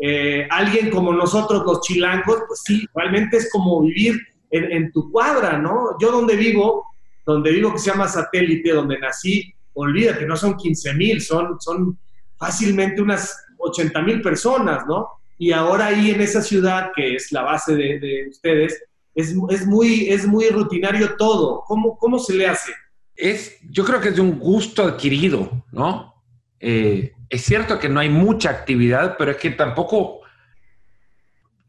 eh, 0.00 0.46
alguien 0.48 0.90
como 0.90 1.12
nosotros, 1.12 1.64
los 1.66 1.80
chilangos, 1.80 2.44
pues 2.46 2.60
sí, 2.64 2.86
realmente 2.94 3.38
es 3.38 3.50
como 3.50 3.82
vivir 3.82 4.14
en, 4.52 4.92
tu 4.92 5.10
cuadra, 5.10 5.58
¿no? 5.58 5.98
Yo 6.00 6.12
donde 6.12 6.36
vivo, 6.36 6.84
donde 7.26 7.50
vivo 7.50 7.72
que 7.72 7.80
se 7.80 7.90
llama 7.90 8.06
satélite, 8.06 8.70
donde 8.70 8.96
nací, 9.00 9.52
olvídate, 9.74 10.24
no 10.24 10.36
son 10.36 10.56
15 10.56 10.94
mil, 10.94 11.20
son, 11.20 11.60
son 11.60 11.98
fácilmente 12.38 13.02
unas 13.02 13.36
80 13.58 14.02
mil 14.02 14.22
personas, 14.22 14.86
¿no? 14.86 15.08
y 15.36 15.50
ahora 15.50 15.86
ahí 15.86 16.12
en 16.12 16.20
esa 16.20 16.42
ciudad, 16.42 16.92
que 16.94 17.16
es 17.16 17.32
la 17.32 17.42
base 17.42 17.74
de, 17.74 18.28
ustedes, 18.30 18.84
es, 19.16 19.34
muy, 19.66 20.08
es 20.10 20.28
muy 20.28 20.48
rutinario 20.48 21.16
todo. 21.16 21.64
¿Cómo, 21.66 21.98
¿Cómo 21.98 22.20
se 22.20 22.34
le 22.34 22.46
hace? 22.46 22.72
Es, 23.14 23.58
yo 23.70 23.84
creo 23.84 24.00
que 24.00 24.08
es 24.08 24.16
de 24.16 24.22
un 24.22 24.38
gusto 24.38 24.84
adquirido, 24.84 25.64
¿no? 25.70 26.22
Eh, 26.60 27.12
es 27.28 27.42
cierto 27.42 27.78
que 27.78 27.88
no 27.88 28.00
hay 28.00 28.08
mucha 28.08 28.50
actividad, 28.50 29.16
pero 29.18 29.32
es 29.32 29.36
que 29.36 29.50
tampoco, 29.50 30.20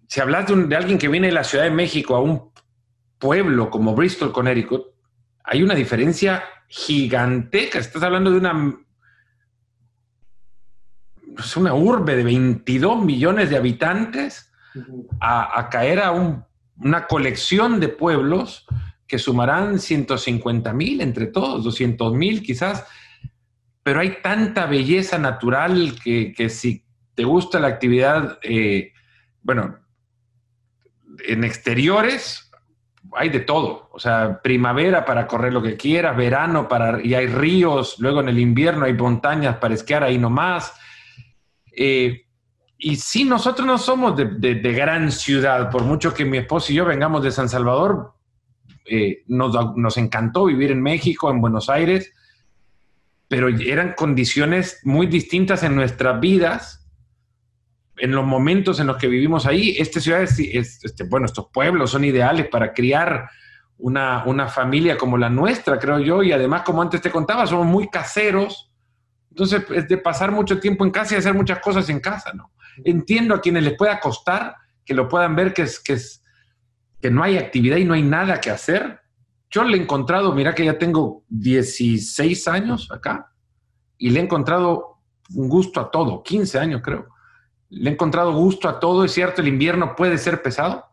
si 0.08 0.22
hablas 0.22 0.48
de, 0.48 0.56
de 0.68 0.76
alguien 0.76 0.98
que 0.98 1.08
viene 1.08 1.28
de 1.28 1.34
la 1.34 1.44
Ciudad 1.44 1.66
de 1.66 1.72
México 1.72 2.16
a 2.16 2.22
un 2.22 2.52
pueblo 3.18 3.70
como 3.70 3.96
Bristol, 3.96 4.32
Connecticut, 4.32 4.88
hay 5.44 5.64
una 5.64 5.76
diferencia 5.76 6.44
gigantesca. 6.68 7.80
Estás 7.80 8.04
hablando 8.04 8.32
de 8.32 8.38
una 8.38 8.78
es 11.38 11.58
una 11.58 11.74
urbe 11.74 12.16
de 12.16 12.24
22 12.24 13.04
millones 13.04 13.50
de 13.50 13.58
habitantes 13.58 14.52
a, 15.20 15.70
caer 15.70 16.00
a 16.00 16.12
una 16.12 17.08
colección 17.08 17.80
de 17.80 17.90
pueblos 17.90 18.66
que 19.08 19.20
sumarán 19.20 19.80
150 19.80 20.74
mil 20.74 21.02
entre 21.02 21.28
todos, 21.28 21.64
200 21.64 22.14
mil 22.14 22.42
quizás, 22.42 22.86
pero 23.84 24.00
hay 24.00 24.18
tanta 24.22 24.66
belleza 24.66 25.18
natural 25.18 25.96
que, 26.04 26.50
si 26.50 26.86
te 27.16 27.24
gusta 27.24 27.60
la 27.60 27.68
actividad, 27.68 28.40
eh, 28.42 28.94
bueno, 29.42 29.78
en 31.28 31.44
exteriores 31.44 32.50
hay 33.16 33.30
de 33.30 33.42
todo. 33.42 33.90
O 33.92 34.00
sea, 34.00 34.42
primavera 34.42 35.06
para 35.06 35.28
correr 35.28 35.54
lo 35.54 35.62
que 35.62 35.78
quieras, 35.78 36.16
verano 36.18 36.68
para, 36.68 37.04
y 37.04 37.14
hay 37.14 37.28
ríos, 37.28 37.96
luego 38.00 38.22
en 38.22 38.30
el 38.30 38.40
invierno 38.40 38.86
hay 38.86 38.94
montañas 38.94 39.58
para 39.58 39.74
esquiar 39.74 40.04
ahí 40.04 40.18
nomás. 40.18 40.74
Eh, 41.76 42.26
y 42.78 42.96
sí, 42.98 43.24
nosotros 43.24 43.66
no 43.66 43.78
somos 43.78 44.16
de, 44.18 44.74
gran 44.74 45.12
ciudad, 45.12 45.70
por 45.70 45.84
mucho 45.84 46.14
que 46.14 46.26
mi 46.26 46.38
esposo 46.38 46.72
y 46.72 46.76
yo 46.76 46.86
vengamos 46.86 47.24
de 47.24 47.32
San 47.32 47.48
Salvador, 47.48 48.14
eh, 48.86 49.24
nos, 49.28 49.76
nos, 49.76 49.98
encantó 49.98 50.46
vivir 50.46 50.72
en 50.72 50.82
México, 50.82 51.32
en 51.32 51.42
Buenos 51.42 51.70
Aires, 51.70 52.14
pero 53.28 53.48
eran 53.48 53.94
condiciones 53.96 54.82
muy 54.84 55.08
distintas 55.08 55.64
en 55.64 55.76
nuestras 55.76 56.20
vidas 56.20 56.84
en 57.98 58.12
los 58.12 58.26
momentos 58.26 58.80
en 58.80 58.88
los 58.88 58.98
que 58.98 59.08
vivimos 59.08 59.46
ahí, 59.46 59.76
esta 59.78 60.00
ciudad 60.00 60.24
es, 60.24 60.40
este, 60.40 61.04
bueno, 61.04 61.26
estos 61.26 61.48
pueblos 61.54 61.92
son 61.92 62.04
ideales 62.04 62.48
para 62.48 62.74
criar 62.74 63.30
una, 63.78 64.24
una, 64.26 64.48
familia 64.48 64.98
como 64.98 65.18
la 65.18 65.30
nuestra, 65.30 65.78
creo 65.78 66.00
yo, 66.00 66.24
y 66.24 66.32
además, 66.32 66.64
como 66.64 66.82
antes 66.82 67.02
te 67.02 67.12
contaba, 67.12 67.46
somos 67.46 67.66
muy 67.66 67.90
caseros, 67.90 68.72
entonces 69.30 69.64
es 69.74 69.88
de 69.88 69.98
pasar 69.98 70.32
mucho 70.32 70.60
tiempo 70.60 70.86
en 70.86 70.92
casa 70.92 71.16
y 71.16 71.18
hacer 71.18 71.34
muchas 71.34 71.60
cosas 71.60 71.90
en 71.90 72.00
casa, 72.00 72.34
¿no? 72.34 72.52
Entiendo 72.84 73.36
a 73.36 73.42
quienes 73.42 73.64
les 73.64 73.78
pueda 73.78 74.00
costar 74.00 74.56
que 74.86 74.94
lo 74.94 75.08
puedan 75.08 75.36
ver 75.36 75.54
que 75.54 75.64
es, 75.64 75.80
que 75.80 75.94
es 75.94 76.23
que 77.04 77.12
no 77.12 77.22
hay 77.22 77.38
actividad 77.38 77.78
y 77.78 77.86
no 77.86 77.94
hay 77.94 78.02
nada 78.02 78.42
que 78.42 78.50
hacer. 78.50 79.00
Yo 79.52 79.64
le 79.64 79.78
he 79.78 79.82
encontrado, 79.82 80.34
mira 80.34 80.56
que 80.56 80.66
ya 80.66 80.80
tengo 80.80 81.24
16 81.30 82.48
años 82.48 82.90
acá, 82.92 83.32
y 84.00 84.10
le 84.10 84.20
he 84.20 84.24
encontrado 84.24 84.98
un 85.36 85.48
gusto 85.48 85.80
a 85.80 85.92
todo, 85.92 86.24
15 86.24 86.58
años 86.58 86.82
creo 86.84 87.14
le 87.74 87.90
he 87.90 87.94
encontrado 87.94 88.34
gusto 88.34 88.70
a 88.70 88.80
todo. 88.80 89.04
Es 89.04 89.12
cierto, 89.14 89.42
el 89.42 89.48
invierno 89.48 89.96
puede 89.96 90.18
ser 90.18 90.42
pesado, 90.42 90.86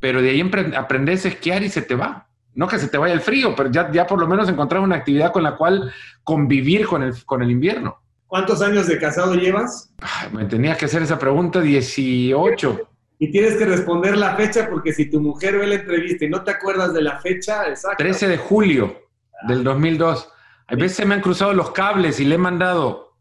pero 0.00 0.22
de 0.22 0.30
ahí 0.30 0.50
aprendes 0.76 1.24
a 1.24 1.28
esquiar 1.28 1.62
y 1.62 1.68
se 1.68 1.82
te 1.82 1.94
va. 1.94 2.28
No 2.54 2.68
que 2.68 2.78
se 2.78 2.88
te 2.88 2.98
vaya 2.98 3.14
el 3.14 3.20
frío, 3.20 3.54
pero 3.56 3.70
ya, 3.70 3.90
ya 3.90 4.06
por 4.06 4.20
lo 4.20 4.28
menos 4.28 4.48
encontrar 4.48 4.80
una 4.80 4.96
actividad 4.96 5.32
con 5.32 5.42
la 5.42 5.56
cual 5.56 5.92
convivir 6.22 6.86
con 6.86 7.02
el, 7.02 7.24
con 7.24 7.42
el 7.42 7.50
invierno. 7.50 8.00
¿Cuántos 8.28 8.62
años 8.62 8.86
de 8.86 8.98
casado 8.98 9.34
llevas? 9.34 9.92
me 10.32 10.44
tenías 10.44 10.78
que 10.78 10.84
hacer 10.84 11.02
esa 11.02 11.18
pregunta, 11.18 11.60
18. 11.60 12.88
Y 13.18 13.30
tienes 13.30 13.56
que 13.56 13.64
responder 13.64 14.16
la 14.16 14.34
fecha 14.36 14.68
porque 14.68 14.92
si 14.92 15.10
tu 15.10 15.20
mujer 15.20 15.58
ve 15.58 15.66
la 15.66 15.76
entrevista 15.76 16.24
y 16.24 16.28
no 16.28 16.42
te 16.42 16.50
acuerdas 16.50 16.92
de 16.92 17.02
la 17.02 17.20
fecha, 17.20 17.68
exacto. 17.68 18.02
13 18.02 18.28
de 18.28 18.36
julio 18.36 19.02
del 19.48 19.62
2002. 19.62 20.30
A 20.66 20.74
veces 20.74 21.06
me 21.06 21.14
han 21.14 21.20
cruzado 21.20 21.52
los 21.52 21.70
cables 21.70 22.18
y 22.20 22.24
le 22.24 22.34
he 22.34 22.38
mandado 22.38 23.16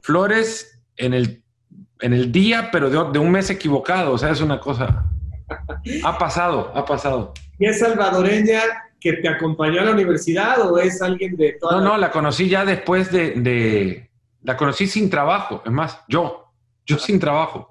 flores 0.00 0.82
en 0.96 1.14
el 1.14 1.44
en 2.00 2.12
el 2.12 2.30
día, 2.30 2.68
pero 2.70 2.90
de, 2.90 3.18
un 3.18 3.30
mes 3.30 3.48
equivocado. 3.48 4.12
O 4.12 4.18
sea, 4.18 4.30
es 4.30 4.40
una 4.42 4.60
cosa. 4.60 5.06
Ha 6.02 6.18
pasado, 6.18 6.70
ha 6.74 6.84
pasado. 6.84 7.32
¿Y 7.58 7.66
es 7.66 7.78
salvadoreña 7.78 8.60
que 9.00 9.14
te 9.14 9.28
acompañó 9.28 9.80
a 9.80 9.84
la 9.84 9.92
universidad 9.92 10.70
o 10.70 10.78
es 10.78 11.00
alguien 11.00 11.36
de 11.36 11.56
toda 11.60 11.78
No, 11.78 11.84
no, 11.84 11.96
la 11.96 12.10
conocí 12.10 12.48
ya 12.48 12.64
después 12.64 13.10
de, 13.10 14.10
La 14.42 14.56
conocí 14.56 14.86
sin 14.86 15.08
trabajo. 15.08 15.62
Es 15.64 15.72
más, 15.72 16.00
yo. 16.08 16.52
Yo 16.86 16.98
sin 16.98 17.18
trabajo. 17.18 17.70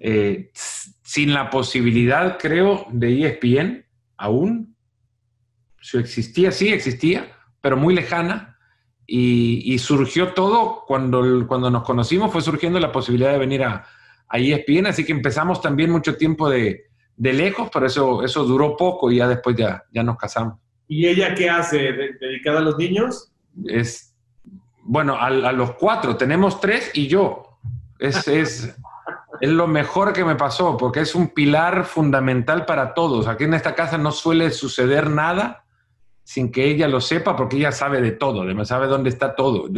Eh, 0.00 0.50
sin 0.54 1.32
la 1.32 1.50
posibilidad, 1.50 2.38
creo, 2.38 2.86
de 2.90 3.26
ESPN 3.26 3.84
aún. 4.16 4.76
Si 5.80 5.96
existía, 5.98 6.52
sí 6.52 6.68
existía, 6.68 7.32
pero 7.60 7.76
muy 7.76 7.94
lejana. 7.94 8.56
Y, 9.10 9.78
surgió 9.78 10.34
todo 10.34 10.84
cuando, 10.86 11.46
cuando 11.48 11.70
nos 11.70 11.82
conocimos, 11.82 12.30
fue 12.30 12.42
surgiendo 12.42 12.78
la 12.78 12.92
posibilidad 12.92 13.32
de 13.32 13.38
venir 13.38 13.64
a, 13.64 13.86
a 14.28 14.38
ESPN, 14.38 14.86
así 14.88 15.02
que 15.02 15.12
empezamos 15.12 15.62
también 15.62 15.90
mucho 15.90 16.16
tiempo 16.16 16.50
de, 16.50 16.88
de 17.16 17.32
lejos, 17.32 17.70
pero 17.72 17.86
eso, 17.86 18.22
eso 18.22 18.44
duró 18.44 18.76
poco 18.76 19.10
y 19.10 19.16
ya 19.16 19.28
después 19.28 19.56
ya, 19.56 19.82
ya 19.90 20.02
nos 20.02 20.18
casamos. 20.18 20.58
¿Y 20.86 21.06
ella 21.06 21.34
qué 21.34 21.48
hace? 21.48 21.78
¿Dedicada 22.20 22.58
a 22.58 22.62
los 22.62 22.76
niños? 22.76 23.32
Es, 23.66 24.14
bueno, 24.82 25.14
a, 25.14 25.26
a 25.26 25.52
los 25.52 25.72
cuatro, 25.72 26.16
tenemos 26.16 26.60
tres 26.60 26.90
y 26.94 27.08
yo. 27.08 27.58
Es, 27.98 28.28
es, 28.28 28.76
es 29.40 29.50
lo 29.50 29.66
mejor 29.66 30.12
que 30.12 30.24
me 30.24 30.34
pasó, 30.34 30.76
porque 30.76 31.00
es 31.00 31.14
un 31.14 31.28
pilar 31.28 31.84
fundamental 31.84 32.64
para 32.66 32.94
todos. 32.94 33.26
Aquí 33.26 33.44
en 33.44 33.54
esta 33.54 33.74
casa 33.74 33.98
no 33.98 34.12
suele 34.12 34.50
suceder 34.50 35.10
nada 35.10 35.64
sin 36.24 36.52
que 36.52 36.66
ella 36.66 36.88
lo 36.88 37.00
sepa, 37.00 37.34
porque 37.34 37.56
ella 37.56 37.72
sabe 37.72 38.02
de 38.02 38.10
todo, 38.10 38.44
sabe 38.66 38.86
dónde 38.86 39.08
está 39.08 39.34
todo. 39.34 39.70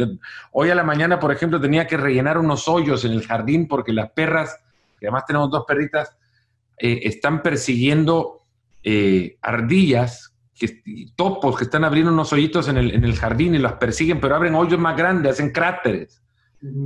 hoy 0.51 0.69
a 0.69 0.75
la 0.75 0.83
mañana, 0.83 1.17
por 1.17 1.31
ejemplo, 1.31 1.61
tenía 1.61 1.87
que 1.87 1.95
rellenar 1.95 2.37
unos 2.37 2.67
hoyos 2.67 3.05
en 3.05 3.13
el 3.13 3.25
jardín 3.25 3.69
porque 3.69 3.93
las 3.93 4.11
perras, 4.11 4.59
que 4.99 5.07
además 5.07 5.25
tenemos 5.25 5.49
dos 5.49 5.63
perritas, 5.65 6.13
eh, 6.77 6.99
están 7.03 7.41
persiguiendo 7.41 8.41
eh, 8.83 9.37
ardillas, 9.41 10.33
que, 10.53 10.83
topos 11.15 11.57
que 11.57 11.63
están 11.63 11.85
abriendo 11.85 12.11
unos 12.11 12.33
hoyitos 12.33 12.67
en 12.67 12.77
el, 12.77 12.91
en 12.95 13.05
el, 13.05 13.15
jardín 13.15 13.55
y 13.55 13.59
las 13.59 13.73
persiguen, 13.73 14.19
pero 14.19 14.35
abren 14.35 14.53
hoyos 14.53 14.79
más 14.79 14.97
grandes, 14.97 15.31
hacen 15.31 15.51
cráteres. 15.51 16.20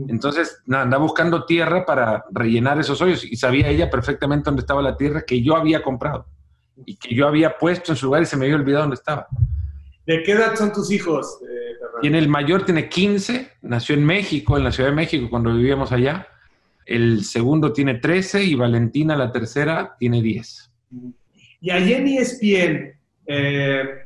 Entonces, 0.07 0.61
nada, 0.65 0.83
anda 0.83 0.97
buscando 0.97 1.45
tierra 1.45 1.85
para 1.85 2.23
rellenar 2.31 2.79
esos 2.79 3.01
hoyos 3.01 3.25
y 3.25 3.35
sabía 3.35 3.69
ella 3.69 3.89
perfectamente 3.89 4.45
dónde 4.45 4.61
estaba 4.61 4.81
la 4.81 4.95
tierra 4.95 5.23
que 5.23 5.41
yo 5.41 5.55
había 5.55 5.83
comprado 5.83 6.25
y 6.85 6.95
que 6.95 7.13
yo 7.13 7.27
había 7.27 7.57
puesto 7.57 7.91
en 7.91 7.97
su 7.97 8.05
lugar 8.05 8.23
y 8.23 8.25
se 8.25 8.37
me 8.37 8.45
había 8.45 8.55
olvidado 8.55 8.83
dónde 8.83 8.95
estaba. 8.95 9.27
¿De 10.05 10.23
qué 10.23 10.33
edad 10.33 10.55
son 10.55 10.71
tus 10.71 10.91
hijos, 10.91 11.39
eh, 11.43 11.75
Tiene 12.01 12.19
el 12.19 12.29
mayor 12.29 12.63
tiene 12.63 12.87
15, 12.87 13.51
nació 13.63 13.95
en 13.95 14.05
México, 14.05 14.57
en 14.57 14.63
la 14.63 14.71
Ciudad 14.71 14.89
de 14.89 14.95
México, 14.95 15.27
cuando 15.29 15.53
vivíamos 15.53 15.91
allá. 15.91 16.27
El 16.85 17.23
segundo 17.23 17.73
tiene 17.73 17.95
13 17.95 18.43
y 18.43 18.55
Valentina, 18.55 19.15
la 19.15 19.31
tercera, 19.31 19.95
tiene 19.97 20.21
10. 20.21 20.71
Y 21.61 21.71
allí 21.71 21.93
en 21.93 22.07
ESPN, 22.07 22.99
eh, 23.25 24.03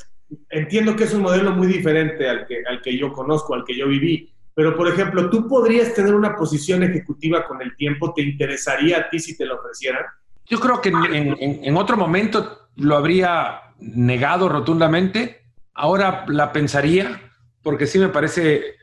entiendo 0.49 0.95
que 0.95 1.03
es 1.03 1.13
un 1.13 1.23
modelo 1.23 1.51
muy 1.51 1.67
diferente 1.67 2.29
al 2.29 2.47
que, 2.47 2.63
al 2.67 2.81
que 2.81 2.97
yo 2.97 3.11
conozco, 3.11 3.53
al 3.53 3.65
que 3.65 3.75
yo 3.75 3.87
viví. 3.87 4.31
Pero, 4.59 4.75
por 4.75 4.89
ejemplo, 4.89 5.29
¿tú 5.29 5.47
podrías 5.47 5.93
tener 5.93 6.13
una 6.13 6.35
posición 6.35 6.83
ejecutiva 6.83 7.45
con 7.47 7.61
el 7.61 7.77
tiempo? 7.77 8.13
¿Te 8.13 8.23
interesaría 8.23 8.97
a 8.97 9.09
ti 9.09 9.19
si 9.19 9.37
te 9.37 9.45
lo 9.45 9.55
ofrecieran? 9.55 10.03
Yo 10.45 10.59
creo 10.59 10.81
que 10.81 10.89
en, 10.89 11.37
en 11.63 11.77
otro 11.77 11.95
momento 11.95 12.69
lo 12.75 12.97
habría 12.97 13.61
negado 13.79 14.49
rotundamente, 14.49 15.39
Ahora 15.79 16.25
la 16.27 16.51
pensaría 16.51 17.21
porque 17.63 17.87
sí 17.87 17.99
me 17.99 18.09
parece 18.09 18.75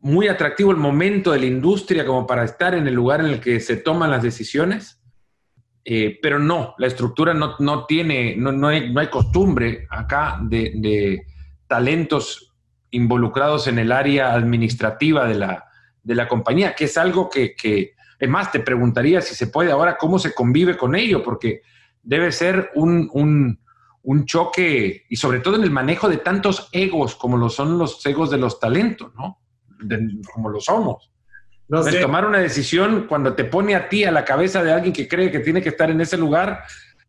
muy 0.00 0.26
atractivo 0.26 0.70
el 0.70 0.78
momento 0.78 1.32
de 1.32 1.40
la 1.40 1.44
industria 1.44 2.06
como 2.06 2.26
para 2.26 2.44
estar 2.44 2.74
en 2.74 2.86
el 2.86 2.94
lugar 2.94 3.20
en 3.20 3.26
el 3.26 3.40
que 3.40 3.60
se 3.60 3.76
toman 3.76 4.10
las 4.10 4.22
decisiones, 4.22 5.02
eh, 5.84 6.18
pero 6.22 6.38
no, 6.38 6.74
la 6.78 6.86
estructura 6.86 7.34
no, 7.34 7.56
no 7.58 7.84
tiene, 7.84 8.34
no, 8.36 8.52
no, 8.52 8.68
hay, 8.68 9.10
costumbre 9.10 9.86
acá 9.90 10.38
de, 10.42 11.26
talentos 11.66 12.51
involucrados 12.92 13.66
en 13.66 13.78
el 13.78 13.90
área 13.92 14.32
administrativa 14.32 15.26
de 15.26 15.34
la, 15.34 15.64
de 16.02 16.14
la 16.14 16.28
compañía, 16.28 16.74
que 16.74 16.84
es 16.84 16.96
algo 16.96 17.28
que, 17.28 17.54
que, 17.54 17.94
es 18.18 18.28
más, 18.28 18.52
te 18.52 18.60
preguntaría 18.60 19.20
si 19.20 19.34
se 19.34 19.48
puede 19.48 19.72
ahora 19.72 19.96
cómo 19.98 20.18
se 20.18 20.32
convive 20.32 20.76
con 20.76 20.94
ello, 20.94 21.22
porque 21.22 21.62
debe 22.02 22.30
ser 22.30 22.70
un, 22.74 23.10
un 23.12 23.58
un 24.04 24.24
choque, 24.24 25.06
y 25.08 25.16
sobre 25.16 25.40
todo 25.40 25.56
en 25.56 25.62
el 25.62 25.70
manejo 25.70 26.08
de 26.08 26.18
tantos 26.18 26.68
egos 26.72 27.14
como 27.14 27.36
lo 27.36 27.48
son 27.48 27.78
los 27.78 28.04
egos 28.04 28.30
de 28.30 28.38
los 28.38 28.58
talentos, 28.58 29.12
¿no? 29.14 29.38
como 30.32 30.48
lo 30.48 30.60
somos. 30.60 31.10
No 31.68 31.82
sé. 31.82 32.00
Tomar 32.00 32.26
una 32.26 32.38
decisión 32.38 33.06
cuando 33.08 33.34
te 33.34 33.44
pone 33.44 33.74
a 33.74 33.88
ti 33.88 34.04
a 34.04 34.12
la 34.12 34.24
cabeza 34.24 34.62
de 34.62 34.72
alguien 34.72 34.92
que 34.92 35.08
cree 35.08 35.30
que 35.30 35.40
tiene 35.40 35.62
que 35.62 35.70
estar 35.70 35.90
en 35.90 36.00
ese 36.00 36.16
lugar 36.16 36.62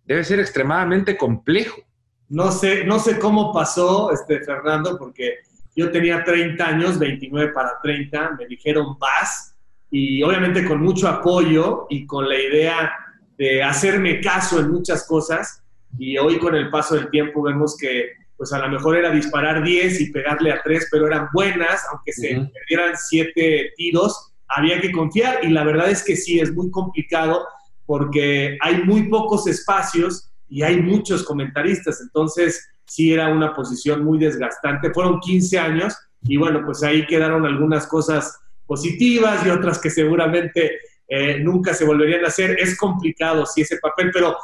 debe 0.06 0.24
ser 0.24 0.40
extremadamente 0.40 1.18
complejo. 1.18 1.82
No 2.30 2.52
sé, 2.52 2.84
no 2.86 3.00
sé 3.00 3.20
cómo 3.20 3.54
pasó, 3.54 4.12
este, 4.12 4.42
Fernando, 4.42 4.98
porque 4.98 5.40
yo 5.76 5.92
tenía 5.92 6.24
30 6.24 6.66
años, 6.66 7.00
29 7.00 7.52
para 7.52 7.80
30, 7.82 8.36
me 8.38 8.46
dijeron 8.48 8.98
vas, 9.00 9.56
y 9.90 10.24
obviamente 10.24 10.66
con 10.66 10.82
mucho 10.82 11.08
apoyo 11.08 11.88
y 11.90 12.06
con 12.06 12.28
la 12.28 12.40
idea 12.40 12.92
de 13.38 13.64
hacerme 13.64 14.22
caso 14.22 14.60
en 14.60 14.72
muchas 14.72 15.08
cosas, 15.08 15.64
y 15.98 16.18
hoy 16.18 16.40
con 16.40 16.56
el 16.56 16.70
paso 16.70 16.96
del 16.96 17.10
tiempo 17.10 17.42
vemos 17.44 17.78
que 17.78 18.12
pues 18.36 18.52
a 18.52 18.60
lo 18.60 18.68
mejor 18.70 18.98
era 18.98 19.12
disparar 19.12 19.64
10 19.64 20.02
y 20.02 20.12
pegarle 20.12 20.52
a 20.52 20.62
3, 20.62 20.88
pero 20.92 21.08
eran 21.08 21.30
buenas, 21.34 21.84
aunque 21.92 22.12
se 22.12 22.50
perdieran 22.54 22.94
7 22.98 23.74
tiros, 23.78 24.34
había 24.48 24.82
que 24.82 24.92
confiar. 24.92 25.46
Y 25.46 25.50
la 25.50 25.64
verdad 25.64 25.90
es 25.90 26.04
que 26.04 26.16
sí, 26.16 26.40
es 26.40 26.52
muy 26.54 26.70
complicado 26.72 27.48
porque 27.86 28.58
hay 28.62 28.84
muy 28.84 29.08
pocos 29.10 29.48
espacios 29.48 30.30
y 30.50 30.64
hay 30.64 30.82
muchos 30.82 31.24
comentaristas, 31.24 32.02
entonces 32.02 32.70
sí 32.86 33.14
era 33.14 33.30
una 33.30 33.54
posición 33.54 34.04
muy 34.04 34.18
desgastante. 34.20 34.94
Fueron 34.94 35.20
15 35.20 35.60
años 35.60 35.96
y 36.24 36.38
bueno, 36.38 36.64
pues 36.66 36.84
ahí 36.84 37.06
quedaron 37.06 37.46
algunas 37.46 37.88
cosas 37.88 38.40
positivas 38.66 39.46
y 39.46 39.50
otras 39.50 39.80
que 39.80 39.90
seguramente 39.90 40.80
eh, 41.08 41.40
nunca 41.40 41.74
se 41.74 41.86
volverían 41.86 42.24
a 42.26 42.28
hacer. 42.28 42.58
Es 42.60 42.78
complicado, 42.78 43.46
sí, 43.46 43.62
ese 43.62 43.78
papel, 43.78 44.10
pero 44.14 44.38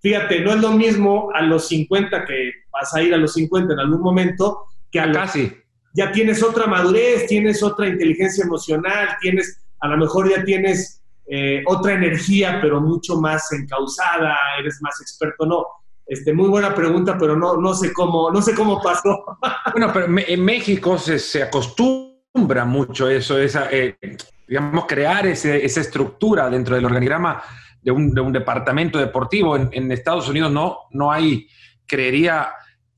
fíjate, 0.00 0.40
no 0.40 0.52
es 0.52 0.60
lo 0.60 0.72
mismo 0.72 1.30
a 1.34 1.42
los 1.42 1.68
50 1.68 2.24
que 2.24 2.52
vas 2.72 2.94
a 2.94 3.02
ir 3.02 3.14
a 3.14 3.18
los 3.18 3.34
50 3.34 3.74
en 3.74 3.80
algún 3.80 4.00
momento 4.00 4.64
que 4.90 5.00
a 5.00 5.10
Casi. 5.10 5.52
Ya 5.94 6.12
tienes 6.12 6.42
otra 6.42 6.66
madurez, 6.66 7.26
tienes 7.26 7.62
otra 7.62 7.88
inteligencia 7.88 8.44
emocional, 8.44 9.16
tienes, 9.20 9.66
a 9.80 9.88
lo 9.88 9.96
mejor 9.96 10.28
ya 10.28 10.44
tienes 10.44 11.02
eh, 11.26 11.62
otra 11.66 11.94
energía, 11.94 12.58
pero 12.60 12.80
mucho 12.80 13.18
más 13.20 13.50
encausada, 13.52 14.36
eres 14.58 14.78
más 14.82 15.00
experto, 15.00 15.46
no. 15.46 15.66
Este, 16.06 16.32
muy 16.32 16.48
buena 16.48 16.74
pregunta, 16.74 17.16
pero 17.18 17.36
no, 17.36 17.56
no, 17.56 17.74
sé, 17.74 17.92
cómo, 17.92 18.30
no 18.30 18.40
sé 18.40 18.54
cómo 18.54 18.80
pasó. 18.80 19.24
Bueno, 19.72 19.90
pero 19.92 20.06
en 20.06 20.44
México 20.44 20.96
se, 20.96 21.18
se 21.18 21.42
acostumbra 21.42 22.64
mucho 22.64 23.10
eso, 23.10 23.38
esa, 23.38 23.68
eh, 23.70 23.98
digamos, 24.46 24.86
crear 24.86 25.26
ese, 25.26 25.64
esa 25.64 25.80
estructura 25.80 26.48
dentro 26.48 26.76
del 26.76 26.84
organigrama 26.84 27.42
de 27.82 27.90
un, 27.90 28.14
de 28.14 28.20
un 28.20 28.32
departamento 28.32 28.98
deportivo. 28.98 29.56
En, 29.56 29.92
Estados 29.92 30.28
Unidos 30.28 30.50
no, 30.52 30.78
no 30.92 31.12
hay, 31.12 31.48
creería, 31.86 32.48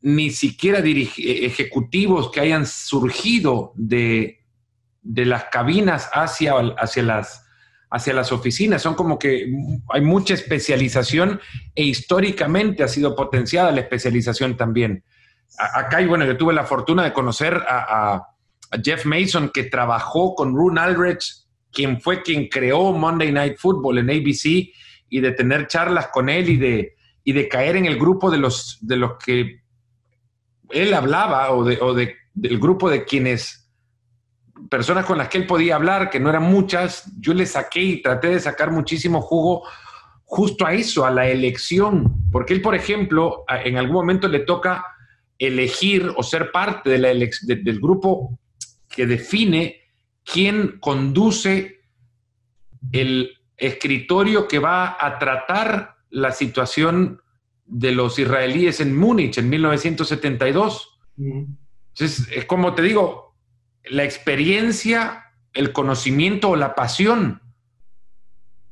ni 0.02 0.30
siquiera 0.30 0.78
ejecutivos 0.78 2.30
que 2.30 2.40
hayan 2.40 2.64
surgido 2.66 3.72
de, 3.74 4.44
de 5.02 5.24
las 5.24 5.44
cabinas 5.44 6.08
hacia, 6.12 6.54
hacia 6.78 7.02
las 7.02 7.47
hacia 7.90 8.14
las 8.14 8.32
oficinas. 8.32 8.82
Son 8.82 8.94
como 8.94 9.18
que 9.18 9.50
hay 9.88 10.00
mucha 10.00 10.34
especialización 10.34 11.40
e 11.74 11.84
históricamente 11.84 12.82
ha 12.82 12.88
sido 12.88 13.14
potenciada 13.14 13.72
la 13.72 13.80
especialización 13.80 14.56
también. 14.56 15.04
acá, 15.58 16.00
y 16.00 16.06
bueno, 16.06 16.24
yo 16.24 16.36
tuve 16.36 16.52
la 16.52 16.64
fortuna 16.64 17.04
de 17.04 17.12
conocer 17.12 17.62
a, 17.68 18.28
Jeff 18.84 19.06
Mason, 19.06 19.50
que 19.52 19.64
trabajó 19.64 20.34
con 20.34 20.54
Rune 20.54 20.78
Aldrich, 20.78 21.46
quien 21.72 22.02
fue 22.02 22.22
quien 22.22 22.48
creó 22.48 22.92
Monday 22.92 23.32
Night 23.32 23.56
Football 23.56 23.96
en 23.96 24.10
ABC, 24.10 24.74
y 25.08 25.20
de 25.20 25.32
tener 25.32 25.68
charlas 25.68 26.08
con 26.08 26.28
él 26.28 26.50
y 26.50 26.58
de, 26.58 26.94
y 27.24 27.32
de 27.32 27.48
caer 27.48 27.76
en 27.76 27.86
el 27.86 27.98
grupo 27.98 28.30
de 28.30 28.36
los, 28.36 28.76
de 28.82 28.96
los 28.96 29.12
que 29.24 29.62
él 30.68 30.92
hablaba 30.92 31.50
o, 31.52 31.64
de, 31.64 31.78
o 31.80 31.94
de, 31.94 32.14
del 32.34 32.58
grupo 32.58 32.90
de 32.90 33.04
quienes 33.04 33.67
personas 34.70 35.04
con 35.04 35.18
las 35.18 35.28
que 35.28 35.38
él 35.38 35.46
podía 35.46 35.76
hablar, 35.76 36.10
que 36.10 36.20
no 36.20 36.30
eran 36.30 36.44
muchas, 36.44 37.10
yo 37.20 37.34
le 37.34 37.46
saqué 37.46 37.80
y 37.80 38.02
traté 38.02 38.28
de 38.28 38.40
sacar 38.40 38.70
muchísimo 38.70 39.20
jugo 39.20 39.64
justo 40.24 40.66
a 40.66 40.74
eso, 40.74 41.06
a 41.06 41.10
la 41.10 41.26
elección, 41.26 42.24
porque 42.30 42.52
él, 42.52 42.60
por 42.60 42.74
ejemplo, 42.74 43.44
en 43.64 43.78
algún 43.78 43.96
momento 43.96 44.28
le 44.28 44.40
toca 44.40 44.84
elegir 45.38 46.12
o 46.16 46.22
ser 46.22 46.50
parte 46.50 46.90
de 46.90 46.98
la 46.98 47.08
del 47.08 47.80
grupo 47.80 48.38
que 48.88 49.06
define 49.06 49.80
quién 50.24 50.78
conduce 50.80 51.80
el 52.92 53.38
escritorio 53.56 54.46
que 54.48 54.58
va 54.58 54.96
a 55.00 55.18
tratar 55.18 55.96
la 56.10 56.32
situación 56.32 57.22
de 57.64 57.92
los 57.92 58.18
israelíes 58.18 58.80
en 58.80 58.96
Múnich 58.96 59.38
en 59.38 59.48
1972. 59.48 60.98
Entonces, 61.16 62.28
es 62.32 62.44
como 62.46 62.74
te 62.74 62.82
digo, 62.82 63.27
la 63.84 64.04
experiencia, 64.04 65.32
el 65.52 65.72
conocimiento 65.72 66.50
o 66.50 66.56
la 66.56 66.74
pasión. 66.74 67.42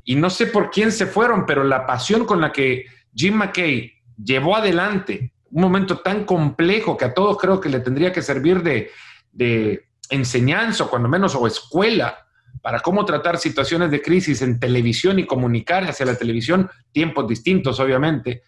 Y 0.05 0.17
no 0.17 0.31
sé 0.31 0.47
por 0.47 0.71
quién 0.71 0.93
se 0.93 1.07
fueron, 1.07 1.47
pero 1.47 1.65
la 1.65 1.87
pasión 1.87 2.25
con 2.25 2.41
la 2.41 2.53
que 2.53 2.87
Jim 3.15 3.35
McKay 3.35 3.93
llevó 4.23 4.57
adelante 4.57 5.33
un 5.51 5.63
momento 5.63 5.99
tan 5.99 6.25
complejo 6.25 6.97
que 6.97 7.07
a 7.07 7.15
todos 7.15 7.39
creo 7.39 7.61
que 7.61 7.69
le 7.69 7.81
tendría 7.81 8.13
que 8.13 8.23
servir 8.23 8.63
de, 8.63 8.91
enseñanza, 10.09 10.85
o 10.85 10.91
cuando 10.91 11.09
menos, 11.09 11.35
o 11.35 11.47
escuela, 11.47 12.27
para 12.63 12.81
cómo 12.81 13.05
tratar 13.05 13.39
situaciones 13.39 13.91
de 13.91 14.03
crisis 14.03 14.41
en 14.43 14.61
televisión 14.61 15.19
y 15.19 15.27
comunicar 15.27 15.85
hacia 15.85 16.07
la 16.07 16.15
televisión, 16.15 16.71
tiempos 16.93 17.27
distintos, 17.27 17.81
obviamente. 17.81 18.43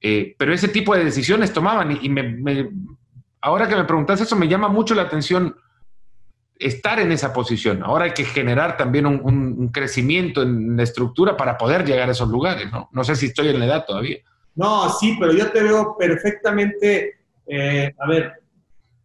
Eh, 0.00 0.34
pero 0.36 0.52
ese 0.52 0.68
tipo 0.68 0.94
de 0.94 1.04
decisiones 1.04 1.52
tomaban 1.52 1.98
y, 2.02 2.08
me, 2.08 2.68
ahora 3.40 3.68
que 3.68 3.76
me 3.76 3.84
preguntas 3.84 4.20
eso, 4.20 4.36
me 4.36 4.48
llama 4.48 4.68
mucho 4.68 4.94
la 4.94 5.02
atención 5.02 5.56
estar 6.58 7.00
en 7.00 7.12
esa 7.12 7.32
posición. 7.32 7.82
Ahora 7.82 8.06
hay 8.06 8.12
que 8.12 8.24
generar 8.24 8.76
también 8.76 9.06
un, 9.06 9.68
crecimiento 9.68 10.42
en 10.42 10.76
la 10.76 10.82
estructura 10.82 11.36
para 11.36 11.58
poder 11.58 11.84
llegar 11.84 12.08
a 12.08 12.12
esos 12.12 12.28
lugares, 12.28 12.70
¿no? 12.70 12.88
No 12.92 13.04
sé 13.04 13.16
si 13.16 13.26
estoy 13.26 13.48
en 13.48 13.58
la 13.58 13.66
edad 13.66 13.84
todavía. 13.86 14.18
No, 14.54 14.88
sí, 14.90 15.16
pero 15.18 15.32
yo 15.32 15.50
te 15.50 15.62
veo 15.62 15.96
perfectamente, 15.98 17.16
eh, 17.46 17.92
a 17.98 18.08
ver, 18.08 18.32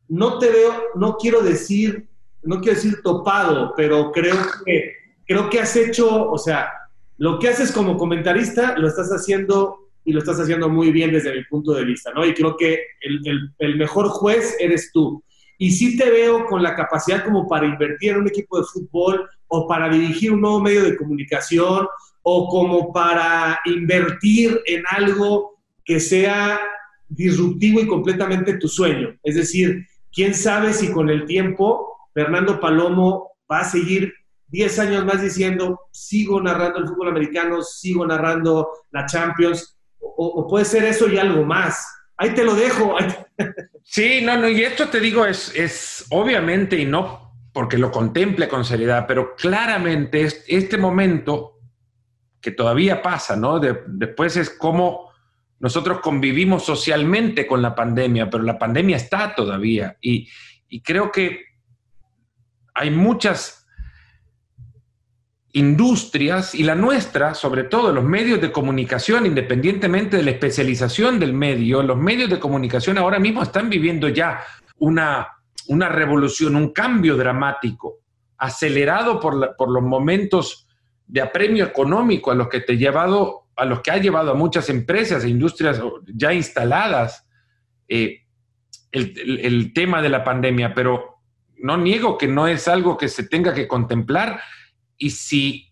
no 0.07 0.37
te 0.37 0.49
veo, 0.49 0.83
no 0.95 1.17
quiero 1.17 1.41
decir, 1.41 2.07
no 2.43 2.61
quiero 2.61 2.75
decir 2.75 3.01
topado, 3.03 3.73
pero 3.75 4.11
creo 4.11 4.35
que, 4.65 4.93
creo 5.25 5.49
que 5.49 5.59
has 5.59 5.75
hecho, 5.75 6.29
o 6.29 6.37
sea, 6.37 6.69
lo 7.17 7.39
que 7.39 7.49
haces 7.49 7.71
como 7.71 7.97
comentarista 7.97 8.77
lo 8.77 8.87
estás 8.87 9.09
haciendo 9.09 9.89
y 10.05 10.13
lo 10.13 10.19
estás 10.19 10.39
haciendo 10.39 10.69
muy 10.69 10.91
bien 10.91 11.11
desde 11.11 11.33
mi 11.35 11.43
punto 11.45 11.73
de 11.73 11.83
vista, 11.83 12.11
¿no? 12.13 12.25
Y 12.25 12.33
creo 12.33 12.55
que 12.55 12.79
el, 13.01 13.51
el 13.57 13.75
mejor 13.75 14.07
juez 14.09 14.55
eres 14.59 14.91
tú. 14.93 15.23
Y 15.61 15.71
sí 15.71 15.97
te 15.97 16.09
veo 16.09 16.45
con 16.45 16.63
la 16.63 16.73
capacidad 16.73 17.23
como 17.23 17.45
para 17.45 17.67
invertir 17.67 18.11
en 18.11 18.21
un 18.21 18.27
equipo 18.29 18.57
de 18.57 18.63
fútbol 18.63 19.29
o 19.49 19.67
para 19.67 19.89
dirigir 19.89 20.31
un 20.31 20.39
nuevo 20.39 20.61
medio 20.61 20.83
de 20.83 20.95
comunicación 20.95 21.85
o 22.23 22.47
como 22.47 22.93
para 22.93 23.59
invertir 23.65 24.61
en 24.65 24.83
algo 24.89 25.59
que 25.83 25.99
sea 25.99 26.61
disruptivo 27.09 27.81
y 27.81 27.87
completamente 27.87 28.57
tu 28.57 28.69
sueño. 28.69 29.17
Es 29.21 29.35
decir, 29.35 29.85
quién 30.13 30.33
sabe 30.33 30.71
si 30.71 30.93
con 30.93 31.09
el 31.09 31.25
tiempo 31.25 31.97
Fernando 32.13 32.61
Palomo 32.61 33.31
va 33.51 33.59
a 33.59 33.65
seguir 33.65 34.13
10 34.47 34.79
años 34.79 35.05
más 35.05 35.21
diciendo, 35.21 35.81
sigo 35.91 36.41
narrando 36.41 36.79
el 36.79 36.87
fútbol 36.87 37.09
americano, 37.09 37.61
sigo 37.61 38.07
narrando 38.07 38.69
la 38.91 39.05
Champions, 39.05 39.77
o, 39.99 40.25
o 40.25 40.47
puede 40.47 40.63
ser 40.63 40.85
eso 40.85 41.09
y 41.09 41.17
algo 41.17 41.43
más. 41.43 41.85
Ahí 42.15 42.33
te 42.33 42.45
lo 42.45 42.55
dejo. 42.55 42.95
Sí, 43.91 44.21
no, 44.21 44.37
no, 44.37 44.47
y 44.47 44.61
esto 44.61 44.87
te 44.89 44.99
digo 44.99 45.25
es, 45.25 45.51
es 45.55 46.05
obviamente 46.11 46.77
y 46.77 46.85
no 46.85 47.33
porque 47.51 47.79
lo 47.79 47.89
contemple 47.89 48.47
con 48.47 48.63
seriedad, 48.63 49.07
pero 49.07 49.35
claramente 49.35 50.27
este 50.47 50.77
momento 50.77 51.57
que 52.39 52.51
todavía 52.51 53.01
pasa, 53.01 53.35
¿no? 53.35 53.59
después 53.59 54.37
es 54.37 54.51
como 54.51 55.09
nosotros 55.57 56.01
convivimos 56.01 56.63
socialmente 56.63 57.47
con 57.47 57.63
la 57.63 57.73
pandemia, 57.73 58.29
pero 58.29 58.43
la 58.43 58.59
pandemia 58.59 58.95
está 58.95 59.33
todavía 59.33 59.97
y, 59.99 60.29
y 60.67 60.83
creo 60.83 61.11
que 61.11 61.45
hay 62.75 62.91
muchas 62.91 63.58
industrias 65.59 66.55
y 66.55 66.63
la 66.63 66.73
nuestra, 66.73 67.33
sobre 67.33 67.63
todo 67.63 67.91
los 67.91 68.03
medios 68.03 68.39
de 68.39 68.51
comunicación, 68.51 69.25
independientemente 69.25 70.17
de 70.17 70.23
la 70.23 70.31
especialización 70.31 71.19
del 71.19 71.33
medio, 71.33 71.83
los 71.83 71.97
medios 71.97 72.29
de 72.29 72.39
comunicación 72.39 72.97
ahora 72.97 73.19
mismo 73.19 73.43
están 73.43 73.69
viviendo 73.69 74.07
ya 74.07 74.41
una, 74.77 75.27
una 75.67 75.89
revolución, 75.89 76.55
un 76.55 76.71
cambio 76.71 77.17
dramático, 77.17 77.99
acelerado 78.37 79.19
por, 79.19 79.55
por 79.57 79.69
los 79.69 79.83
momentos 79.83 80.67
de 81.05 81.21
apremio 81.21 81.65
económico 81.65 82.31
a 82.31 82.35
los 82.35 82.47
que 82.47 82.61
te 82.61 82.77
llevado, 82.77 83.47
a 83.57 83.65
los 83.65 83.81
que 83.81 83.91
ha 83.91 83.97
llevado 83.97 84.31
a 84.31 84.35
muchas 84.35 84.69
empresas 84.69 85.23
e 85.25 85.29
industrias 85.29 85.81
ya 86.07 86.33
instaladas 86.33 87.27
eh, 87.89 88.21
el, 88.93 89.39
el 89.43 89.73
tema 89.73 90.01
de 90.01 90.09
la 90.09 90.23
pandemia, 90.23 90.73
pero 90.73 91.17
no 91.57 91.75
niego 91.75 92.17
que 92.17 92.27
no 92.27 92.47
es 92.47 92.69
algo 92.69 92.97
que 92.97 93.09
se 93.09 93.23
tenga 93.23 93.53
que 93.53 93.67
contemplar 93.67 94.39
y 94.99 95.09
si, 95.09 95.71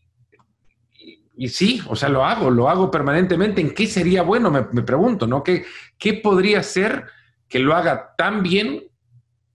y 1.36 1.49
sí, 1.49 1.84
o 1.88 1.95
sea, 1.95 2.09
lo 2.09 2.25
hago, 2.25 2.49
lo 2.49 2.67
hago 2.67 2.89
permanentemente, 2.89 3.61
¿en 3.61 3.75
qué 3.75 3.86
sería 3.86 4.23
bueno? 4.23 4.49
Me, 4.49 4.82
pregunto, 4.82 5.28
¿no? 5.28 5.43
¿Qué, 5.43 5.65
¿Qué 5.99 6.13
podría 6.13 6.63
ser 6.63 7.05
que 7.47 7.59
lo 7.59 7.75
haga 7.75 8.15
tan 8.17 8.41
bien 8.41 8.86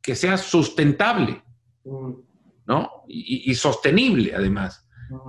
que 0.00 0.14
sea 0.14 0.36
sustentable, 0.36 1.42
¿no? 1.84 3.04
Y, 3.08 3.54
sostenible, 3.54 4.34
además. 4.34 4.86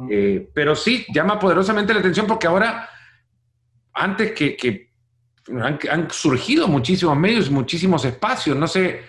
Eh, 0.10 0.50
pero 0.54 0.76
sí, 0.76 1.06
llama 1.14 1.40
poderosamente 1.40 1.94
la 1.94 2.00
atención 2.00 2.28
porque 2.28 2.48
ahora, 2.48 2.90
antes 3.94 4.32
que, 4.34 4.92
han, 5.90 6.10
surgido 6.12 6.68
muchísimos 6.68 7.18
medios, 7.18 7.50
muchísimos 7.50 8.06
espacios, 8.06 8.56
no 8.56 8.68
sé, 8.68 9.02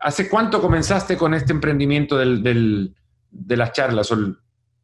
¿hace 0.00 0.28
cuánto 0.28 0.60
comenzaste 0.60 1.16
con 1.16 1.34
este 1.34 1.52
emprendimiento 1.52 2.16
del, 2.16 2.94
de 3.30 3.56
las 3.56 3.72
charlas? 3.72 4.12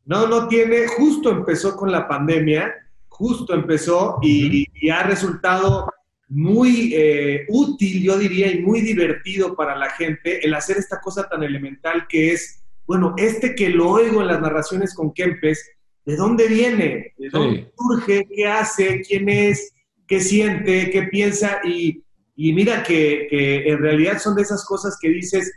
No, 0.08 0.26
no 0.26 0.48
tiene, 0.48 0.86
justo 0.86 1.30
empezó 1.30 1.76
con 1.76 1.92
la 1.92 2.08
pandemia, 2.08 2.74
justo 3.08 3.52
empezó 3.52 4.18
y, 4.22 4.66
ha 4.90 5.02
resultado 5.02 5.86
muy 6.28 6.94
eh, 6.94 7.44
útil, 7.50 8.02
yo 8.02 8.18
diría, 8.18 8.50
y 8.50 8.62
muy 8.62 8.80
divertido 8.80 9.54
para 9.54 9.76
la 9.76 9.90
gente 9.90 10.42
el 10.44 10.54
hacer 10.54 10.78
esta 10.78 10.98
cosa 10.98 11.28
tan 11.28 11.42
elemental 11.42 12.06
que 12.08 12.32
es, 12.32 12.62
bueno, 12.86 13.12
este 13.18 13.54
que 13.54 13.68
lo 13.68 13.90
oigo 13.90 14.22
en 14.22 14.28
las 14.28 14.40
narraciones 14.40 14.94
con 14.94 15.12
Kempes, 15.12 15.72
¿de 16.06 16.16
dónde 16.16 16.48
viene? 16.48 17.12
¿De 17.18 17.28
dónde 17.28 17.70
surge? 17.76 18.26
¿Qué 18.34 18.46
hace? 18.46 19.02
¿Quién 19.02 19.28
es? 19.28 19.74
¿Qué 20.06 20.20
siente? 20.20 20.88
¿Qué 20.90 21.02
piensa? 21.02 21.60
Y, 21.64 22.02
mira 22.34 22.82
que, 22.82 23.26
que 23.28 23.68
en 23.68 23.78
realidad 23.82 24.18
son 24.18 24.36
de 24.36 24.42
esas 24.42 24.64
cosas 24.64 24.96
que 24.98 25.10
dices, 25.10 25.52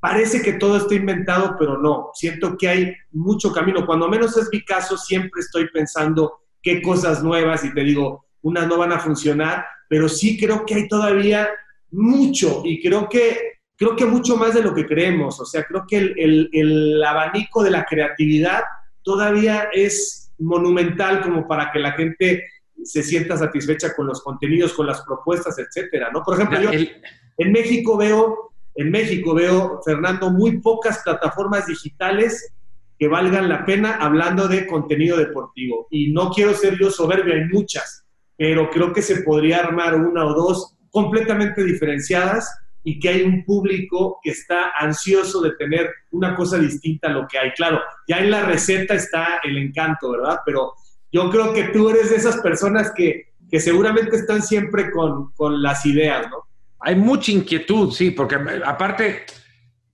parece 0.00 0.42
que 0.42 0.54
todo 0.54 0.76
está 0.76 0.94
inventado, 0.94 1.56
pero 1.58 1.78
no. 1.78 2.10
Siento 2.14 2.56
que 2.56 2.68
hay 2.68 2.94
mucho 3.10 3.52
camino. 3.52 3.86
Cuando 3.86 4.08
menos 4.08 4.36
es 4.36 4.48
mi 4.52 4.64
caso, 4.64 4.96
siempre 4.96 5.40
estoy 5.40 5.68
pensando 5.68 6.40
qué 6.62 6.82
cosas 6.82 7.22
nuevas 7.22 7.64
y 7.64 7.72
te 7.72 7.82
digo, 7.82 8.26
unas 8.42 8.66
no 8.66 8.78
van 8.78 8.92
a 8.92 9.00
funcionar, 9.00 9.64
pero 9.88 10.08
sí 10.08 10.38
creo 10.38 10.64
que 10.64 10.74
hay 10.74 10.88
todavía 10.88 11.48
mucho 11.90 12.62
y 12.64 12.82
creo 12.82 13.08
que, 13.08 13.60
creo 13.76 13.96
que 13.96 14.04
mucho 14.04 14.36
más 14.36 14.54
de 14.54 14.62
lo 14.62 14.74
que 14.74 14.86
creemos. 14.86 15.40
O 15.40 15.44
sea, 15.44 15.64
creo 15.64 15.84
que 15.88 15.96
el, 15.98 16.48
el 16.52 17.02
abanico 17.04 17.62
de 17.62 17.70
la 17.70 17.84
creatividad 17.84 18.62
todavía 19.02 19.68
es 19.72 20.32
monumental 20.38 21.20
como 21.22 21.46
para 21.48 21.72
que 21.72 21.78
la 21.78 21.92
gente 21.92 22.44
se 22.82 23.02
sienta 23.02 23.36
satisfecha 23.36 23.94
con 23.94 24.06
los 24.06 24.22
contenidos, 24.22 24.72
con 24.72 24.86
las 24.86 25.02
propuestas, 25.02 25.58
etcétera, 25.58 26.10
¿no? 26.12 26.22
Por 26.22 26.34
ejemplo, 26.34 26.60
yo 26.60 26.70
en 26.70 27.52
México 27.52 27.96
veo, 27.96 28.52
en 28.78 28.92
México 28.92 29.34
veo, 29.34 29.80
Fernando, 29.84 30.30
muy 30.30 30.60
pocas 30.60 31.02
plataformas 31.02 31.66
digitales 31.66 32.54
que 32.96 33.08
valgan 33.08 33.48
la 33.48 33.64
pena 33.64 33.96
hablando 33.96 34.46
de 34.46 34.68
contenido 34.68 35.16
deportivo. 35.16 35.88
Y 35.90 36.12
no 36.12 36.30
quiero 36.30 36.54
ser 36.54 36.78
yo 36.78 36.88
soberbio, 36.88 37.34
hay 37.34 37.46
muchas, 37.46 38.04
pero 38.36 38.70
creo 38.70 38.92
que 38.92 39.02
se 39.02 39.22
podría 39.22 39.58
armar 39.58 39.96
una 39.96 40.24
o 40.24 40.32
dos 40.32 40.76
completamente 40.92 41.64
diferenciadas 41.64 42.48
y 42.84 43.00
que 43.00 43.08
hay 43.08 43.22
un 43.22 43.44
público 43.44 44.20
que 44.22 44.30
está 44.30 44.70
ansioso 44.78 45.42
de 45.42 45.56
tener 45.56 45.90
una 46.12 46.36
cosa 46.36 46.56
distinta 46.56 47.08
a 47.08 47.12
lo 47.12 47.26
que 47.26 47.36
hay. 47.36 47.50
Claro, 47.56 47.80
ya 48.06 48.18
en 48.18 48.30
la 48.30 48.44
receta 48.44 48.94
está 48.94 49.40
el 49.42 49.58
encanto, 49.58 50.12
¿verdad? 50.12 50.38
Pero 50.46 50.74
yo 51.10 51.28
creo 51.30 51.52
que 51.52 51.64
tú 51.64 51.90
eres 51.90 52.10
de 52.10 52.16
esas 52.16 52.36
personas 52.36 52.92
que, 52.94 53.32
que 53.50 53.58
seguramente 53.58 54.14
están 54.14 54.40
siempre 54.40 54.92
con, 54.92 55.32
con 55.32 55.60
las 55.60 55.84
ideas, 55.84 56.28
¿no? 56.30 56.47
Hay 56.80 56.94
mucha 56.96 57.32
inquietud, 57.32 57.92
sí, 57.92 58.10
porque 58.10 58.36
aparte 58.64 59.24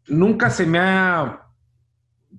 nunca 0.09 0.51
se 0.51 0.67
me 0.67 0.79
ha, 0.79 1.49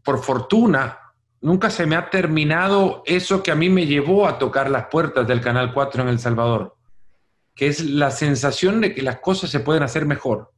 por 0.04 0.24
fortuna, 0.24 1.00
nunca 1.42 1.70
se 1.70 1.86
me 1.86 1.96
ha 1.96 2.10
terminado 2.10 3.04
eso 3.06 3.42
que 3.42 3.52
a 3.52 3.56
mí 3.56 3.70
me 3.70 3.86
llevó 3.86 4.28
a 4.28 4.38
tocar 4.38 4.70
las 4.70 4.86
puertas 4.86 5.28
del 5.28 5.42
Canal 5.42 5.74
4 5.74 6.04
en 6.04 6.10
El 6.10 6.20
Salvador, 6.20 6.76
que 7.56 7.68
es 7.68 7.84
la 7.84 8.12
sensación 8.12 8.82
de 8.82 8.94
que 8.94 9.02
las 9.02 9.20
cosas 9.20 9.50
se 9.50 9.60
pueden 9.60 9.84
hacer 9.84 10.06
mejor. 10.06 10.52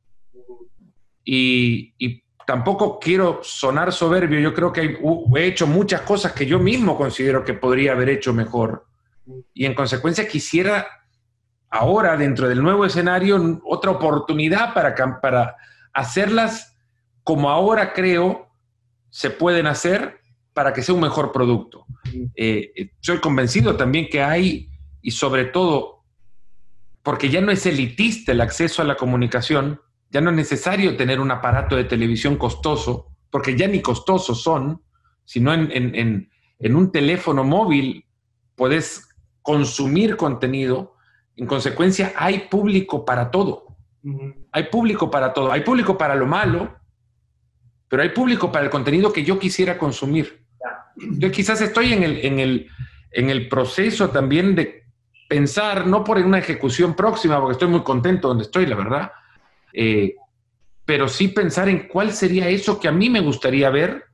Y, 1.23 1.93
y 1.97 2.23
tampoco 2.45 2.99
quiero 2.99 3.41
sonar 3.43 3.91
soberbio, 3.91 4.39
yo 4.39 4.53
creo 4.53 4.71
que 4.71 4.97
he 5.35 5.45
hecho 5.45 5.67
muchas 5.67 6.01
cosas 6.01 6.31
que 6.31 6.45
yo 6.45 6.59
mismo 6.59 6.97
considero 6.97 7.43
que 7.43 7.53
podría 7.53 7.91
haber 7.91 8.09
hecho 8.09 8.33
mejor. 8.33 8.85
Y 9.53 9.65
en 9.65 9.73
consecuencia 9.73 10.27
quisiera 10.27 10.87
ahora, 11.69 12.17
dentro 12.17 12.47
del 12.47 12.61
nuevo 12.61 12.85
escenario, 12.85 13.61
otra 13.65 13.91
oportunidad 13.91 14.73
para, 14.73 14.95
para 15.21 15.55
hacerlas 15.93 16.77
como 17.23 17.49
ahora 17.49 17.93
creo 17.93 18.49
se 19.09 19.29
pueden 19.29 19.67
hacer 19.67 20.21
para 20.53 20.73
que 20.73 20.81
sea 20.81 20.95
un 20.95 21.01
mejor 21.01 21.31
producto. 21.31 21.85
Eh, 22.35 22.71
eh, 22.75 22.91
soy 22.99 23.19
convencido 23.19 23.75
también 23.75 24.07
que 24.09 24.23
hay, 24.23 24.71
y 25.01 25.11
sobre 25.11 25.45
todo, 25.45 26.03
porque 27.03 27.29
ya 27.29 27.41
no 27.41 27.51
es 27.51 27.65
elitista 27.65 28.31
el 28.31 28.41
acceso 28.41 28.81
a 28.81 28.85
la 28.85 28.97
comunicación, 28.97 29.79
ya 30.09 30.19
no 30.19 30.31
es 30.31 30.35
necesario 30.35 30.97
tener 30.97 31.19
un 31.19 31.31
aparato 31.31 31.75
de 31.75 31.83
televisión 31.83 32.37
costoso, 32.37 33.15
porque 33.29 33.55
ya 33.55 33.67
ni 33.67 33.81
costosos 33.81 34.41
son, 34.41 34.81
sino 35.25 35.53
en, 35.53 36.29
un 36.59 36.91
teléfono 36.91 37.43
móvil 37.43 38.05
puedes 38.55 39.07
consumir 39.43 40.17
contenido. 40.17 40.96
En 41.37 41.45
consecuencia, 41.45 42.13
hay 42.15 42.47
público 42.49 43.05
para 43.05 43.31
todo. 43.31 43.77
Hay 44.51 44.63
público 44.63 45.09
para 45.09 45.33
todo. 45.33 45.51
Hay 45.51 45.61
público 45.61 45.97
para 45.97 46.15
lo 46.15 46.25
malo, 46.25 46.75
pero 47.87 48.01
hay 48.01 48.09
público 48.09 48.51
para 48.51 48.65
el 48.65 48.71
contenido 48.71 49.13
que 49.13 49.23
yo 49.23 49.39
quisiera 49.39 49.77
consumir. 49.77 50.43
Yo 50.95 51.31
quizás 51.31 51.61
estoy 51.61 51.93
en 51.93 52.03
el, 52.03 52.25
en 52.25 52.39
el, 52.39 52.67
en 53.11 53.29
el 53.29 53.47
proceso 53.47 54.09
también 54.09 54.55
de 54.55 54.83
pensar, 55.29 55.85
no 55.85 56.03
por 56.03 56.17
una 56.17 56.39
ejecución 56.39 56.95
próxima, 56.95 57.39
porque 57.39 57.53
estoy 57.53 57.67
muy 57.67 57.83
contento 57.83 58.29
donde 58.29 58.45
estoy, 58.45 58.65
la 58.65 58.75
verdad, 58.75 59.11
eh, 59.73 60.15
pero 60.85 61.07
sí 61.07 61.27
pensar 61.27 61.69
en 61.69 61.87
cuál 61.87 62.13
sería 62.13 62.47
eso 62.47 62.79
que 62.79 62.87
a 62.87 62.91
mí 62.91 63.09
me 63.09 63.19
gustaría 63.19 63.69
ver 63.69 64.05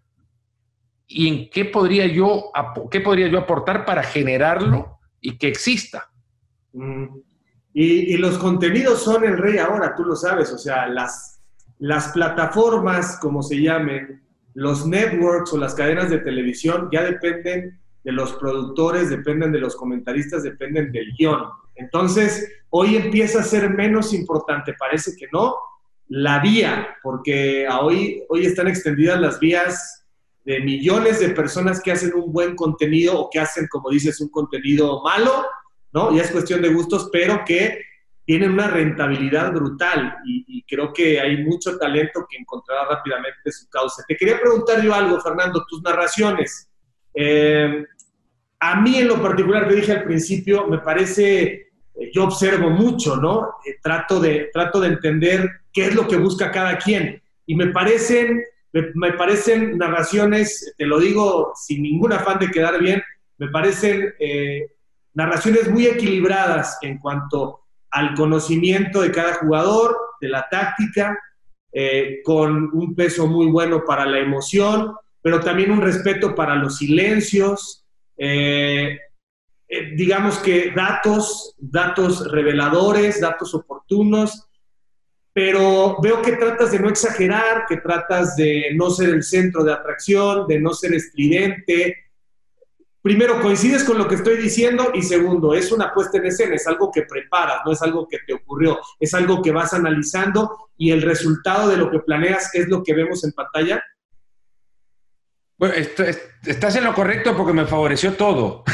y 1.08 1.28
en 1.28 1.50
qué 1.50 1.66
podría 1.66 2.08
yo, 2.08 2.52
qué 2.90 3.00
podría 3.00 3.28
yo 3.28 3.38
aportar 3.38 3.86
para 3.86 4.04
generarlo 4.04 5.00
y 5.22 5.38
que 5.38 5.48
exista. 5.48 6.10
Mm. 6.74 7.06
Y, 7.76 8.18
los 8.18 8.38
contenidos 8.38 9.02
son 9.02 9.24
el 9.24 9.38
rey 9.38 9.58
ahora, 9.58 9.96
tú 9.96 10.04
lo 10.04 10.16
sabes, 10.16 10.52
o 10.52 10.58
sea, 10.60 10.88
las, 10.88 11.42
las 11.80 12.10
plataformas, 12.10 13.18
como 13.20 13.42
se 13.42 13.62
llamen, 13.62 14.22
los 14.54 14.86
networks 14.86 15.54
o 15.54 15.58
las 15.58 15.74
cadenas 15.74 16.12
de 16.12 16.20
televisión 16.20 16.90
ya 16.92 17.02
dependen 17.04 17.80
de 18.04 18.12
los 18.12 18.34
productores, 18.34 19.10
dependen 19.10 19.52
de 19.52 19.60
los 19.60 19.76
comentaristas, 19.76 20.44
dependen 20.44 20.92
del 20.92 21.14
guion. 21.18 21.46
Entonces, 21.76 22.48
hoy 22.70 22.96
empieza 22.96 23.40
a 23.40 23.44
ser 23.44 23.72
menos 23.72 24.14
importante, 24.14 24.76
parece 24.78 25.16
que 25.18 25.28
no, 25.32 25.56
la 26.10 26.40
vía, 26.40 26.90
porque 27.02 27.68
hoy, 27.68 28.24
hoy 28.30 28.46
están 28.46 28.68
extendidas 28.68 29.20
las 29.20 29.40
vías 29.40 30.06
de 30.46 30.60
millones 30.60 31.20
de 31.20 31.30
personas 31.30 31.82
que 31.82 31.92
hacen 31.92 32.14
un 32.14 32.32
buen 32.32 32.56
contenido 32.56 33.20
o 33.20 33.30
que 33.32 33.40
hacen, 33.40 33.68
como 33.68 33.90
dices, 33.90 34.20
un 34.22 34.30
contenido 34.30 35.02
malo, 35.02 35.46
Ya 35.94 36.24
es 36.24 36.32
cuestión 36.32 36.62
de 36.62 36.74
gustos, 36.74 37.10
pero 37.12 37.44
que 37.46 37.82
tienen 38.26 38.52
una 38.52 38.68
rentabilidad 38.68 39.52
brutal 39.54 40.18
y, 40.26 40.64
creo 40.66 40.92
que 40.94 41.20
hay 41.20 41.44
mucho 41.44 41.78
talento 41.78 42.26
que 42.28 42.38
encontrará 42.38 42.86
rápidamente 42.90 43.52
su 43.52 43.70
causa. 43.70 44.04
Te 44.08 44.16
quería 44.16 44.40
preguntar 44.40 44.82
yo 44.82 44.94
algo, 44.94 45.20
Fernando, 45.22 45.64
tus 45.70 45.84
narraciones. 45.84 46.70
Eh, 47.14 47.86
a 48.60 48.82
mí 48.82 48.98
en 48.98 49.10
lo 49.10 49.22
particular, 49.22 49.68
te 49.68 49.76
dije 49.76 49.92
al 49.92 50.06
principio, 50.06 50.66
me 50.68 50.80
parece, 50.80 51.44
eh, 51.44 52.12
yo 52.12 52.24
observo 52.24 52.70
mucho, 52.72 53.18
¿no? 53.18 53.58
Eh, 53.66 53.76
trato, 53.84 54.20
de, 54.20 54.50
trato 54.52 54.80
de 54.80 54.88
entender 54.88 55.48
qué 55.72 55.88
es 55.88 55.96
lo 55.96 56.08
que 56.08 56.18
busca 56.18 56.50
cada 56.50 56.78
quien. 56.78 57.22
Y 57.46 57.56
me 57.56 57.68
parecen, 57.68 58.42
me, 58.72 59.14
parecen 59.14 59.78
narraciones, 59.78 60.74
te 60.78 60.88
lo 60.88 60.98
digo 60.98 61.52
sin 61.56 61.84
ningún 61.84 62.14
afán 62.14 62.40
de 62.40 62.50
quedar 62.50 62.80
bien, 62.80 63.04
me 63.38 63.50
parecen 63.50 64.14
narraciones 65.14 65.70
muy 65.70 65.88
equilibradas 65.88 66.78
en 66.82 66.98
cuanto 67.00 67.62
al 67.92 68.14
conocimiento 68.16 69.02
de 69.02 69.12
cada 69.12 69.36
jugador, 69.36 69.98
de 70.20 70.30
la 70.30 70.48
táctica, 70.50 71.18
con 72.24 72.70
un 72.72 72.94
peso 72.94 73.26
muy 73.28 73.48
bueno 73.48 73.84
para 73.84 74.06
la 74.06 74.20
emoción, 74.20 74.94
pero 75.24 75.40
también 75.40 75.72
un 75.72 75.82
respeto 75.82 76.36
para 76.36 76.56
los 76.56 76.78
silencios, 76.78 77.84
eh, 78.18 79.00
eh, 79.68 79.92
digamos 79.96 80.38
que 80.40 80.72
datos, 80.72 81.56
datos 81.58 82.30
reveladores, 82.30 83.22
datos 83.22 83.56
oportunos, 83.56 84.50
pero 85.32 85.98
veo 86.02 86.22
que 86.22 86.34
tratas 86.34 86.72
de 86.72 86.80
no 86.80 86.90
exagerar, 86.90 87.66
que 87.68 87.78
tratas 87.78 88.36
de 88.36 88.72
no 88.76 88.90
ser 88.92 89.10
el 89.10 89.24
centro 89.24 89.64
de 89.64 89.74
atracción, 89.74 90.46
de 90.46 90.60
no 90.60 90.74
ser 90.74 90.94
estridente. 90.94 92.03
Primero, 93.04 93.42
coincides 93.42 93.84
con 93.84 93.98
lo 93.98 94.08
que 94.08 94.16
estoy 94.16 94.38
diciendo 94.38 94.92
y 94.94 95.02
segundo, 95.02 95.54
es 95.54 95.74
una 95.74 95.94
puesta 95.94 96.20
en 96.20 96.28
escena, 96.28 96.56
es 96.56 96.66
algo 96.68 96.90
que 96.90 97.02
preparas, 97.02 97.58
no 97.66 97.74
es 97.74 97.82
algo 97.82 98.08
que 98.08 98.20
te 98.26 98.34
ocurrió, 98.34 98.80
es 98.98 99.14
algo 99.14 99.42
que 99.42 99.52
vas 99.52 99.74
analizando 99.74 100.70
y 100.78 100.92
el 100.92 101.02
resultado 101.02 101.68
de 101.68 101.76
lo 101.76 101.92
que 101.92 102.00
planeas 102.00 102.56
es 102.56 102.70
lo 102.70 102.82
que 102.82 102.94
vemos 102.94 103.26
en 103.26 103.34
pantalla. 103.34 103.84
Bueno, 105.58 105.76
estás 106.46 106.76
en 106.78 106.86
lo 106.86 106.94
correcto 106.94 107.36
porque 107.36 107.52
me 107.52 107.66
favoreció 107.66 108.14
todo. 108.14 108.64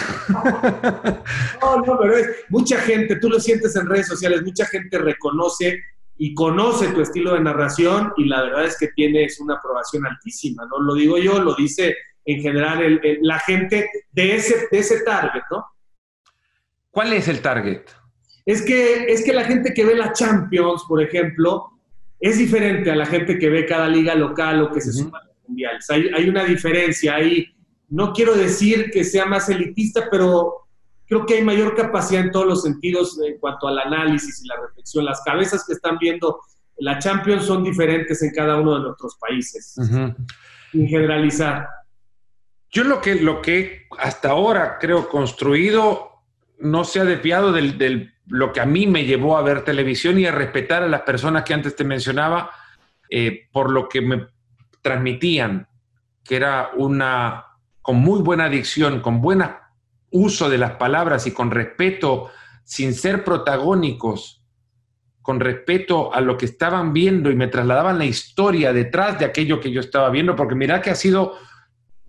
No, 1.61 1.77
no, 1.81 1.99
pero 1.99 2.15
es, 2.15 2.27
mucha 2.49 2.77
gente, 2.77 3.15
tú 3.15 3.29
lo 3.29 3.39
sientes 3.39 3.75
en 3.75 3.87
redes 3.87 4.07
sociales, 4.07 4.43
mucha 4.43 4.65
gente 4.67 4.99
reconoce 4.99 5.81
y 6.17 6.35
conoce 6.35 6.89
tu 6.89 7.01
estilo 7.01 7.33
de 7.33 7.41
narración 7.41 8.13
y 8.15 8.25
la 8.25 8.43
verdad 8.43 8.65
es 8.65 8.77
que 8.77 8.89
tienes 8.89 9.39
una 9.39 9.55
aprobación 9.55 10.05
altísima, 10.05 10.67
no 10.69 10.79
lo 10.79 10.93
digo 10.93 11.17
yo, 11.17 11.41
lo 11.41 11.55
dice 11.55 11.95
en 12.33 12.41
general 12.41 13.01
la 13.21 13.39
gente 13.39 13.89
de 14.11 14.35
ese, 14.35 14.67
de 14.71 14.79
ese 14.79 15.01
target, 15.01 15.41
¿no? 15.51 15.65
¿Cuál 16.91 17.13
es 17.13 17.27
el 17.27 17.41
target? 17.41 17.81
Es 18.45 18.61
que, 18.61 19.05
es 19.05 19.23
que 19.23 19.33
la 19.33 19.43
gente 19.43 19.73
que 19.73 19.85
ve 19.85 19.95
la 19.95 20.11
Champions, 20.11 20.83
por 20.87 21.01
ejemplo, 21.01 21.69
es 22.19 22.37
diferente 22.37 22.91
a 22.91 22.95
la 22.95 23.05
gente 23.05 23.37
que 23.37 23.49
ve 23.49 23.65
cada 23.65 23.87
liga 23.87 24.15
local 24.15 24.63
o 24.63 24.71
que 24.71 24.81
se 24.81 24.91
suma 24.91 25.21
hay, 25.89 26.29
una 26.29 26.43
diferencia 26.43 27.15
ahí. 27.15 27.47
No 27.89 28.13
quiero 28.13 28.35
decir 28.35 28.91
que 28.91 29.03
sea 29.03 29.25
más 29.25 29.49
elitista, 29.49 30.07
pero 30.11 30.67
creo 31.07 31.25
que 31.25 31.35
hay 31.35 31.43
mayor 31.43 31.75
capacidad 31.75 32.23
en 32.23 32.31
todos 32.31 32.45
los 32.45 32.63
sentidos 32.63 33.19
en 33.25 33.39
cuanto 33.39 33.67
al 33.67 33.79
análisis 33.79 34.43
y 34.43 34.47
la 34.47 34.55
reflexión. 34.67 35.05
Las 35.05 35.21
cabezas 35.21 35.65
que 35.65 35.73
están 35.73 35.97
viendo 35.97 36.39
la 36.77 36.99
Champions 36.99 37.45
son 37.45 37.63
diferentes 37.63 38.21
en 38.21 38.31
cada 38.31 38.59
uno 38.59 38.75
de 38.75 38.81
nuestros 38.81 39.17
países. 39.17 39.75
Sin 40.71 40.87
generalizar. 40.87 41.67
Yo 42.71 42.83
lo 42.83 43.01
que, 43.01 43.15
lo 43.15 43.41
que 43.41 43.87
hasta 43.97 44.29
ahora 44.29 44.77
creo 44.79 45.09
construido 45.09 46.11
no 46.59 46.83
se 46.83 46.99
ha 46.99 47.05
desviado 47.05 47.51
de 47.51 48.11
lo 48.27 48.53
que 48.53 48.61
a 48.61 48.65
mí 48.65 48.85
me 48.85 49.05
llevó 49.05 49.37
a 49.37 49.41
ver 49.41 49.63
televisión 49.63 50.19
y 50.19 50.25
a 50.25 50.31
respetar 50.31 50.83
a 50.83 50.87
las 50.87 51.01
personas 51.01 51.43
que 51.43 51.53
antes 51.53 51.75
te 51.75 51.83
mencionaba, 51.83 52.51
eh, 53.09 53.47
por 53.51 53.71
lo 53.71 53.89
que 53.89 54.01
me 54.01 54.27
transmitían 54.81 55.67
que 56.23 56.35
era 56.35 56.69
una, 56.77 57.45
con 57.81 57.95
muy 57.97 58.21
buena 58.21 58.49
dicción, 58.49 59.01
con 59.01 59.19
buen 59.19 59.43
uso 60.11 60.47
de 60.47 60.59
las 60.59 60.73
palabras 60.73 61.25
y 61.25 61.31
con 61.31 61.49
respeto, 61.49 62.29
sin 62.63 62.93
ser 62.93 63.23
protagónicos, 63.23 64.43
con 65.23 65.39
respeto 65.39 66.13
a 66.13 66.21
lo 66.21 66.37
que 66.37 66.45
estaban 66.45 66.93
viendo 66.93 67.31
y 67.31 67.35
me 67.35 67.47
trasladaban 67.47 67.97
la 67.97 68.05
historia 68.05 68.73
detrás 68.73 69.17
de 69.17 69.25
aquello 69.25 69.59
que 69.59 69.71
yo 69.71 69.79
estaba 69.79 70.11
viendo, 70.11 70.35
porque 70.35 70.53
mira 70.53 70.83
que 70.83 70.91
ha 70.91 70.95
sido 70.95 71.35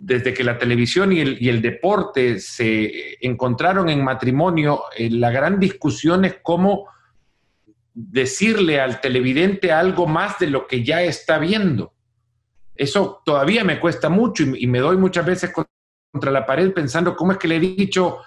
desde 0.03 0.33
que 0.33 0.43
la 0.43 0.57
televisión 0.57 1.11
y 1.13 1.19
el, 1.21 1.61
deporte 1.61 2.39
se 2.39 3.17
encontraron 3.21 3.87
en 3.87 4.03
matrimonio, 4.03 4.85
eh, 4.97 5.11
la 5.11 5.29
gran 5.29 5.59
discusión 5.59 6.25
es 6.25 6.37
cómo 6.41 6.87
decirle 7.93 8.81
al 8.81 8.99
televidente 8.99 9.71
algo 9.71 10.07
más 10.07 10.39
de 10.39 10.47
lo 10.47 10.65
que 10.65 10.83
ya 10.83 11.03
está 11.03 11.37
viendo. 11.37 11.93
Eso 12.73 13.21
todavía 13.23 13.63
me 13.63 13.79
cuesta 13.79 14.09
mucho 14.09 14.43
y, 14.43 14.65
me 14.65 14.79
doy 14.79 14.97
muchas 14.97 15.23
veces 15.23 15.53
contra 16.11 16.31
la 16.31 16.47
pared 16.47 16.73
pensando 16.73 17.15
cómo 17.15 17.33
es 17.33 17.37
que 17.37 17.47
le 17.47 17.57
he 17.57 17.59
dicho 17.59 18.17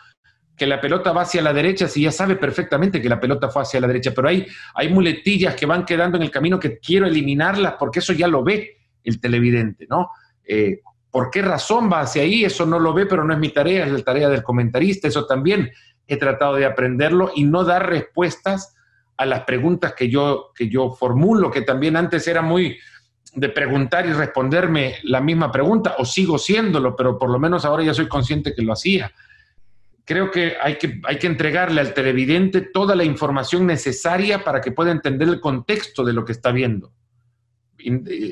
que 0.56 0.68
la 0.68 0.80
pelota 0.80 1.10
va 1.10 1.22
hacia 1.22 1.42
la 1.42 1.52
derecha 1.52 1.88
si 1.88 2.02
ya 2.02 2.12
sabe 2.12 2.36
perfectamente 2.36 3.02
que 3.02 3.08
la 3.08 3.18
pelota 3.18 3.48
fue 3.48 3.62
hacia 3.62 3.80
la 3.80 3.88
derecha, 3.88 4.12
pero 4.14 4.28
hay, 4.28 4.46
hay 4.76 4.88
muletillas 4.90 5.56
que 5.56 5.66
van 5.66 5.84
quedando 5.84 6.18
en 6.18 6.22
el 6.22 6.30
camino 6.30 6.60
que 6.60 6.78
quiero 6.78 7.08
eliminarlas 7.08 7.74
porque 7.80 7.98
eso 7.98 8.12
ya 8.12 8.28
lo 8.28 8.44
ve 8.44 8.76
el 9.02 9.20
televidente, 9.20 9.88
¿no? 9.90 10.10
Eh, 10.44 10.80
¿Por 11.14 11.30
qué 11.30 11.42
razón 11.42 11.88
va 11.92 12.00
hacia 12.00 12.22
ahí? 12.22 12.44
Eso 12.44 12.66
no 12.66 12.80
lo 12.80 12.92
ve, 12.92 13.06
pero 13.06 13.22
no 13.22 13.32
es 13.32 13.38
mi 13.38 13.50
tarea, 13.50 13.86
es 13.86 13.92
la 13.92 14.02
tarea 14.02 14.28
del 14.28 14.42
comentarista. 14.42 15.06
Eso 15.06 15.26
también 15.26 15.70
he 16.08 16.16
tratado 16.16 16.56
de 16.56 16.66
aprenderlo 16.66 17.30
y 17.32 17.44
no 17.44 17.62
dar 17.62 17.88
respuestas 17.88 18.74
a 19.16 19.24
las 19.24 19.44
preguntas 19.44 19.94
que 19.94 20.10
yo, 20.10 20.50
que 20.56 20.68
yo 20.68 20.90
formulo, 20.90 21.52
que 21.52 21.62
también 21.62 21.96
antes 21.96 22.26
era 22.26 22.42
muy 22.42 22.76
de 23.32 23.48
preguntar 23.48 24.06
y 24.06 24.12
responderme 24.12 24.96
la 25.04 25.20
misma 25.20 25.52
pregunta, 25.52 25.94
o 25.98 26.04
sigo 26.04 26.36
siéndolo, 26.36 26.96
pero 26.96 27.16
por 27.16 27.30
lo 27.30 27.38
menos 27.38 27.64
ahora 27.64 27.84
ya 27.84 27.94
soy 27.94 28.08
consciente 28.08 28.52
que 28.52 28.62
lo 28.62 28.72
hacía. 28.72 29.12
Creo 30.04 30.32
que 30.32 30.56
hay 30.60 30.78
que, 30.78 31.00
hay 31.04 31.20
que 31.20 31.28
entregarle 31.28 31.80
al 31.80 31.94
televidente 31.94 32.60
toda 32.60 32.96
la 32.96 33.04
información 33.04 33.68
necesaria 33.68 34.42
para 34.42 34.60
que 34.60 34.72
pueda 34.72 34.90
entender 34.90 35.28
el 35.28 35.38
contexto 35.38 36.02
de 36.02 36.12
lo 36.12 36.24
que 36.24 36.32
está 36.32 36.50
viendo 36.50 36.92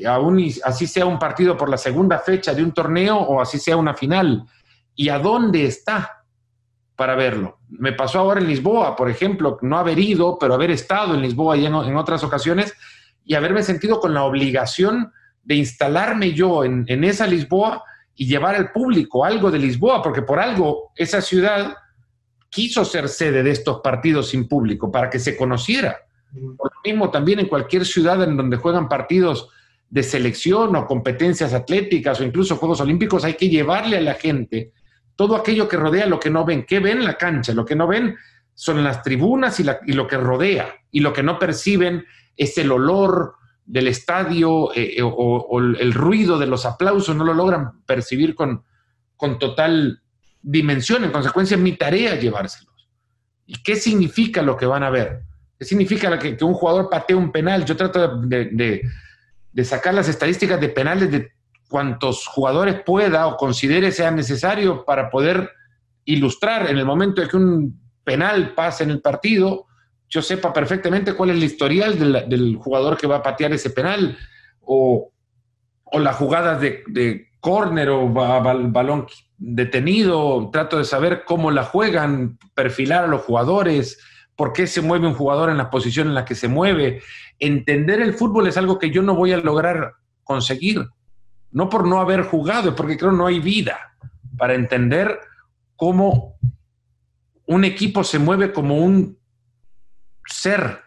aún 0.07 0.51
así 0.63 0.87
sea 0.87 1.05
un 1.05 1.19
partido 1.19 1.57
por 1.57 1.69
la 1.69 1.77
segunda 1.77 2.19
fecha 2.19 2.53
de 2.53 2.63
un 2.63 2.71
torneo 2.71 3.17
o 3.17 3.41
así 3.41 3.59
sea 3.59 3.77
una 3.77 3.93
final. 3.93 4.45
¿Y 4.95 5.09
a 5.09 5.19
dónde 5.19 5.65
está 5.65 6.23
para 6.95 7.15
verlo? 7.15 7.59
Me 7.69 7.93
pasó 7.93 8.19
ahora 8.19 8.39
en 8.39 8.47
Lisboa, 8.47 8.95
por 8.95 9.09
ejemplo, 9.09 9.57
no 9.61 9.77
haber 9.77 9.99
ido, 9.99 10.37
pero 10.39 10.53
haber 10.53 10.71
estado 10.71 11.15
en 11.15 11.21
Lisboa 11.21 11.57
y 11.57 11.65
en, 11.65 11.73
otras 11.73 12.23
ocasiones 12.23 12.73
y 13.25 13.35
haberme 13.35 13.63
sentido 13.63 13.99
con 13.99 14.13
la 14.13 14.23
obligación 14.23 15.11
de 15.43 15.55
instalarme 15.55 16.33
yo 16.33 16.63
en 16.63 17.03
esa 17.03 17.27
Lisboa 17.27 17.83
y 18.15 18.27
llevar 18.27 18.55
al 18.55 18.71
público 18.71 19.25
algo 19.25 19.49
de 19.51 19.59
Lisboa, 19.59 20.01
porque 20.01 20.21
por 20.21 20.39
algo 20.39 20.91
esa 20.95 21.21
ciudad 21.21 21.75
quiso 22.49 22.85
ser 22.85 23.09
sede 23.09 23.41
de 23.41 23.51
estos 23.51 23.81
partidos 23.81 24.29
sin 24.29 24.47
público, 24.47 24.91
para 24.91 25.09
que 25.09 25.19
se 25.19 25.35
conociera 25.35 25.97
por 26.57 26.71
lo 26.73 26.81
mismo, 26.83 27.11
también 27.11 27.39
en 27.39 27.47
cualquier 27.47 27.85
ciudad 27.85 28.21
en 28.23 28.35
donde 28.35 28.57
juegan 28.57 28.89
partidos 28.89 29.49
de 29.89 30.03
selección 30.03 30.75
o 30.75 30.87
competencias 30.87 31.53
atléticas 31.53 32.19
o 32.19 32.23
incluso 32.23 32.55
Juegos 32.55 32.81
Olímpicos, 32.81 33.23
hay 33.23 33.35
que 33.35 33.49
llevarle 33.49 33.97
a 33.97 34.01
la 34.01 34.15
gente 34.15 34.73
todo 35.15 35.35
aquello 35.35 35.67
que 35.67 35.77
rodea 35.77 36.07
lo 36.07 36.19
que 36.19 36.31
no 36.31 36.43
ven. 36.45 36.65
¿Qué 36.65 36.79
ven 36.79 36.97
en 36.97 37.05
la 37.05 37.17
cancha? 37.17 37.53
Lo 37.53 37.63
que 37.63 37.75
no 37.75 37.87
ven 37.87 38.15
son 38.55 38.83
las 38.83 39.03
tribunas 39.03 39.59
y, 39.59 39.93
lo 39.93 40.07
que 40.07 40.17
rodea. 40.17 40.73
Y 40.89 41.01
lo 41.01 41.13
que 41.13 41.21
no 41.21 41.37
perciben 41.37 42.05
es 42.35 42.57
el 42.57 42.71
olor 42.71 43.35
del 43.65 43.87
estadio 43.87 44.73
eh, 44.73 44.95
eh, 44.97 45.01
o, 45.03 45.59
el 45.59 45.93
ruido 45.93 46.39
de 46.39 46.47
los 46.47 46.65
aplausos, 46.65 47.15
no 47.15 47.23
lo 47.23 47.33
logran 47.33 47.83
percibir 47.85 48.35
con, 48.35 48.63
con 49.15 49.37
total 49.37 50.01
dimensión. 50.41 51.03
En 51.03 51.11
consecuencia, 51.11 51.55
es 51.55 51.61
mi 51.61 51.73
tarea 51.73 52.15
llevárselos. 52.15 52.89
¿Y 53.45 53.61
qué 53.61 53.75
significa 53.75 54.41
lo 54.41 54.57
que 54.57 54.65
van 54.65 54.83
a 54.83 54.89
ver? 54.89 55.21
¿Qué 55.63 55.69
significa 55.69 56.19
que, 56.19 56.37
un 56.43 56.53
jugador 56.53 56.89
patee 56.89 57.15
un 57.15 57.31
penal? 57.31 57.63
Yo 57.63 57.77
trato 57.77 58.17
de, 58.17 58.81
sacar 59.63 59.93
las 59.93 60.09
estadísticas 60.09 60.59
de 60.59 60.67
penales 60.67 61.09
de 61.09 61.31
cuantos 61.69 62.27
jugadores 62.27 62.83
pueda 62.83 63.27
o 63.27 63.37
considere 63.37 63.93
sea 63.93 64.11
necesario 64.11 64.83
para 64.83 65.09
poder 65.09 65.49
ilustrar 66.03 66.69
en 66.69 66.77
el 66.77 66.83
momento 66.83 67.21
de 67.21 67.29
que 67.29 67.37
un 67.37 67.81
penal 68.03 68.53
pase 68.53 68.83
en 68.83 68.89
el 68.89 68.99
partido, 68.99 69.67
yo 70.09 70.21
sepa 70.21 70.51
perfectamente 70.51 71.13
cuál 71.13 71.29
es 71.29 71.37
el 71.37 71.43
historial 71.45 71.97
del, 72.27 72.57
jugador 72.57 72.97
que 72.97 73.07
va 73.07 73.17
a 73.17 73.23
patear 73.23 73.53
ese 73.53 73.69
penal 73.69 74.17
o, 74.59 75.13
las 75.93 76.17
jugadas 76.17 76.59
de, 76.59 76.83
de 76.87 77.29
córner 77.39 77.87
o 77.89 78.09
balón 78.09 79.07
detenido, 79.37 80.49
trato 80.51 80.77
de 80.77 80.83
saber 80.83 81.23
cómo 81.23 81.51
la 81.51 81.63
juegan, 81.63 82.37
perfilar 82.53 83.05
a 83.05 83.07
los 83.07 83.21
jugadores, 83.21 83.97
por 84.35 84.53
qué 84.53 84.67
se 84.67 84.81
mueve 84.81 85.07
un 85.07 85.13
jugador 85.13 85.49
en 85.49 85.57
la 85.57 85.69
posición 85.69 86.07
en 86.07 86.15
la 86.15 86.25
que 86.25 86.35
se 86.35 86.47
mueve. 86.47 87.01
Entender 87.39 88.01
el 88.01 88.13
fútbol 88.13 88.47
es 88.47 88.57
algo 88.57 88.79
que 88.79 88.89
yo 88.89 89.01
no 89.01 89.15
voy 89.15 89.31
a 89.31 89.37
lograr 89.37 89.93
conseguir. 90.23 90.87
No 91.51 91.69
por 91.69 91.87
no 91.87 91.99
haber 91.99 92.23
jugado, 92.23 92.69
es 92.69 92.75
porque 92.75 92.97
creo 92.97 93.11
no 93.11 93.27
hay 93.27 93.39
vida 93.39 93.95
para 94.37 94.55
entender 94.55 95.19
cómo 95.75 96.37
un 97.45 97.63
equipo 97.65 98.03
se 98.03 98.19
mueve 98.19 98.51
como 98.51 98.77
un 98.77 99.19
ser 100.25 100.79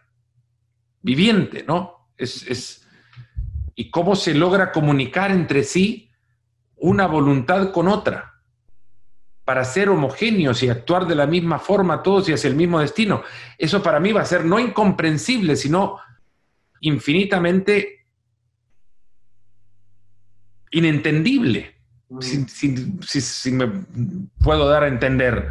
viviente, 1.03 1.65
¿no? 1.67 2.09
Es, 2.17 2.43
es, 2.49 2.87
y 3.75 3.91
cómo 3.91 4.17
se 4.17 4.35
logra 4.35 4.73
comunicar 4.73 5.31
entre 5.31 5.63
sí 5.63 6.11
una 6.77 7.07
voluntad 7.07 7.71
con 7.73 7.89
otra 7.89 8.36
para 9.47 9.65
ser 9.65 9.89
homogéneos 9.89 10.61
y 10.65 10.69
actuar 10.69 11.07
de 11.07 11.15
la 11.15 11.25
misma 11.25 11.61
forma 11.61 12.03
todos 12.03 12.29
y 12.29 12.33
hacia 12.33 12.51
el 12.51 12.57
mismo 12.57 12.81
destino. 12.81 13.23
Eso 13.57 13.81
para 13.81 14.01
mí 14.01 14.11
va 14.11 14.23
a 14.23 14.27
ser 14.27 14.45
no 14.45 14.59
incomprensible, 14.59 15.55
sino 15.55 16.01
infinitamente 16.81 18.07
inentendible, 20.73 21.77
mm. 22.09 22.21
si, 22.21 23.53
me 23.53 23.71
puedo 24.43 24.69
dar 24.69 24.83
a 24.83 24.89
entender. 24.89 25.49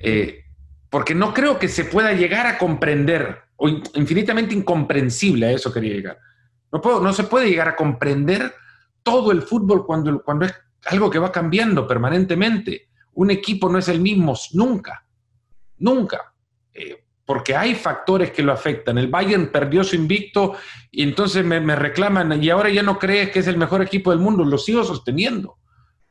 Eh, 0.00 0.44
porque 0.90 1.14
no 1.14 1.32
creo 1.32 1.56
que 1.56 1.68
se 1.68 1.84
pueda 1.84 2.12
llegar 2.14 2.48
a 2.48 2.58
comprender, 2.58 3.42
o 3.54 3.68
infinitamente 3.68 4.56
incomprensible, 4.56 5.46
a 5.46 5.52
eso 5.52 5.72
quería 5.72 5.94
llegar. 5.94 6.18
No, 6.72 6.80
puedo, 6.80 7.00
no 7.00 7.12
se 7.12 7.22
puede 7.22 7.48
llegar 7.48 7.68
a 7.68 7.76
comprender 7.76 8.52
todo 9.04 9.30
el 9.30 9.42
fútbol 9.42 9.86
cuando, 9.86 10.20
cuando 10.24 10.46
es 10.46 10.54
algo 10.86 11.08
que 11.08 11.20
va 11.20 11.30
cambiando 11.30 11.86
permanentemente 11.86 12.88
un 13.16 13.30
equipo 13.30 13.68
no 13.68 13.78
es 13.78 13.88
el 13.88 14.00
mismo 14.00 14.34
nunca, 14.52 15.04
nunca, 15.78 16.34
eh, 16.72 17.04
porque 17.24 17.56
hay 17.56 17.74
factores 17.74 18.30
que 18.30 18.42
lo 18.42 18.52
afectan. 18.52 18.98
El 18.98 19.08
Bayern 19.08 19.50
perdió 19.50 19.82
su 19.82 19.96
invicto 19.96 20.54
y 20.90 21.02
entonces 21.02 21.44
me, 21.44 21.74
reclaman 21.74 22.42
y 22.42 22.50
ahora 22.50 22.68
ya 22.70 22.82
no 22.82 22.98
crees 22.98 23.30
que 23.30 23.40
es 23.40 23.46
el 23.46 23.56
mejor 23.56 23.82
equipo 23.82 24.10
del 24.10 24.20
mundo, 24.20 24.44
lo 24.44 24.58
sigo 24.58 24.84
sosteniendo. 24.84 25.58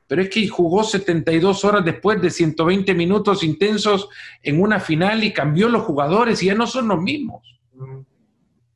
Pero 0.07 0.23
es 0.23 0.29
que 0.29 0.47
jugó 0.47 0.83
72 0.83 1.63
horas 1.63 1.85
después 1.85 2.21
de 2.21 2.29
120 2.29 2.93
minutos 2.95 3.43
intensos 3.43 4.09
en 4.41 4.61
una 4.61 4.79
final 4.79 5.23
y 5.23 5.31
cambió 5.31 5.69
los 5.69 5.83
jugadores 5.83 6.41
y 6.41 6.47
ya 6.47 6.55
no 6.55 6.67
son 6.67 6.87
los 6.87 7.01
mismos. 7.01 7.59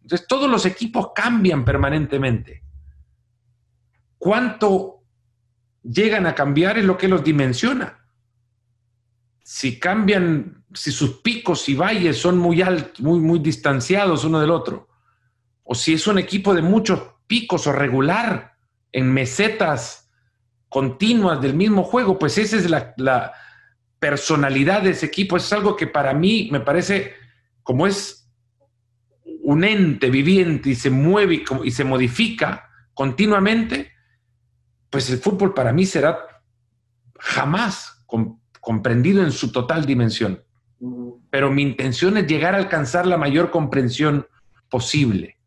Entonces 0.03 0.27
todos 0.27 0.49
los 0.49 0.65
equipos 0.65 1.09
cambian 1.15 1.65
permanentemente. 1.65 2.63
¿Cuánto 4.17 5.01
llegan 5.83 6.27
a 6.27 6.35
cambiar 6.35 6.77
es 6.77 6.85
lo 6.85 6.97
que 6.97 7.07
los 7.07 7.23
dimensiona? 7.23 7.98
Si 9.43 9.79
cambian, 9.79 10.63
si 10.73 10.91
sus 10.91 11.21
picos 11.21 11.67
y 11.69 11.75
valles 11.75 12.17
son 12.17 12.37
muy 12.37 12.61
altos, 12.61 12.99
muy, 12.99 13.19
muy 13.19 13.39
distanciados 13.39 14.23
uno 14.23 14.39
del 14.39 14.51
otro, 14.51 14.87
o 15.63 15.75
si 15.75 15.93
es 15.93 16.07
un 16.07 16.17
equipo 16.17 16.53
de 16.53 16.61
muchos 16.61 16.99
picos 17.27 17.67
o 17.67 17.71
regular 17.71 18.55
en 18.91 19.13
mesetas 19.13 20.09
continuas 20.67 21.41
del 21.41 21.53
mismo 21.53 21.83
juego, 21.83 22.17
pues 22.17 22.37
esa 22.37 22.57
es 22.57 22.69
la, 22.69 23.33
personalidad 23.99 24.83
de 24.83 24.91
ese 24.91 25.07
equipo. 25.07 25.35
es 25.35 25.51
algo 25.51 25.75
que 25.75 25.85
para 25.85 26.13
mí 26.13 26.47
me 26.53 26.61
parece, 26.61 27.15
como 27.63 27.85
es 27.85 28.31
un 29.43 29.65
ente 29.65 30.09
viviente 30.09 30.69
y 30.69 30.75
se 30.75 30.89
mueve 30.89 31.43
y, 31.65 31.71
se 31.71 31.83
modifica 31.83 32.69
continuamente, 32.93 33.91
pues 34.89 35.09
el 35.09 35.19
fútbol 35.19 35.53
para 35.53 35.73
mí 35.73 35.85
será 35.85 36.17
jamás 37.19 38.05
comprendido 38.59 39.23
en 39.23 39.31
su 39.31 39.51
total 39.51 39.85
dimensión. 39.85 40.43
Pero 41.29 41.51
mi 41.51 41.61
intención 41.61 42.17
es 42.17 42.27
llegar 42.27 42.55
a 42.55 42.57
alcanzar 42.57 43.05
la 43.05 43.17
mayor 43.17 43.51
comprensión 43.51 44.25
posible 44.69 45.37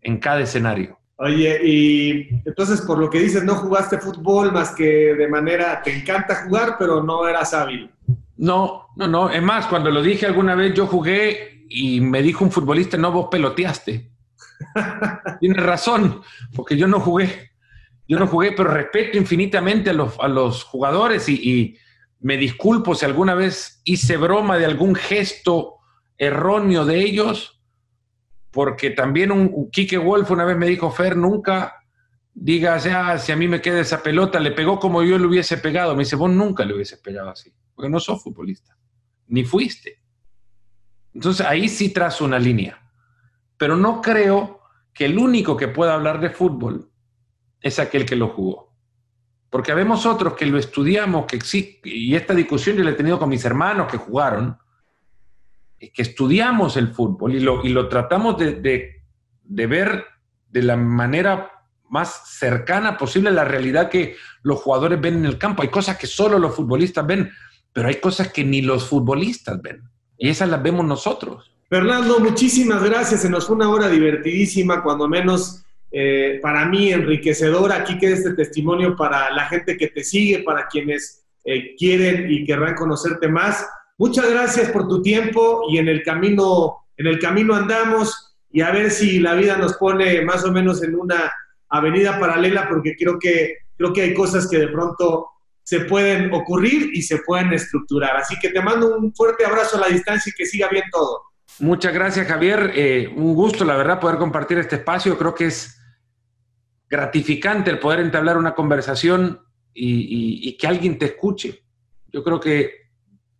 en 0.00 0.18
cada 0.18 0.40
escenario. 0.40 0.98
Oye, 1.16 1.60
y 1.64 2.28
entonces 2.44 2.80
por 2.80 2.98
lo 2.98 3.08
que 3.08 3.20
dices, 3.20 3.44
no 3.44 3.54
jugaste 3.54 3.98
fútbol 3.98 4.52
más 4.52 4.74
que 4.74 5.14
de 5.14 5.28
manera, 5.28 5.80
te 5.82 5.96
encanta 5.96 6.44
jugar, 6.44 6.76
pero 6.78 7.02
no 7.02 7.26
eras 7.28 7.54
hábil. 7.54 7.90
No, 8.36 8.88
no, 8.96 9.06
no. 9.06 9.30
Es 9.30 9.42
más, 9.42 9.66
cuando 9.66 9.90
lo 9.90 10.02
dije 10.02 10.26
alguna 10.26 10.54
vez, 10.54 10.74
yo 10.74 10.86
jugué 10.86 11.66
y 11.68 12.00
me 12.00 12.20
dijo 12.20 12.44
un 12.44 12.50
futbolista, 12.50 12.96
no, 12.96 13.12
vos 13.12 13.28
peloteaste. 13.30 14.10
Tienes 15.40 15.62
razón, 15.62 16.20
porque 16.54 16.76
yo 16.76 16.88
no 16.88 17.00
jugué. 17.00 17.50
Yo 18.06 18.18
no 18.18 18.26
jugué, 18.26 18.52
pero 18.52 18.70
respeto 18.70 19.16
infinitamente 19.16 19.90
a 19.90 19.94
los, 19.94 20.18
a 20.20 20.28
los 20.28 20.64
jugadores 20.64 21.28
y, 21.28 21.78
me 22.24 22.38
disculpo 22.38 22.94
si 22.94 23.04
alguna 23.04 23.34
vez 23.34 23.82
hice 23.84 24.16
broma 24.16 24.56
de 24.56 24.64
algún 24.64 24.94
gesto 24.94 25.74
erróneo 26.16 26.86
de 26.86 27.00
ellos, 27.00 27.60
porque 28.50 28.88
también 28.88 29.30
un, 29.30 29.70
Kike 29.70 29.98
Wolf 29.98 30.30
una 30.30 30.46
vez 30.46 30.56
me 30.56 30.66
dijo, 30.66 30.90
Fer, 30.90 31.18
nunca 31.18 31.84
diga, 32.32 32.76
ah, 32.76 33.18
si 33.18 33.30
a 33.30 33.36
mí 33.36 33.46
me 33.46 33.60
queda 33.60 33.80
esa 33.80 34.02
pelota, 34.02 34.40
le 34.40 34.52
pegó 34.52 34.78
como 34.78 35.02
yo 35.02 35.18
le 35.18 35.26
hubiese 35.26 35.58
pegado. 35.58 35.94
Me 35.94 36.04
dice, 36.04 36.16
vos 36.16 36.30
nunca 36.30 36.64
le 36.64 36.72
hubieses 36.72 36.98
pegado 36.98 37.28
así, 37.28 37.52
porque 37.74 37.90
no 37.90 38.00
sos 38.00 38.22
futbolista, 38.22 38.74
ni 39.26 39.44
fuiste. 39.44 40.00
Entonces 41.12 41.44
ahí 41.44 41.68
sí 41.68 41.90
trazo 41.90 42.24
una 42.24 42.38
línea. 42.38 42.90
Pero 43.58 43.76
no 43.76 44.00
creo 44.00 44.62
que 44.94 45.04
el 45.04 45.18
único 45.18 45.58
que 45.58 45.68
pueda 45.68 45.92
hablar 45.92 46.22
de 46.22 46.30
fútbol 46.30 46.90
es 47.60 47.78
aquel 47.78 48.06
que 48.06 48.16
lo 48.16 48.28
jugó. 48.28 48.73
Porque 49.54 49.70
habemos 49.70 50.04
otros 50.04 50.32
que 50.34 50.46
lo 50.46 50.58
estudiamos, 50.58 51.26
que 51.26 51.38
y 51.84 52.16
esta 52.16 52.34
discusión 52.34 52.74
yo 52.74 52.82
la 52.82 52.90
he 52.90 52.94
tenido 52.94 53.20
con 53.20 53.28
mis 53.28 53.44
hermanos 53.44 53.86
que 53.88 53.98
jugaron, 53.98 54.58
que 55.78 56.02
estudiamos 56.02 56.76
el 56.76 56.88
fútbol 56.88 57.36
y 57.36 57.38
lo, 57.38 57.64
y 57.64 57.68
lo 57.68 57.88
tratamos 57.88 58.36
de, 58.36 59.00
de 59.44 59.66
ver 59.68 60.06
de 60.50 60.60
la 60.60 60.76
manera 60.76 61.52
más 61.88 62.36
cercana 62.36 62.98
posible 62.98 63.28
a 63.28 63.32
la 63.32 63.44
realidad 63.44 63.90
que 63.90 64.16
los 64.42 64.60
jugadores 64.60 65.00
ven 65.00 65.18
en 65.18 65.24
el 65.24 65.38
campo. 65.38 65.62
Hay 65.62 65.68
cosas 65.68 65.98
que 65.98 66.08
solo 66.08 66.36
los 66.40 66.56
futbolistas 66.56 67.06
ven, 67.06 67.30
pero 67.72 67.86
hay 67.86 68.00
cosas 68.00 68.32
que 68.32 68.42
ni 68.42 68.60
los 68.60 68.88
futbolistas 68.88 69.62
ven. 69.62 69.88
Y 70.18 70.30
esas 70.30 70.48
las 70.48 70.64
vemos 70.64 70.84
nosotros. 70.84 71.54
Fernando, 71.68 72.18
muchísimas 72.18 72.82
gracias. 72.82 73.20
Se 73.20 73.30
nos 73.30 73.46
fue 73.46 73.54
una 73.54 73.70
hora 73.70 73.86
divertidísima, 73.86 74.82
cuando 74.82 75.06
menos 75.06 75.63
eh, 75.96 76.40
para 76.42 76.66
mí 76.66 76.92
enriquecedora. 76.92 77.76
Aquí 77.76 77.96
queda 77.98 78.16
este 78.16 78.34
testimonio 78.34 78.96
para 78.96 79.30
la 79.30 79.46
gente 79.46 79.76
que 79.76 79.86
te 79.86 80.02
sigue, 80.02 80.40
para 80.40 80.66
quienes 80.66 81.24
eh, 81.44 81.76
quieren 81.76 82.26
y 82.28 82.44
querrán 82.44 82.74
conocerte 82.74 83.28
más. 83.28 83.64
Muchas 83.96 84.28
gracias 84.28 84.70
por 84.70 84.88
tu 84.88 85.00
tiempo 85.02 85.66
y 85.70 85.78
en 85.78 85.86
el 85.86 86.02
camino, 86.02 86.78
en 86.96 87.06
el 87.06 87.20
camino 87.20 87.54
andamos 87.54 88.34
y 88.50 88.60
a 88.60 88.72
ver 88.72 88.90
si 88.90 89.20
la 89.20 89.34
vida 89.34 89.56
nos 89.56 89.74
pone 89.74 90.20
más 90.22 90.44
o 90.44 90.50
menos 90.50 90.82
en 90.82 90.96
una 90.96 91.32
avenida 91.68 92.18
paralela 92.18 92.68
porque 92.68 92.96
creo 92.96 93.16
que, 93.20 93.58
creo 93.76 93.92
que 93.92 94.02
hay 94.02 94.14
cosas 94.14 94.48
que 94.48 94.58
de 94.58 94.68
pronto 94.68 95.28
se 95.62 95.82
pueden 95.82 96.34
ocurrir 96.34 96.90
y 96.92 97.02
se 97.02 97.18
pueden 97.18 97.52
estructurar. 97.52 98.16
Así 98.16 98.34
que 98.40 98.48
te 98.48 98.60
mando 98.60 98.98
un 98.98 99.14
fuerte 99.14 99.46
abrazo 99.46 99.76
a 99.76 99.82
la 99.82 99.88
distancia 99.90 100.32
y 100.34 100.36
que 100.36 100.44
siga 100.44 100.68
bien 100.68 100.86
todo. 100.90 101.22
Muchas 101.60 101.94
gracias, 101.94 102.26
Javier. 102.26 102.72
Eh, 102.74 103.12
un 103.14 103.36
gusto, 103.36 103.64
la 103.64 103.76
verdad, 103.76 104.00
poder 104.00 104.18
compartir 104.18 104.58
este 104.58 104.74
espacio. 104.74 105.16
Creo 105.16 105.36
que 105.36 105.46
es 105.46 105.80
gratificante 106.88 107.70
el 107.70 107.78
poder 107.78 108.00
entablar 108.00 108.36
una 108.36 108.54
conversación 108.54 109.40
y, 109.74 110.56
que 110.56 110.66
alguien 110.66 110.98
te 110.98 111.06
escuche. 111.06 111.64
Yo 112.12 112.22
creo 112.22 112.38
que 112.38 112.70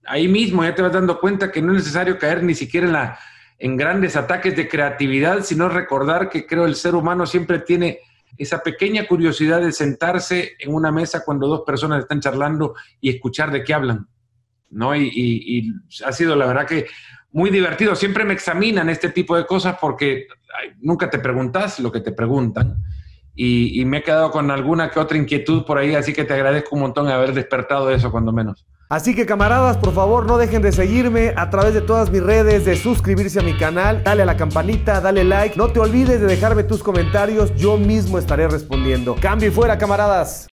ahí 0.05 0.29
mismo 0.29 0.65
ya 0.65 0.75
te 0.75 0.83
vas 0.83 0.93
dando 0.93 1.21
cuenta 1.21 1.53
que 1.53 1.63
no 1.63 1.73
es 1.73 1.79
necesario 1.79 2.19
caer 2.19 2.43
ni 2.43 2.55
siquiera 2.55 2.87
en, 2.87 2.93
la, 2.93 3.19
en 3.59 3.77
grandes 3.77 4.17
ataques 4.17 4.57
de 4.57 4.69
creatividad, 4.69 5.43
sino 5.43 5.69
recordar 5.69 6.29
que 6.29 6.47
creo 6.47 6.67
el 6.67 6.75
ser 6.75 6.95
humano 6.95 7.27
siempre 7.27 7.61
tiene 7.61 8.01
esa 8.37 8.63
pequeña 8.63 9.07
curiosidad 9.07 9.61
de 9.61 9.73
sentarse 9.73 10.57
en 10.59 10.75
una 10.75 10.91
mesa 10.91 11.25
cuando 11.25 11.47
dos 11.47 11.63
personas 11.65 12.01
están 12.01 12.21
charlando 12.21 12.75
y 13.01 13.11
escuchar 13.11 13.51
de 13.53 13.63
qué 13.63 13.75
hablan, 13.75 14.09
¿no? 14.71 14.95
Y, 14.97 15.73
ha 16.05 16.13
sido 16.13 16.35
la 16.35 16.47
verdad 16.47 16.67
que 16.67 16.87
muy 17.31 17.51
divertido. 17.51 17.95
Siempre 17.95 18.25
me 18.25 18.35
examinan 18.35 18.91
este 18.91 19.11
tipo 19.11 19.37
de 19.37 19.47
cosas 19.47 19.77
porque 19.81 20.27
nunca 20.81 21.11
te 21.11 21.19
preguntas 21.19 21.79
lo 21.79 21.93
que 21.93 22.01
te 22.01 22.13
preguntan. 22.13 22.83
Y, 23.37 23.85
me 23.85 23.99
he 23.99 24.03
quedado 24.03 24.31
con 24.31 24.51
alguna 24.51 24.91
que 24.91 25.01
otra 25.01 25.19
inquietud 25.19 25.65
por 25.65 25.79
ahí, 25.79 25.95
así 25.95 26.13
que 26.13 26.25
te 26.25 26.35
agradezco 26.35 26.77
un 26.77 26.83
montón 26.83 27.09
haber 27.09 27.33
despertado 27.33 27.91
eso, 27.91 28.11
cuando 28.11 28.33
menos. 28.33 28.65
Así 28.89 29.15
que 29.15 29.27
camaradas, 29.27 29.77
por 29.79 29.93
favor 29.93 30.27
no 30.27 30.37
dejen 30.37 30.63
de 30.63 30.71
seguirme 30.71 31.33
a 31.37 31.51
través 31.51 31.75
de 31.75 31.81
todas 31.81 32.11
mis 32.11 32.23
redes, 32.23 32.65
de 32.65 32.77
suscribirse 32.77 33.41
a 33.41 33.43
mi 33.43 33.55
canal, 33.55 34.05
dale 34.05 34.23
a 34.23 34.27
la 34.27 34.37
campanita, 34.37 35.01
dale 35.01 35.25
like, 35.25 35.57
no 35.57 35.69
te 35.69 35.81
olvides 35.81 36.21
de 36.21 36.27
dejarme 36.27 36.65
tus 36.65 36.83
comentarios, 36.83 37.55
yo 37.57 37.77
mismo 37.77 38.19
estaré 38.19 38.47
respondiendo. 38.47 39.17
Cambio 39.21 39.49
y 39.49 39.53
fuera 39.53 39.79
camaradas. 39.79 40.47